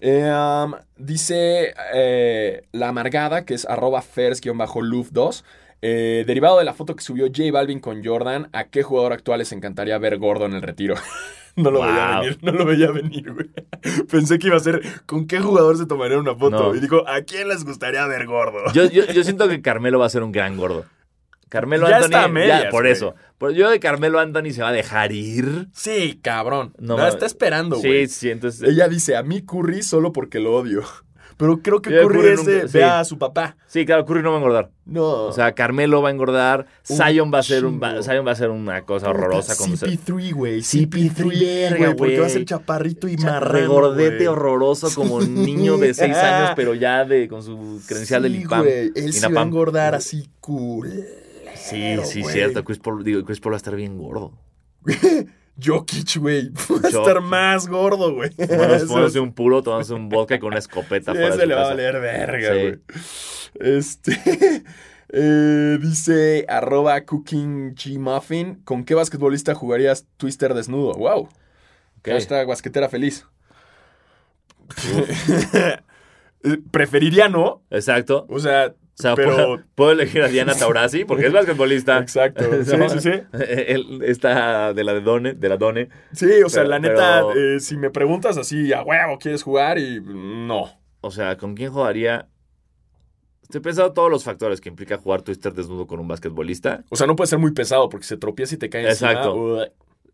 [0.00, 5.44] Eh, um, dice eh, La Amargada, que es arroba fers-luf2.
[5.82, 9.40] eh, derivado de la foto que subió J Balvin con Jordan, ¿a qué jugador actual
[9.40, 10.94] les encantaría ver gordo en el retiro?
[11.56, 13.50] no lo veía venir, no lo veía venir, güey.
[14.10, 16.70] Pensé que iba a ser, ¿con qué jugador se tomaría una foto?
[16.70, 16.74] No.
[16.74, 18.72] Y dijo, ¿a quién les gustaría ver gordo?
[18.72, 20.84] Yo, yo, yo siento que Carmelo va a ser un gran gordo.
[21.48, 22.06] Carmelo Ya Anthony.
[22.06, 22.92] está a medias, por güey.
[22.92, 23.14] eso.
[23.36, 25.66] Por- yo de Carmelo Anthony se va a dejar ir.
[25.72, 26.74] Sí, cabrón.
[26.78, 28.06] No, está esperando, güey.
[28.06, 28.62] Sí, sí, entonces.
[28.68, 30.84] Ella dice, a mí Curry solo porque lo odio.
[31.40, 32.78] Pero creo que Curry, Curry es de, nunca- sí.
[32.78, 33.56] ve a su papá.
[33.66, 34.70] Sí, claro, Curry no va a engordar.
[34.84, 35.02] No.
[35.24, 36.66] O sea, Carmelo va a engordar.
[36.84, 38.02] Zion va a ser un, va-.
[38.02, 39.56] Zion va a ser una cosa horrorosa.
[39.56, 40.60] Con CP3, güey.
[40.60, 41.96] CP3, CP3, verga, güey.
[41.96, 46.50] Porque va a ser chaparrito y marrano, regordete horroroso como un niño de 6 años,
[46.54, 48.66] pero ya de con su credencial del IPAM.
[48.94, 50.92] Él se va a engordar así cool.
[51.54, 52.62] Sí, sí, cierto.
[52.64, 54.32] Chris Paul, digo, Chris Paul va a estar bien gordo.
[55.62, 56.48] Jokic, güey.
[56.70, 58.30] Va a estar más gordo, güey.
[58.36, 58.74] Bueno,
[59.06, 61.68] es- un puro, tomándose un vodka con una escopeta Sí, de su le va a
[61.68, 62.60] valer verga, Sí.
[62.60, 62.78] güey.
[63.76, 64.64] Este.
[65.12, 68.56] eh, dice arroba cooking G Muffin.
[68.64, 70.94] ¿Con qué basquetbolista jugarías Twister desnudo?
[70.94, 71.28] Wow.
[71.98, 72.08] Ok.
[72.08, 73.26] Hashtag basquetera feliz.
[76.70, 77.62] Preferiría no.
[77.70, 78.26] Exacto.
[78.30, 79.34] O sea, O sea, pero...
[79.34, 81.98] puedo, puedo elegir a Diana Taurasi porque es basquetbolista.
[81.98, 82.44] Exacto.
[82.64, 82.88] Sí, ¿No?
[82.90, 83.10] sí, sí.
[83.32, 85.88] Él está de la de Done, de la Done.
[86.12, 89.78] Sí, o sea, la neta, pero- eh, si me preguntas así, a huevo, ¿quieres jugar?
[89.78, 90.70] Y no.
[91.00, 92.28] O sea, ¿con quién jugaría?
[93.42, 96.84] Estoy pensando todos los factores que implica jugar Twister desnudo con un basquetbolista.
[96.90, 99.10] O sea, no puede ser muy pesado porque se tropieza y te cae encima.
[99.10, 99.34] Exacto.
[99.34, 99.66] Uy.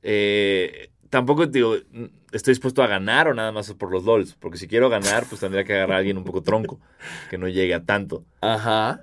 [0.03, 1.77] Eh, tampoco digo,
[2.33, 4.35] estoy dispuesto a ganar o nada más por los LOLs.
[4.35, 6.79] Porque si quiero ganar, pues tendría que agarrar a alguien un poco tronco,
[7.31, 8.25] que no llegue a tanto.
[8.41, 9.01] Ajá.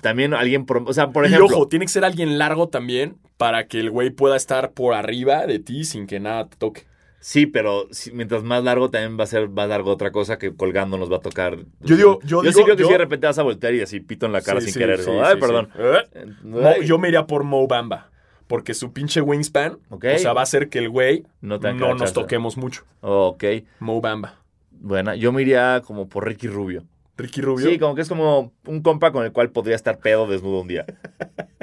[0.00, 1.46] También alguien, por, o sea, por y ejemplo.
[1.46, 5.46] ojo, tiene que ser alguien largo también para que el güey pueda estar por arriba
[5.46, 6.84] de ti sin que nada te toque.
[7.18, 10.54] Sí, pero si- mientras más largo también va a ser más largo otra cosa que
[10.54, 11.56] colgando nos va a tocar.
[11.80, 13.80] Yo digo- yo sí digo- creo que yo- si de repente vas a voltear y
[13.80, 15.00] así pito en la cara Sí, sin sí, querer.
[15.00, 15.70] sí, Ay, sí, perdón.
[15.74, 16.86] sí.
[16.86, 18.10] Yo me iría por Mo Bamba.
[18.46, 20.04] Porque su pinche wingspan, Ok.
[20.14, 22.14] o sea, va a hacer que el güey No nos chance.
[22.14, 22.84] toquemos mucho.
[23.00, 23.44] ok,
[23.80, 24.40] Mo Bamba.
[24.70, 25.16] buena.
[25.16, 26.84] Yo me iría como por Ricky Rubio.
[27.18, 27.70] Ricky Rubio.
[27.70, 30.68] Sí, como que es como un compa con el cual podría estar pedo desnudo un
[30.68, 30.84] día.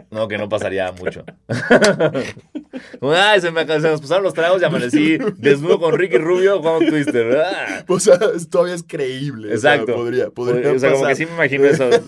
[0.10, 1.24] No, que no pasaría mucho.
[3.02, 6.88] Ay, se, me, se nos pasaron los tragos y amanecí desnudo con Ricky Rubio jugando
[6.90, 7.38] Twister.
[7.38, 7.84] Ah.
[7.88, 8.18] O sea,
[8.50, 9.54] todavía es creíble.
[9.54, 9.96] o sea, Exacto.
[9.96, 11.90] podría, podría o sea, como que sí me imagino eso.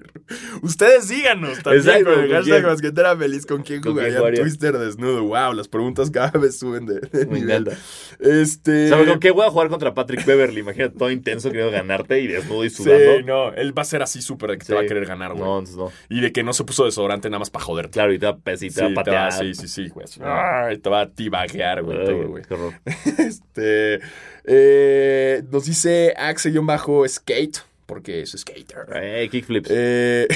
[0.62, 3.46] Ustedes síganos también Exacto, con el ¿con hashtag basquetera feliz.
[3.46, 4.40] ¿Con quién ¿Con quién jugarían jugaría?
[4.42, 5.24] Twister desnudo?
[5.24, 7.62] Wow, las preguntas cada vez suben de, de Me nivel.
[7.68, 7.78] encanta.
[8.20, 8.88] Este...
[8.88, 10.60] ¿Sabes con qué voy a jugar contra Patrick Beverly?
[10.60, 13.22] Imagínate todo intenso queriendo ganarte y desnudo y Sí, sudando.
[13.22, 14.68] no, él va a ser así súper de que Sí.
[14.68, 15.42] te va a querer ganar, güey.
[15.76, 15.90] No.
[16.08, 17.92] Y de que no se puso desodorante nada más para joderte.
[17.92, 19.32] Claro, y te va a, pes- y te va Sí, va- patear.
[19.32, 20.06] sí, sí, sí, güey.
[20.22, 22.42] ay, te va a tibaguear, güey, Ay, todo, güey.
[22.46, 22.74] qué horror.
[23.18, 24.00] Este,
[24.44, 27.58] eh, nos dice Axe-Skate,
[27.90, 28.86] porque es skater.
[28.94, 29.68] Eh, kickflips.
[29.72, 30.28] Eh,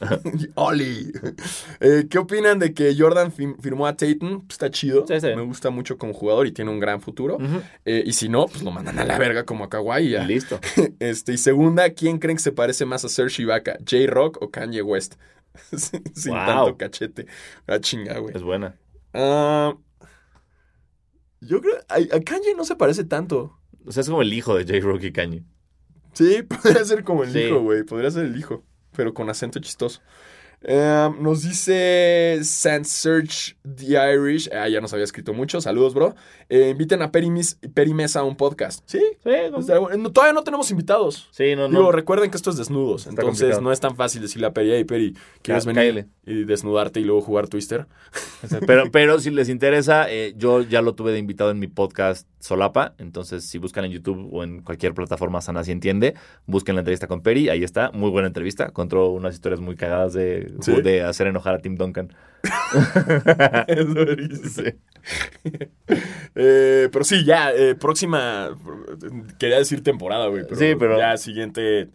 [0.56, 1.12] Oli.
[1.80, 4.40] Eh, ¿Qué opinan de que Jordan fir- firmó a Tatum?
[4.40, 5.06] Pues está chido.
[5.06, 5.28] Sí, sí.
[5.28, 7.38] Me gusta mucho como jugador y tiene un gran futuro.
[7.84, 10.06] Eh, y si no, pues lo mandan a la verga como a Kawhi.
[10.06, 10.24] y ya.
[10.24, 10.58] Listo.
[10.98, 13.78] Este, y segunda, ¿quién creen que se parece más a Serge Ibaka?
[13.88, 15.14] ¿J-Rock o Kanye West?
[15.76, 16.46] Sin Wow.
[16.46, 17.26] tanto cachete.
[17.66, 18.34] Ah, chinga, güey.
[18.36, 18.76] Es buena.
[19.14, 19.76] Ah,
[21.40, 21.74] yo creo.
[21.88, 23.58] A, a Kanye no se parece tanto.
[23.86, 24.84] O sea, es como el hijo de J.
[24.86, 25.44] Rocky Kanye.
[26.12, 27.40] Sí, podría ser como el Sí.
[27.40, 27.84] hijo, güey.
[27.84, 28.62] Podría ser el hijo,
[28.96, 30.00] pero con acento chistoso.
[30.64, 34.48] Eh, nos dice San Search the Irish.
[34.52, 35.60] Ah, ya nos había escrito mucho.
[35.60, 36.14] Saludos, bro.
[36.48, 38.80] Eh, inviten a Peri, Mis- Peri Mesa a un podcast.
[38.86, 39.00] Sí.
[39.24, 39.58] Sí, bueno.
[39.98, 41.28] No, todavía no tenemos invitados.
[41.32, 41.90] sí no, Digo, no.
[41.90, 43.08] recuerden que esto es desnudos.
[43.08, 43.60] Está entonces complicado.
[43.62, 47.22] no es tan fácil decirle a Peri, hey, Peri, ¿quieres venir y desnudarte y luego
[47.22, 47.88] jugar Twister?
[48.64, 52.28] Pero, pero si les interesa, eh, yo ya lo tuve de invitado en mi podcast
[52.42, 52.94] Solapa.
[52.98, 56.14] Entonces, si buscan en YouTube o en cualquier plataforma sana si entiende,
[56.46, 57.48] busquen la entrevista con Peri.
[57.48, 57.92] Ahí está.
[57.92, 58.70] Muy buena entrevista.
[58.70, 60.82] Contó unas historias muy cagadas de, ¿Sí?
[60.82, 62.12] de hacer enojar a Tim Duncan.
[63.68, 64.70] Es buenísimo.
[66.34, 68.50] Eh, pero sí, ya, eh, próxima.
[69.38, 70.42] Quería decir temporada, güey.
[70.44, 71.90] Pero Sí, pero- Ya, siguiente.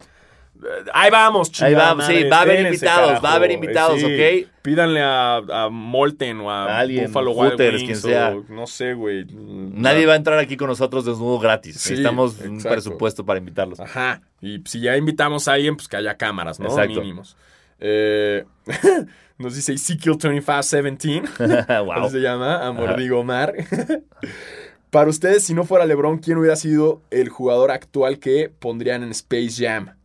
[0.92, 3.22] Ahí vamos, Ahí chingada vamos, sí, va a haber invitados, carajo.
[3.24, 4.50] va a haber invitados, sí, ¿ok?
[4.62, 8.30] Pídanle a, a Molten o a A alguien, Buffalo Wild Wings quien sea.
[8.36, 9.24] o no sé, güey.
[9.30, 11.76] Nadie va a entrar aquí con nosotros desnudo gratis.
[11.76, 12.70] Sí, Necesitamos un exacto.
[12.74, 13.80] presupuesto para invitarlos.
[13.80, 14.20] Ajá.
[14.40, 16.66] Y si ya invitamos a alguien, pues que haya cámaras, ¿no?
[16.68, 17.00] Exacto.
[17.00, 17.36] Mínimos.
[17.80, 18.44] Eh,
[19.38, 21.22] nos dice Ezekiel 2517.
[21.84, 21.92] wow.
[21.92, 23.54] Así se llama, Amordigo Mar.
[24.90, 29.10] Para ustedes, si no fuera LeBron, ¿quién hubiera sido el jugador actual que pondrían en
[29.10, 29.97] Space Jam?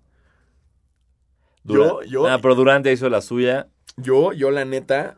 [1.63, 3.67] Yo, yo, Ah, pero Durante hizo la suya.
[3.97, 5.17] yo, yo, la neta,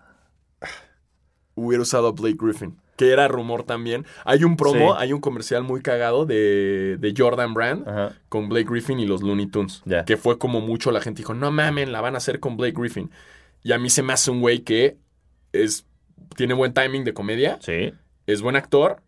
[1.55, 4.05] hubiera usado a Blake Griffin, que era rumor también.
[4.25, 4.97] Hay un promo, Sí.
[4.99, 8.13] hay un comercial muy cagado de, de Jordan Brand Ajá.
[8.29, 9.81] con Blake Griffin y los Looney Tunes.
[10.05, 12.75] Que fue como mucho la gente dijo, no mamen, la van a hacer con Blake
[12.77, 13.09] Griffin.
[13.63, 14.97] Y a mí se me hace un güey que
[15.53, 15.85] es,
[16.35, 17.93] tiene buen timing de comedia, Sí.
[18.27, 19.01] es buen actor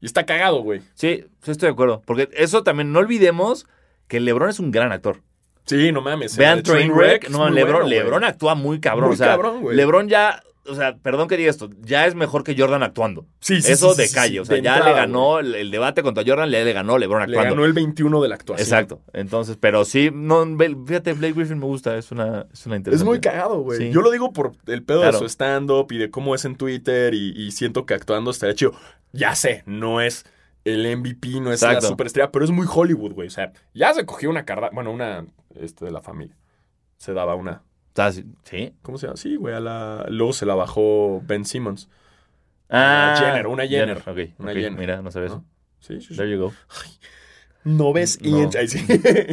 [0.00, 0.80] y está cagado, güey.
[0.94, 2.02] Sí, sí estoy de acuerdo.
[2.04, 3.66] Porque eso también, no olvidemos
[4.08, 5.22] que LeBron es un gran actor.
[5.66, 6.36] Sí, no mames.
[6.36, 7.24] Vean Trainwreck.
[7.24, 7.88] es No, LeBron, bueno.
[7.88, 9.06] LeBron actúa muy cabrón.
[9.08, 9.76] Muy o sea, cabrón, güey.
[9.76, 13.26] LeBron ya, o sea, perdón que diga esto, ya es mejor que Jordan actuando.
[13.40, 14.32] Sí, sí, Eso sí, de calle.
[14.34, 16.98] sí, o sea, ya entrada, le ganó el, el debate contra Jordan, le, le ganó
[16.98, 17.54] LeBron Le actuando.
[17.54, 18.64] ganó el 21 de la actuación.
[18.66, 19.00] Exacto.
[19.14, 20.44] Entonces, pero sí, no,
[20.86, 23.04] fíjate, Blake Griffin me gusta, es una, es una Es interesante.
[23.04, 23.90] muy cagado, güey.
[23.90, 25.12] Yo lo digo por el pedo Claro.
[25.14, 28.54] de su stand-up y de cómo es en Twitter y, y siento que actuando estaría
[28.54, 28.72] chido.
[29.12, 30.24] Ya sé, no es
[30.64, 31.88] el MVP, no es la Exacto.
[31.88, 33.28] superestrella, pero es muy Hollywood, güey.
[33.28, 35.26] O sea, ya se cogió una carrera, bueno, una
[35.60, 36.36] este, de la familia.
[36.96, 37.62] Se daba una.
[38.42, 38.74] Sí.
[38.82, 39.16] ¿Cómo se llama?
[39.16, 40.06] Sí, güey, a la...
[40.08, 41.88] luego se la bajó Ben Simmons.
[42.68, 44.02] Ah, Jenner, una Jenner.
[44.38, 44.72] Una Jenner.
[44.72, 45.36] Mira, no sabía eso.
[45.36, 45.44] ¿No?
[45.80, 46.16] Sí, sí, sí.
[46.16, 46.52] There you go.
[47.64, 48.50] No ves No.
[48.58, 48.84] Ay, sí.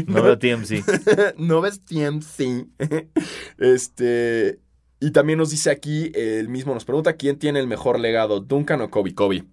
[0.08, 1.36] No veo TMC.
[1.38, 2.68] no ves TMC.
[3.58, 4.60] Este.
[5.00, 8.82] Y también nos dice aquí, el mismo nos pregunta, ¿quién tiene el mejor legado, Duncan
[8.82, 9.16] o Kobe?
[9.16, 9.46] Kobe.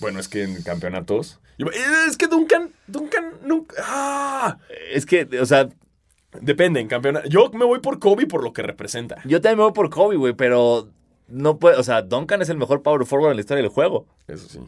[0.00, 1.38] Bueno, es que en campeonatos...
[1.58, 3.76] Es que Duncan, Duncan nunca...
[3.84, 4.58] ¡Ah!
[4.92, 5.68] Es que, o sea,
[6.40, 7.28] Depende, en campeonato.
[7.28, 9.16] Yo me voy por Kobe por lo que representa.
[9.24, 10.88] yo también me voy por Kobe, güey, pero
[11.26, 14.06] no puede, o sea, Duncan es el mejor power forward en la historia del juego.
[14.26, 14.60] Eso sí.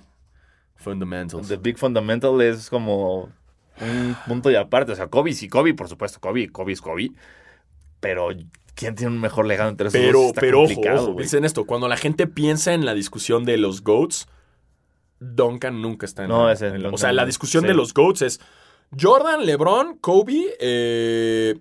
[0.76, 1.48] Fundamentals.
[1.48, 3.30] The Big Fundamental es como
[3.80, 4.92] un punto y aparte.
[4.92, 7.10] O sea, Kobe sí, Kobe, por supuesto, Kobe, Kobe es Kobe.
[8.00, 8.28] Pero,
[8.74, 10.10] ¿quién tiene un mejor legado entre esos dos?
[10.10, 11.66] Pero, Está pero ojo, complicado, ojo, piensen esto.
[11.66, 14.26] Cuando la gente piensa en la discusión de los GOATs,
[15.20, 17.68] Duncan nunca está en No, la- ese en O sea, la discusión Sí.
[17.68, 18.40] de los GOATs es
[18.98, 21.56] Jordan, LeBron, Kobe, eh,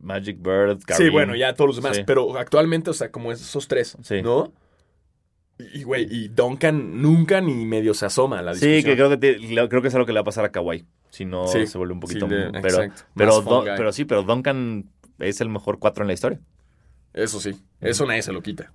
[0.00, 1.12] Magic Bird, Sí, Kareem.
[1.12, 1.96] bueno, ya todos los demás.
[1.96, 2.02] Sí.
[2.06, 4.22] Pero actualmente, o sea, como esos tres, Sí.
[4.22, 4.52] ¿no?
[5.74, 8.90] Y, güey, y Duncan nunca ni medio se asoma a la Sí, discusión.
[8.90, 10.84] que creo que, te- creo que es algo que le va a pasar a Kawhi.
[11.10, 11.66] Si no, Sí.
[11.66, 12.26] se vuelve un poquito...
[12.28, 12.78] Sí, le- pero,
[13.16, 14.84] pero, pero sí, pero Duncan
[15.18, 16.40] es el mejor cuatro en la historia.
[17.12, 18.70] Eso sí, eso nadie se lo quita.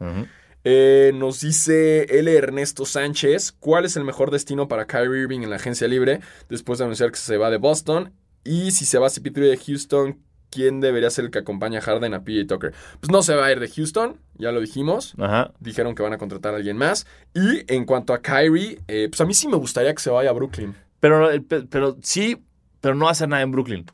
[0.66, 2.34] Eh, nos dice L.
[2.34, 6.80] Ernesto Sánchez, ¿cuál es el mejor destino para Kyrie Irving en la agencia libre después
[6.80, 8.14] de anunciar que se va de Boston?
[8.46, 10.20] Y si se va CP3 de Houston,
[10.50, 12.74] ¿quién debería ser el que acompaña a Harden a PJ Tucker?
[13.00, 15.14] Pues no se va a ir de Houston, ya lo dijimos.
[15.18, 15.52] Ajá.
[15.60, 17.08] Dijeron que van a contratar a alguien más.
[17.34, 20.30] Y en cuanto a Kyrie, eh, pues a mí sí me gustaría que se vaya
[20.30, 20.76] a Brooklyn.
[21.02, 22.42] Pero, pe- pero sí,
[22.80, 23.86] pero no va a hacer nada en Brooklyn.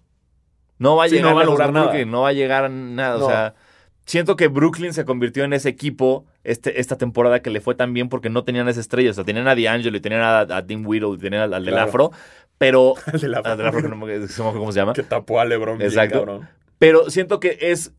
[0.78, 1.86] No va a Sí, llegar no va a lograr nada.
[1.88, 3.18] Brooklyn, no va a llegar a nada.
[3.18, 3.26] No.
[3.26, 3.56] O sea,
[4.06, 7.94] siento que Brooklyn se convirtió en ese equipo este, esta temporada que le fue tan
[7.94, 9.12] bien porque no tenían esa estrella.
[9.12, 11.66] O sea, tenían a D'Angelo y tenían a, a Dean Whittle y tenían al, al
[11.66, 11.90] del Claro.
[11.90, 12.12] Afro,
[12.58, 12.94] pero...
[13.14, 14.94] El de la al del Afro, que no me- cómo se llama.
[14.94, 16.20] que tapó a LeBron bien Exacto.
[16.20, 16.50] cabrón.
[16.78, 17.94] Pero siento que es,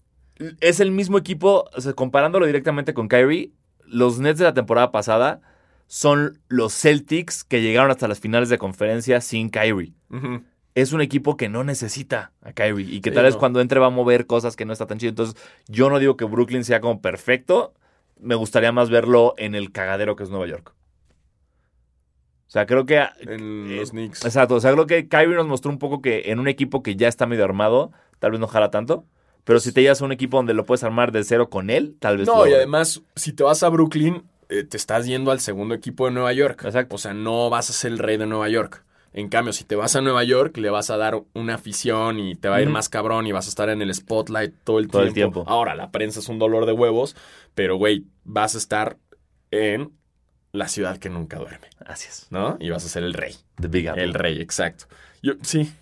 [0.60, 3.52] es el mismo equipo, o sea, comparándolo directamente con Kyrie,
[3.84, 5.40] los Nets de la temporada pasada
[5.86, 9.92] son los Celtics que llegaron hasta las finales de conferencia sin Kyrie.
[10.76, 13.40] Es un equipo que no necesita a Kyrie y que Sí, tal vez no.
[13.40, 15.10] cuando entre va a mover cosas que no está tan chido.
[15.10, 15.34] Entonces,
[15.66, 17.74] yo no digo que Brooklyn sea como perfecto.
[18.20, 20.74] Me gustaría más verlo en el cagadero que es Nueva York.
[22.46, 24.24] O sea, creo que En Eh, los Knicks.
[24.24, 26.96] Exacto, o sea, creo que Kyrie nos mostró un poco que en un equipo que
[26.96, 29.04] ya está medio armado, tal vez no jala tanto,
[29.44, 31.96] pero si te llevas a un equipo donde lo puedes armar de cero con él,
[32.00, 32.56] tal vez No, y logre.
[32.56, 36.32] además, si te vas a Brooklyn, eh, te estás yendo al segundo equipo de Nueva
[36.32, 36.64] York.
[36.64, 36.96] Exacto.
[36.96, 38.84] O sea, no vas a ser el rey de Nueva York.
[39.12, 42.36] En cambio, si te vas a Nueva York, le vas a dar una afición y
[42.36, 44.86] te va a ir más cabrón y vas a estar en el spotlight todo el
[44.88, 45.08] Todo tiempo.
[45.08, 45.44] el tiempo.
[45.48, 47.16] Ahora, la prensa es un dolor de huevos,
[47.54, 48.98] pero güey, vas a estar
[49.50, 49.92] en
[50.52, 52.28] la ciudad que nunca duerme, Gracias.
[52.30, 52.56] ¿no?
[52.60, 53.34] Y vas a ser el rey.
[53.60, 54.02] The Big Apple.
[54.04, 54.86] El rey, exacto.
[55.22, 55.72] Yo, sí.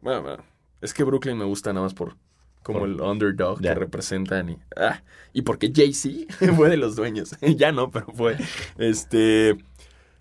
[0.00, 0.42] Bueno, bueno,
[0.80, 2.16] es que Brooklyn me gusta nada más por
[2.62, 5.02] como Por- el underdog que representan y, ah,
[5.32, 7.36] y porque Jay-Z fue de los dueños.
[7.40, 8.36] ya no, pero fue.
[8.78, 9.56] Este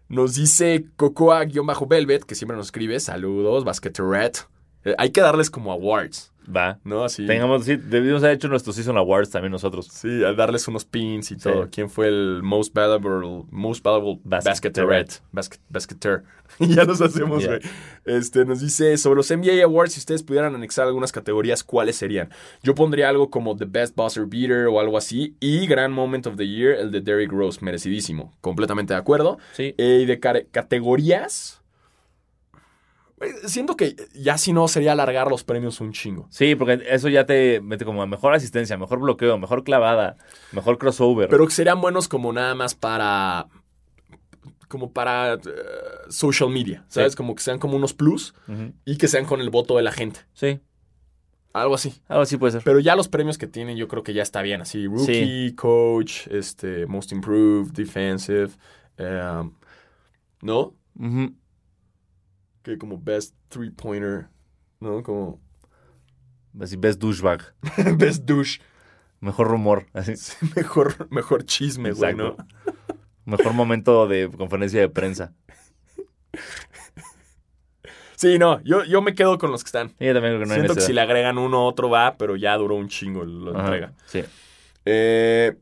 [0.09, 4.47] nos dice Cocoa-Velvet, que siempre nos escribe, saludos, Basqueteret.
[4.85, 6.79] Eh, hay que darles como awards, Va.
[6.83, 7.03] ¿no?
[7.03, 7.25] Así.
[7.25, 9.87] Tengamos, sí, debimos haber hecho nuestros Season Awards también nosotros.
[9.91, 11.41] Sí, a darles unos pins y Sí.
[11.41, 11.67] todo.
[11.71, 15.21] ¿Quién fue el most valuable, most valuable basketeret?
[15.31, 16.23] Basket, basketer.
[16.59, 17.59] Y ya los hacemos, güey.
[18.05, 22.29] Este, nos dice, sobre los NBA Awards, si ustedes pudieran anexar algunas categorías, ¿cuáles serían?
[22.61, 25.35] Yo pondría algo como The Best Buzzer Beater o algo así.
[25.39, 28.35] Y Gran Moment of the Year, el de Derrick Rose, merecidísimo.
[28.41, 29.39] Completamente de acuerdo.
[29.53, 29.73] Sí.
[29.79, 30.19] Eh, y de
[30.51, 31.61] categorías...
[33.21, 36.27] eh, Siento que ya si no sería alargar los premios un chingo.
[36.29, 40.17] Sí, porque eso ya te mete como mejor asistencia, mejor bloqueo, mejor clavada,
[40.51, 41.29] mejor crossover.
[41.29, 43.47] Pero que serían buenos como nada más para.
[44.67, 45.39] Como para eh,
[46.09, 47.13] social media, ¿sabes?
[47.13, 47.17] Sí.
[47.17, 48.33] Como que sean como unos plus
[48.83, 50.21] y que sean con el voto de la gente.
[50.33, 50.59] Sí,
[51.53, 52.01] Algo así.
[52.07, 52.63] algo así puede ser.
[52.65, 54.61] Pero ya los premios que tienen, yo creo que ya está bien.
[54.61, 58.49] Así, rookie, coach, este, most improved, defensive.
[58.99, 59.53] um,
[60.41, 60.73] ¿No?
[62.65, 64.27] Que como best three-pointer.
[64.79, 65.03] ¿No?
[65.03, 65.39] Como
[66.59, 67.53] Así, best douchebag.
[67.97, 68.59] best douche.
[69.19, 69.85] Mejor rumor.
[69.93, 70.13] Así.
[70.55, 72.35] Mejor, mejor chisme, güey, ¿no?
[73.25, 75.31] Mejor momento de conferencia de prensa.
[78.15, 79.89] Sí, no, yo, yo me quedo con los que están.
[79.89, 82.17] Sí, yo también creo que no hay Siento que si le agregan uno, otro va,
[82.17, 83.93] pero ya duró un chingo la entrega.
[84.07, 84.23] Sí.
[84.85, 85.57] Eh,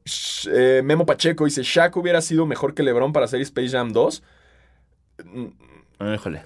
[0.52, 4.24] eh, Memo Pacheco dice: Shaq hubiera sido mejor que LeBron para hacer Space Jam 2.
[5.26, 5.46] Mm,
[6.00, 6.44] Ah, Híjole.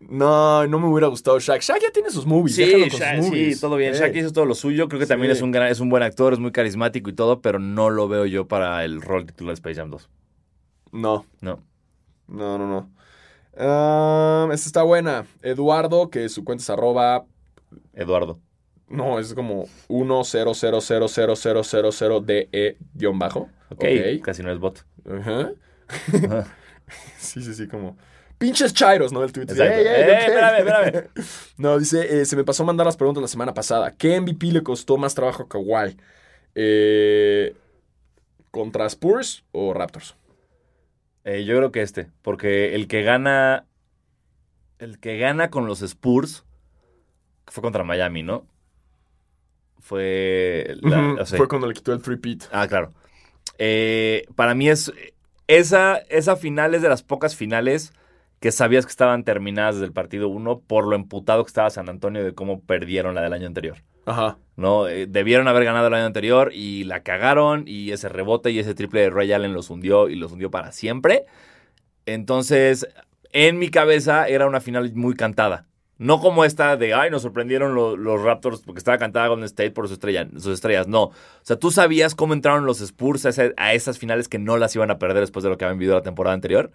[0.00, 1.60] No, no me hubiera gustado Shaq.
[1.60, 2.56] Shaq ya tiene sus movies.
[2.56, 3.92] Sí, déjalo con Shaq, sus sí, todo bien.
[3.92, 4.88] Shaq hizo todo lo suyo.
[4.88, 7.42] Creo que también es un, gran, es un buen actor, es muy carismático y todo,
[7.42, 10.08] pero no lo veo yo para el rol titular de Space Jam 2.
[10.92, 11.62] No, No.
[12.28, 12.90] no, no, no.
[13.52, 15.26] Esta está buena.
[15.42, 17.26] Eduardo, que su cuenta es arroba.
[17.92, 18.40] Eduardo.
[18.88, 23.48] No, es como 100000000DE guion bajo.
[23.68, 23.84] Ok,
[24.22, 24.84] casi no es bot.
[25.08, 25.52] Ajá.
[26.24, 26.46] Ajá.
[27.18, 27.96] Sí, sí, sí, como
[28.40, 29.22] Pinches chairos, ¿no?
[29.22, 29.44] El tweet.
[29.44, 29.62] Exacto.
[29.74, 30.18] Ey, ey, Eh, ok.
[30.28, 31.08] espérame, espérame.
[31.58, 33.94] No, dice, eh, se me pasó a mandar las preguntas la semana pasada.
[33.96, 35.96] ¿Qué MVP le costó más trabajo a Kawhi?
[36.54, 37.54] Eh,
[38.50, 40.16] ¿Contra Spurs o Raptors?
[41.24, 43.66] Eh, yo creo que este, porque el que gana,
[44.78, 46.44] el que gana con los Spurs
[47.46, 48.46] fue contra Miami, ¿no?
[49.80, 52.44] Fue, la- Ujú, o sea, Fue cuando le quitó el three-peat.
[52.52, 52.92] Ah, claro.
[53.58, 54.90] Eh, para mí es
[55.46, 57.92] esa, esa final es de las pocas finales
[58.40, 61.88] que sabías que estaban terminadas desde el partido 1 por lo emputado que estaba San
[61.88, 63.78] Antonio de cómo perdieron la del año anterior.
[64.06, 64.38] Ajá.
[64.56, 64.88] ¿no?
[64.88, 68.74] Eh, debieron haber ganado el año anterior y la cagaron y ese rebote y ese
[68.74, 71.26] triple de Ray Allen los hundió y los hundió para siempre.
[72.06, 72.88] Entonces,
[73.32, 75.66] en mi cabeza era una final muy cantada.
[75.98, 79.72] No como esta de, ay, nos sorprendieron lo- los Raptors porque estaba cantada Golden State
[79.72, 80.88] por su estrella, sus estrellas.
[80.88, 81.02] No.
[81.04, 81.12] O
[81.42, 84.74] sea, tú sabías cómo entraron los Spurs a, ese- a esas finales que no las
[84.74, 86.70] iban a perder después de lo que habían vivido la temporada anterior.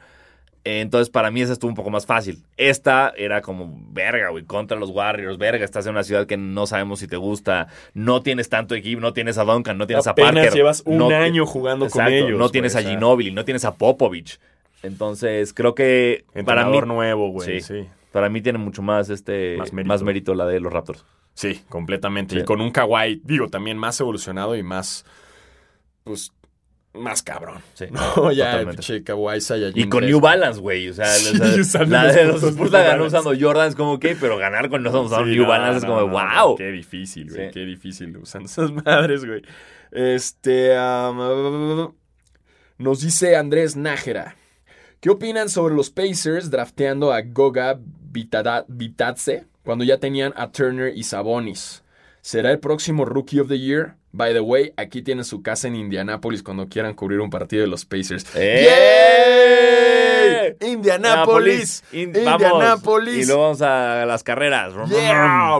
[0.67, 2.43] Entonces, para mí esa estuvo un poco más fácil.
[2.57, 6.65] Esta era como, verga, güey, contra los Warriors, verga, estás en una ciudad que no
[6.65, 10.15] sabemos si te gusta, no tienes tanto equipo, no tienes a Duncan, no tienes a
[10.15, 10.51] Parker.
[10.51, 12.39] llevas un no- año jugando con ellos.
[12.39, 14.39] No tienes güey, a Ginobili, no tienes a Popovich.
[14.81, 17.61] Entonces, creo que para mí, nuevo, güey.
[17.61, 17.81] Sí.
[17.83, 17.87] Sí.
[18.11, 20.05] para mí tiene mucho más, este, Más más, mérito.
[20.05, 20.35] mérito.
[20.35, 21.05] la de los Raptors.
[21.35, 22.33] Sí, completamente.
[22.35, 22.41] Sí.
[22.41, 25.05] Y con un Kawhi, digo, también más evolucionado y más,
[26.05, 26.31] pues,
[26.95, 27.59] más cabrón.
[27.73, 28.65] Sí, No, ya,
[29.03, 30.11] Kawhi Saiyajin Y con 3.
[30.11, 30.89] New Balance, güey.
[30.89, 31.05] O sea,
[31.59, 34.83] usando la de los Spurs la ganó usando Jordan, es como, ok, pero ganar con
[34.83, 36.55] nosotros usando New no, Balance es como, wow.
[36.57, 37.51] Qué difícil, güey.
[37.51, 39.41] Qué difícil usan esas madres, güey.
[39.91, 40.75] Este.
[42.77, 44.35] nos dice Andrés Nájera.
[44.99, 47.79] ¿Qué opinan sobre los Pacers drafteando a Goga
[48.11, 51.83] Vitadze cuando ya tenían a Turner y Sabonis?
[52.21, 53.97] ¿Será el próximo Rookie of the Year?
[54.15, 57.67] By the way, aquí tienen su casa en Indianápolis cuando quieran cubrir un partido de
[57.67, 58.25] los Pacers.
[58.33, 58.65] ¡Eh!
[60.61, 60.71] ¡Yay!
[60.71, 61.83] ¡Indianápolis!
[61.91, 62.15] In-.
[62.15, 63.23] ¡Indianápolis!
[63.23, 64.71] Y luego vamos a las carreras.
[64.89, 65.59] Yeah.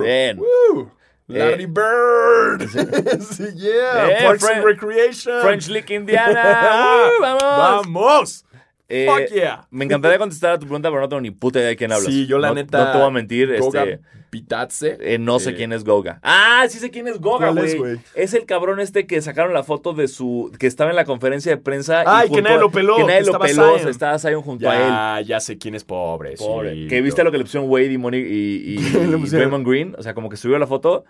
[0.00, 0.38] Bien.
[0.38, 0.90] Woo.
[1.28, 2.62] Larry Eh, Bird.
[3.20, 4.08] Sí, yeah.
[4.08, 5.42] Eh, Parks and Recreation.
[5.42, 7.10] French League Indiana.
[7.18, 7.42] ¡Uh, vamos!
[7.42, 8.44] Vamos.
[8.88, 9.66] Eh, Fuck yeah.
[9.70, 12.06] Me encantaría contestar a tu pregunta, pero no tengo ni puta idea de quién hablas.
[12.12, 12.84] Sí, yo la No- neta.
[12.84, 13.58] No te voy a mentir.
[13.58, 14.00] Goga este,
[14.30, 14.96] Pitatze.
[15.00, 16.20] eh, no sé Eh, quién es Goga.
[16.22, 17.98] Ah, sí sé quién es Goga, ¿Cuál es, güey.
[18.14, 20.52] Es el cabrón este que sacaron la foto de su.
[20.58, 22.04] que estaba en la conferencia de prensa.
[22.06, 23.76] Ay, y que nadie a- lo peló, Que nadie que lo peló.
[23.78, 23.88] Zion.
[23.88, 24.88] Estaba Zion junto a él.
[25.26, 26.34] Ya, ya sé quién es pobre.
[26.36, 26.74] Pobre.
[26.74, 28.76] sí, que viste lo que le pusieron Wade y, Moni- y.
[29.30, 29.94] Draymond Green.
[29.98, 31.04] O sea, como que subió la foto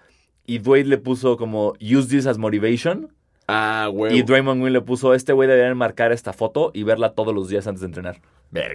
[0.46, 3.12] y Wade le puso como use this as motivation.
[3.48, 4.18] Ah, güey.
[4.18, 7.48] Y Draymond Green le puso este güey debería marcar esta foto y verla todos los
[7.48, 8.20] días antes de entrenar.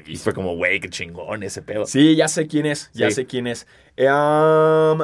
[0.05, 1.85] Y fue como, güey, qué chingón ese pedo.
[1.85, 2.89] Sí, ya sé quién es.
[2.93, 3.15] Ya Sí.
[3.15, 3.67] sé quién es.
[3.97, 4.99] Eh, um,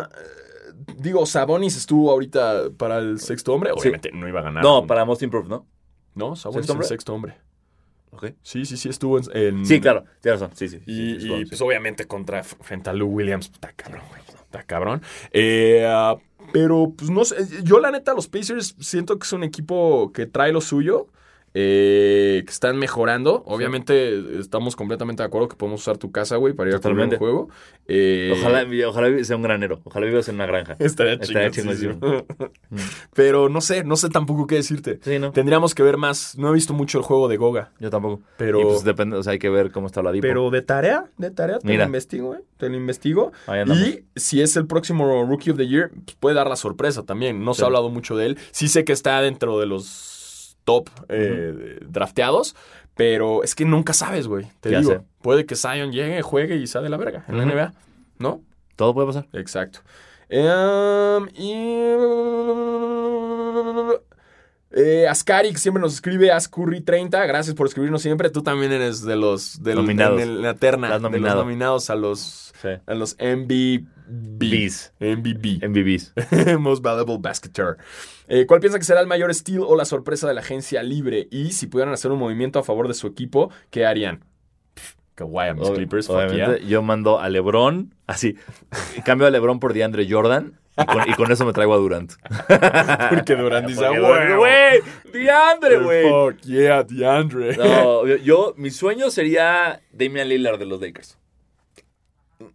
[0.97, 3.71] digo, Sabonis estuvo ahorita para el sexto hombre.
[3.75, 3.79] Sí.
[3.81, 4.63] Obviamente no iba a ganar.
[4.63, 5.65] No, para Most Improved, ¿no?
[6.15, 7.35] No, Sabonis ¿Sexto el sexto hombre.
[8.11, 8.27] Ok.
[8.41, 9.25] Sí, sí, sí, estuvo en.
[9.33, 10.55] en- Sí, claro, tienes razón.
[10.55, 10.81] Sí, sí.
[10.85, 14.21] Y, sí, pues obviamente contra frente a Lou Williams, está cabrón, güey.
[14.45, 15.01] Está cabrón.
[15.31, 16.15] Eh, ah,
[16.51, 20.25] pero pues no sé, yo la neta los Pacers siento que es un equipo que
[20.25, 21.07] trae lo suyo.
[21.59, 23.41] Eh, que están mejorando.
[23.47, 26.91] Obviamente estamos completamente de acuerdo que podemos usar tu casa, güey, para ir a cubrir
[26.91, 27.17] un Totalmente.
[27.17, 27.49] juego.
[27.87, 29.81] Eh, Ojalá, ojalá sea un granero.
[29.83, 30.75] Ojalá vivas en una granja.
[30.79, 31.93] Estaría chingoncísimo.
[31.93, 32.25] chingoncísimo.
[33.15, 34.99] Pero no sé, no sé tampoco qué decirte.
[35.01, 35.31] Sí, ¿no?
[35.31, 36.37] Tendríamos que ver más.
[36.37, 37.71] No he visto mucho el juego de Goga.
[37.79, 38.21] Yo tampoco.
[38.37, 38.61] Pero.
[38.61, 40.21] Y pues depende, o sea, hay que ver cómo está la dipo.
[40.21, 41.85] Pero de tarea, de tarea, te Mira.
[41.85, 42.43] lo investigo, ¿eh?
[42.57, 43.31] Te lo investigo.
[43.67, 47.43] Y si es el próximo Rookie of the Year, pues puede dar la sorpresa también.
[47.43, 48.37] No se ha hablado mucho de él.
[48.51, 50.16] Sí sé que está dentro de los
[50.67, 52.53] top eh, drafteados,
[52.93, 54.47] pero es que nunca sabes, güey.
[54.59, 55.01] Te Ya digo, sé.
[55.21, 57.45] puede que Zion llegue, juegue y sea de la verga en la.
[57.45, 57.73] NBA,
[58.19, 58.41] ¿no?
[58.75, 59.27] Todo puede pasar.
[59.31, 59.79] Exacto.
[60.27, 61.63] Em, y...
[64.79, 68.29] Eh, Ascari, que siempre nos escribe, Ascurry30, gracias por escribirnos siempre.
[68.29, 70.21] Tú también eres de los de Nominados.
[70.21, 71.41] en la terna de los nominado.
[71.43, 72.69] nominados a los Sí.
[72.85, 73.87] a los MVB.
[74.09, 74.93] Bees.
[74.99, 75.67] MVB.
[75.67, 76.13] MVBs.
[76.59, 77.77] Most Valuable Basketer.
[78.27, 81.27] Eh, ¿Cuál piensa que será el mayor steal o la sorpresa de la agencia libre?
[81.31, 84.23] Y si pudieran hacer un movimiento a favor de su equipo, ¿qué harían?
[85.15, 86.57] Kawhi a mis Clippers, fuck yeah.
[86.59, 88.35] yo mando a LeBron, así.
[89.03, 90.59] Cambio a LeBron por DeAndre Jordan.
[90.79, 92.13] Y con, y con eso me traigo a Durant.
[93.09, 94.37] Porque Durant dice, "Huevo".
[94.37, 94.79] güey,
[95.11, 96.03] DeAndre, güey.
[96.09, 97.57] Fuck yeah, DeAndre.
[97.57, 101.17] No, yo, mi sueño sería Damian Lillard de los Lakers.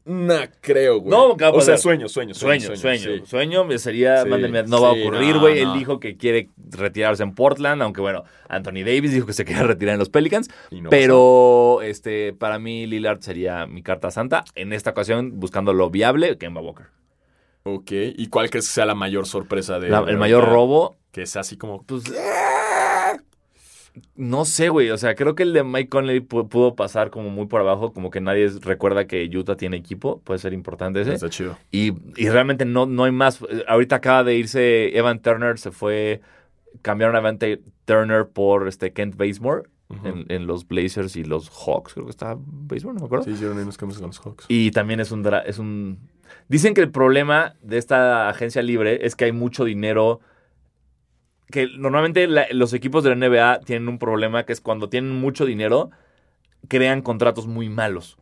[0.05, 1.11] No creo, güey.
[1.11, 1.79] No, ¿qué va a O sea, pasar?
[1.79, 3.01] sueño, sueño, Sueño, sueño.
[3.03, 3.23] sí.
[3.27, 5.59] Sueño me sería, Sí, mándenme- no va a ocurrir, no, güey.
[5.59, 9.65] Él dijo que quiere retirarse en Portland, aunque bueno, Anthony Davis dijo que se quería
[9.65, 10.49] retirar en los Pelicans.
[10.71, 14.45] No pero este, para mí Lillard sería mi carta santa.
[14.55, 16.87] En esta ocasión, buscando lo viable, Kemba Walker.
[17.65, 21.27] Ok, ¿y cuál crees que sea la mayor sorpresa de La- el mayor robo, Que
[21.27, 21.83] sea así como...
[21.83, 22.05] pues,
[24.17, 24.91] No sé, güey.
[24.91, 27.93] O sea, creo que el de Mike Conley pu- pudo pasar como muy por abajo,
[27.93, 30.21] como que nadie recuerda que Utah tiene equipo.
[30.25, 31.13] Puede ser importante ese.
[31.13, 31.59] Está chido.
[31.71, 33.43] Y, y realmente no, no hay más.
[33.43, 36.23] Eh, Ahorita acaba de irse Evan Turner, se fue.
[36.81, 37.39] Cambiaron a Evan
[37.85, 40.09] Turner por este Kent Bazemore Ujú.
[40.09, 41.93] en, en los Blazers y los Hawks.
[41.93, 43.27] Creo que está Bazemore, no me acuerdo.
[43.27, 44.47] Sí, hicieron unos cambios con los Hawks.
[44.49, 45.99] Y también es un, dra- es un...
[46.49, 50.21] Dicen que el problema de esta agencia libre es que hay mucho dinero...
[51.51, 55.11] Que normalmente la- los equipos de la NBA tienen un problema que es cuando tienen
[55.21, 55.91] mucho dinero,
[56.69, 58.17] crean contratos muy malos.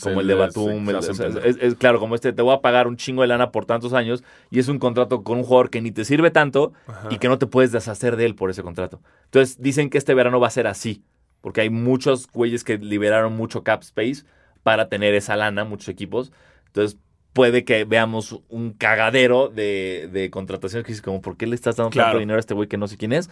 [0.00, 0.86] Como el de Batum.
[1.02, 3.50] se el- es- es claro, como este, te voy a pagar un chingo de lana
[3.50, 6.72] por tantos años y es un contrato con un jugador que ni te sirve tanto
[6.86, 7.08] Ajá.
[7.10, 9.00] y que no te puedes deshacer de él por ese contrato.
[9.24, 11.02] Entonces dicen que este verano va a ser así,
[11.42, 14.24] porque hay muchos güeyes que liberaron mucho cap space
[14.62, 16.32] para tener esa lana, muchos equipos.
[16.68, 16.98] Entonces
[17.32, 21.76] puede que veamos un cagadero de, de contrataciones que dices como, ¿por qué le estás
[21.76, 22.08] dando Claro.
[22.10, 23.30] tanto dinero a este güey que no sé quién es?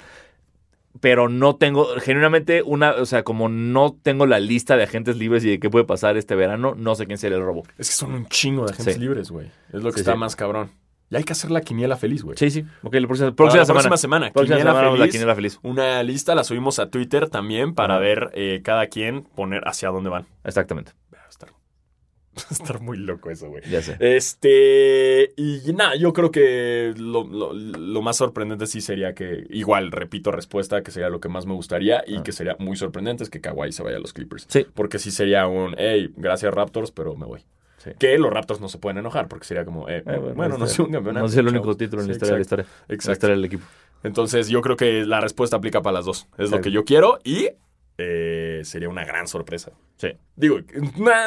[1.00, 5.44] Pero no tengo, genuinamente, una, o sea, como no tengo la lista de agentes libres
[5.44, 7.62] y de qué puede pasar este verano, no sé quién será el robo.
[7.76, 9.00] Es que son un chingo de agentes Sí.
[9.00, 9.48] libres, güey.
[9.72, 10.18] Es lo que Sí, está sí.
[10.18, 10.70] más cabrón.
[11.10, 12.36] Y hay que hacer la quiniela feliz, güey.
[12.36, 12.64] Sí, sí.
[12.82, 13.72] Ok, la próxima, próxima la semana.
[13.82, 14.32] próxima semana.
[14.32, 15.12] Próxima Quiniela semana la feliz.
[15.12, 15.58] quiniela feliz.
[15.62, 20.10] Una lista la subimos a Twitter también para ver eh, cada quien poner hacia dónde
[20.10, 20.26] van.
[20.44, 20.92] Exactamente.
[21.14, 23.62] Va a estar, va a estar muy loco eso, güey.
[23.70, 23.96] Ya sé.
[24.00, 29.90] Este, y nada, yo creo que lo, lo- lo más sorprendente sí sería que, igual,
[29.92, 32.22] repito respuesta, que sería lo que más me gustaría y Ah.
[32.22, 34.46] que sería muy sorprendente es que Kawhi se vaya a los Clippers.
[34.48, 34.66] Sí.
[34.74, 37.40] Porque sí sería un, hey, gracias Raptors, pero me voy.
[37.78, 37.90] Sí.
[37.98, 40.82] Que los Raptors no se pueden enojar porque sería como, eh, Eh, bueno, no sé
[40.82, 41.20] un campeonato.
[41.20, 42.84] No es el único título en la Sí, historia de la exacto, historia.
[42.88, 43.12] La Exacto.
[43.12, 43.64] historia del equipo.
[44.02, 46.26] Entonces yo creo que la respuesta aplica para las dos.
[46.32, 46.62] Es lo Exacto.
[46.64, 47.50] que yo quiero y
[47.98, 49.72] eh, sería una gran sorpresa.
[49.96, 50.12] Sí.
[50.36, 50.60] Digo,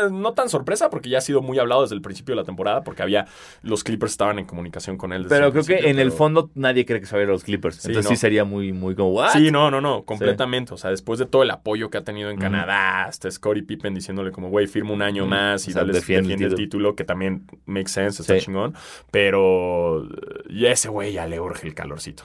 [0.10, 2.82] no tan sorpresa porque ya ha sido muy hablado desde el principio de la temporada
[2.82, 3.26] porque había
[3.62, 5.24] los Clippers estaban en comunicación con él.
[5.24, 7.30] desde Pero el creo que en el fondo nadie cree que se va a ir
[7.30, 7.76] a los Clippers.
[7.76, 8.16] Sí, Entonces no.
[8.16, 9.32] sí sería muy, muy como, ¿what?
[9.34, 10.74] Sí, no, no, no, completamente.
[10.74, 12.40] O sea, después de todo el apoyo que ha tenido en.
[12.40, 15.92] Canadá, hasta Scottie Pippen diciéndole como, güey, firma un año más y O sea, dale,
[15.94, 18.46] defiende defiende, el el título, que también makes sense, está Sí.
[18.46, 18.74] chingón.
[19.12, 20.08] Pero eh,
[20.50, 22.24] y ese güey ya le urge el calorcito.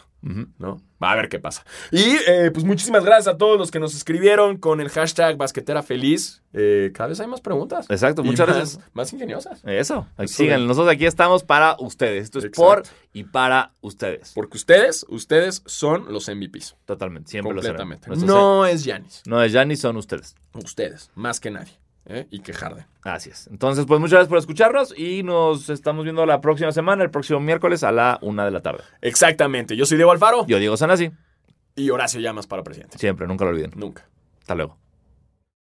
[0.58, 0.80] ¿No?
[1.02, 1.64] Va a ver qué pasa.
[1.92, 5.82] Y eh, pues muchísimas gracias a todos los que nos escribieron con el hashtag basquetera
[5.82, 6.42] feliz.
[6.52, 7.86] Eh, cada vez hay más preguntas.
[7.90, 8.80] Exacto, muchas gracias.
[8.94, 9.60] Más ingeniosas.
[9.64, 10.06] Eso.
[10.18, 10.60] Eso sigan.
[10.62, 12.24] de- Nosotros aquí estamos para ustedes.
[12.24, 12.62] Esto es Exacto.
[12.62, 12.82] por
[13.12, 14.32] y para ustedes.
[14.34, 16.76] Porque ustedes, ustedes son los MVPs.
[16.86, 17.30] Totalmente.
[17.30, 17.88] Siempre lo serán.
[17.88, 20.34] Nuestro No es ser- No es Giannis, son ustedes.
[20.54, 21.72] Ustedes, más que nadie.
[22.06, 22.26] ¿Eh?
[22.30, 22.86] Y que Harden.
[23.02, 23.46] Así es.
[23.48, 27.40] Entonces, pues muchas gracias por escucharnos y nos estamos viendo la próxima semana, el próximo
[27.40, 28.82] miércoles a la una de la tarde.
[29.00, 29.76] Exactamente.
[29.76, 31.10] Yo soy Diego Alfaro Yo digo Sanasi.
[31.74, 32.98] y Horacio Llamas para presidente.
[32.98, 33.72] Siempre, nunca lo olviden.
[33.76, 34.06] Nunca.
[34.40, 34.78] Hasta luego.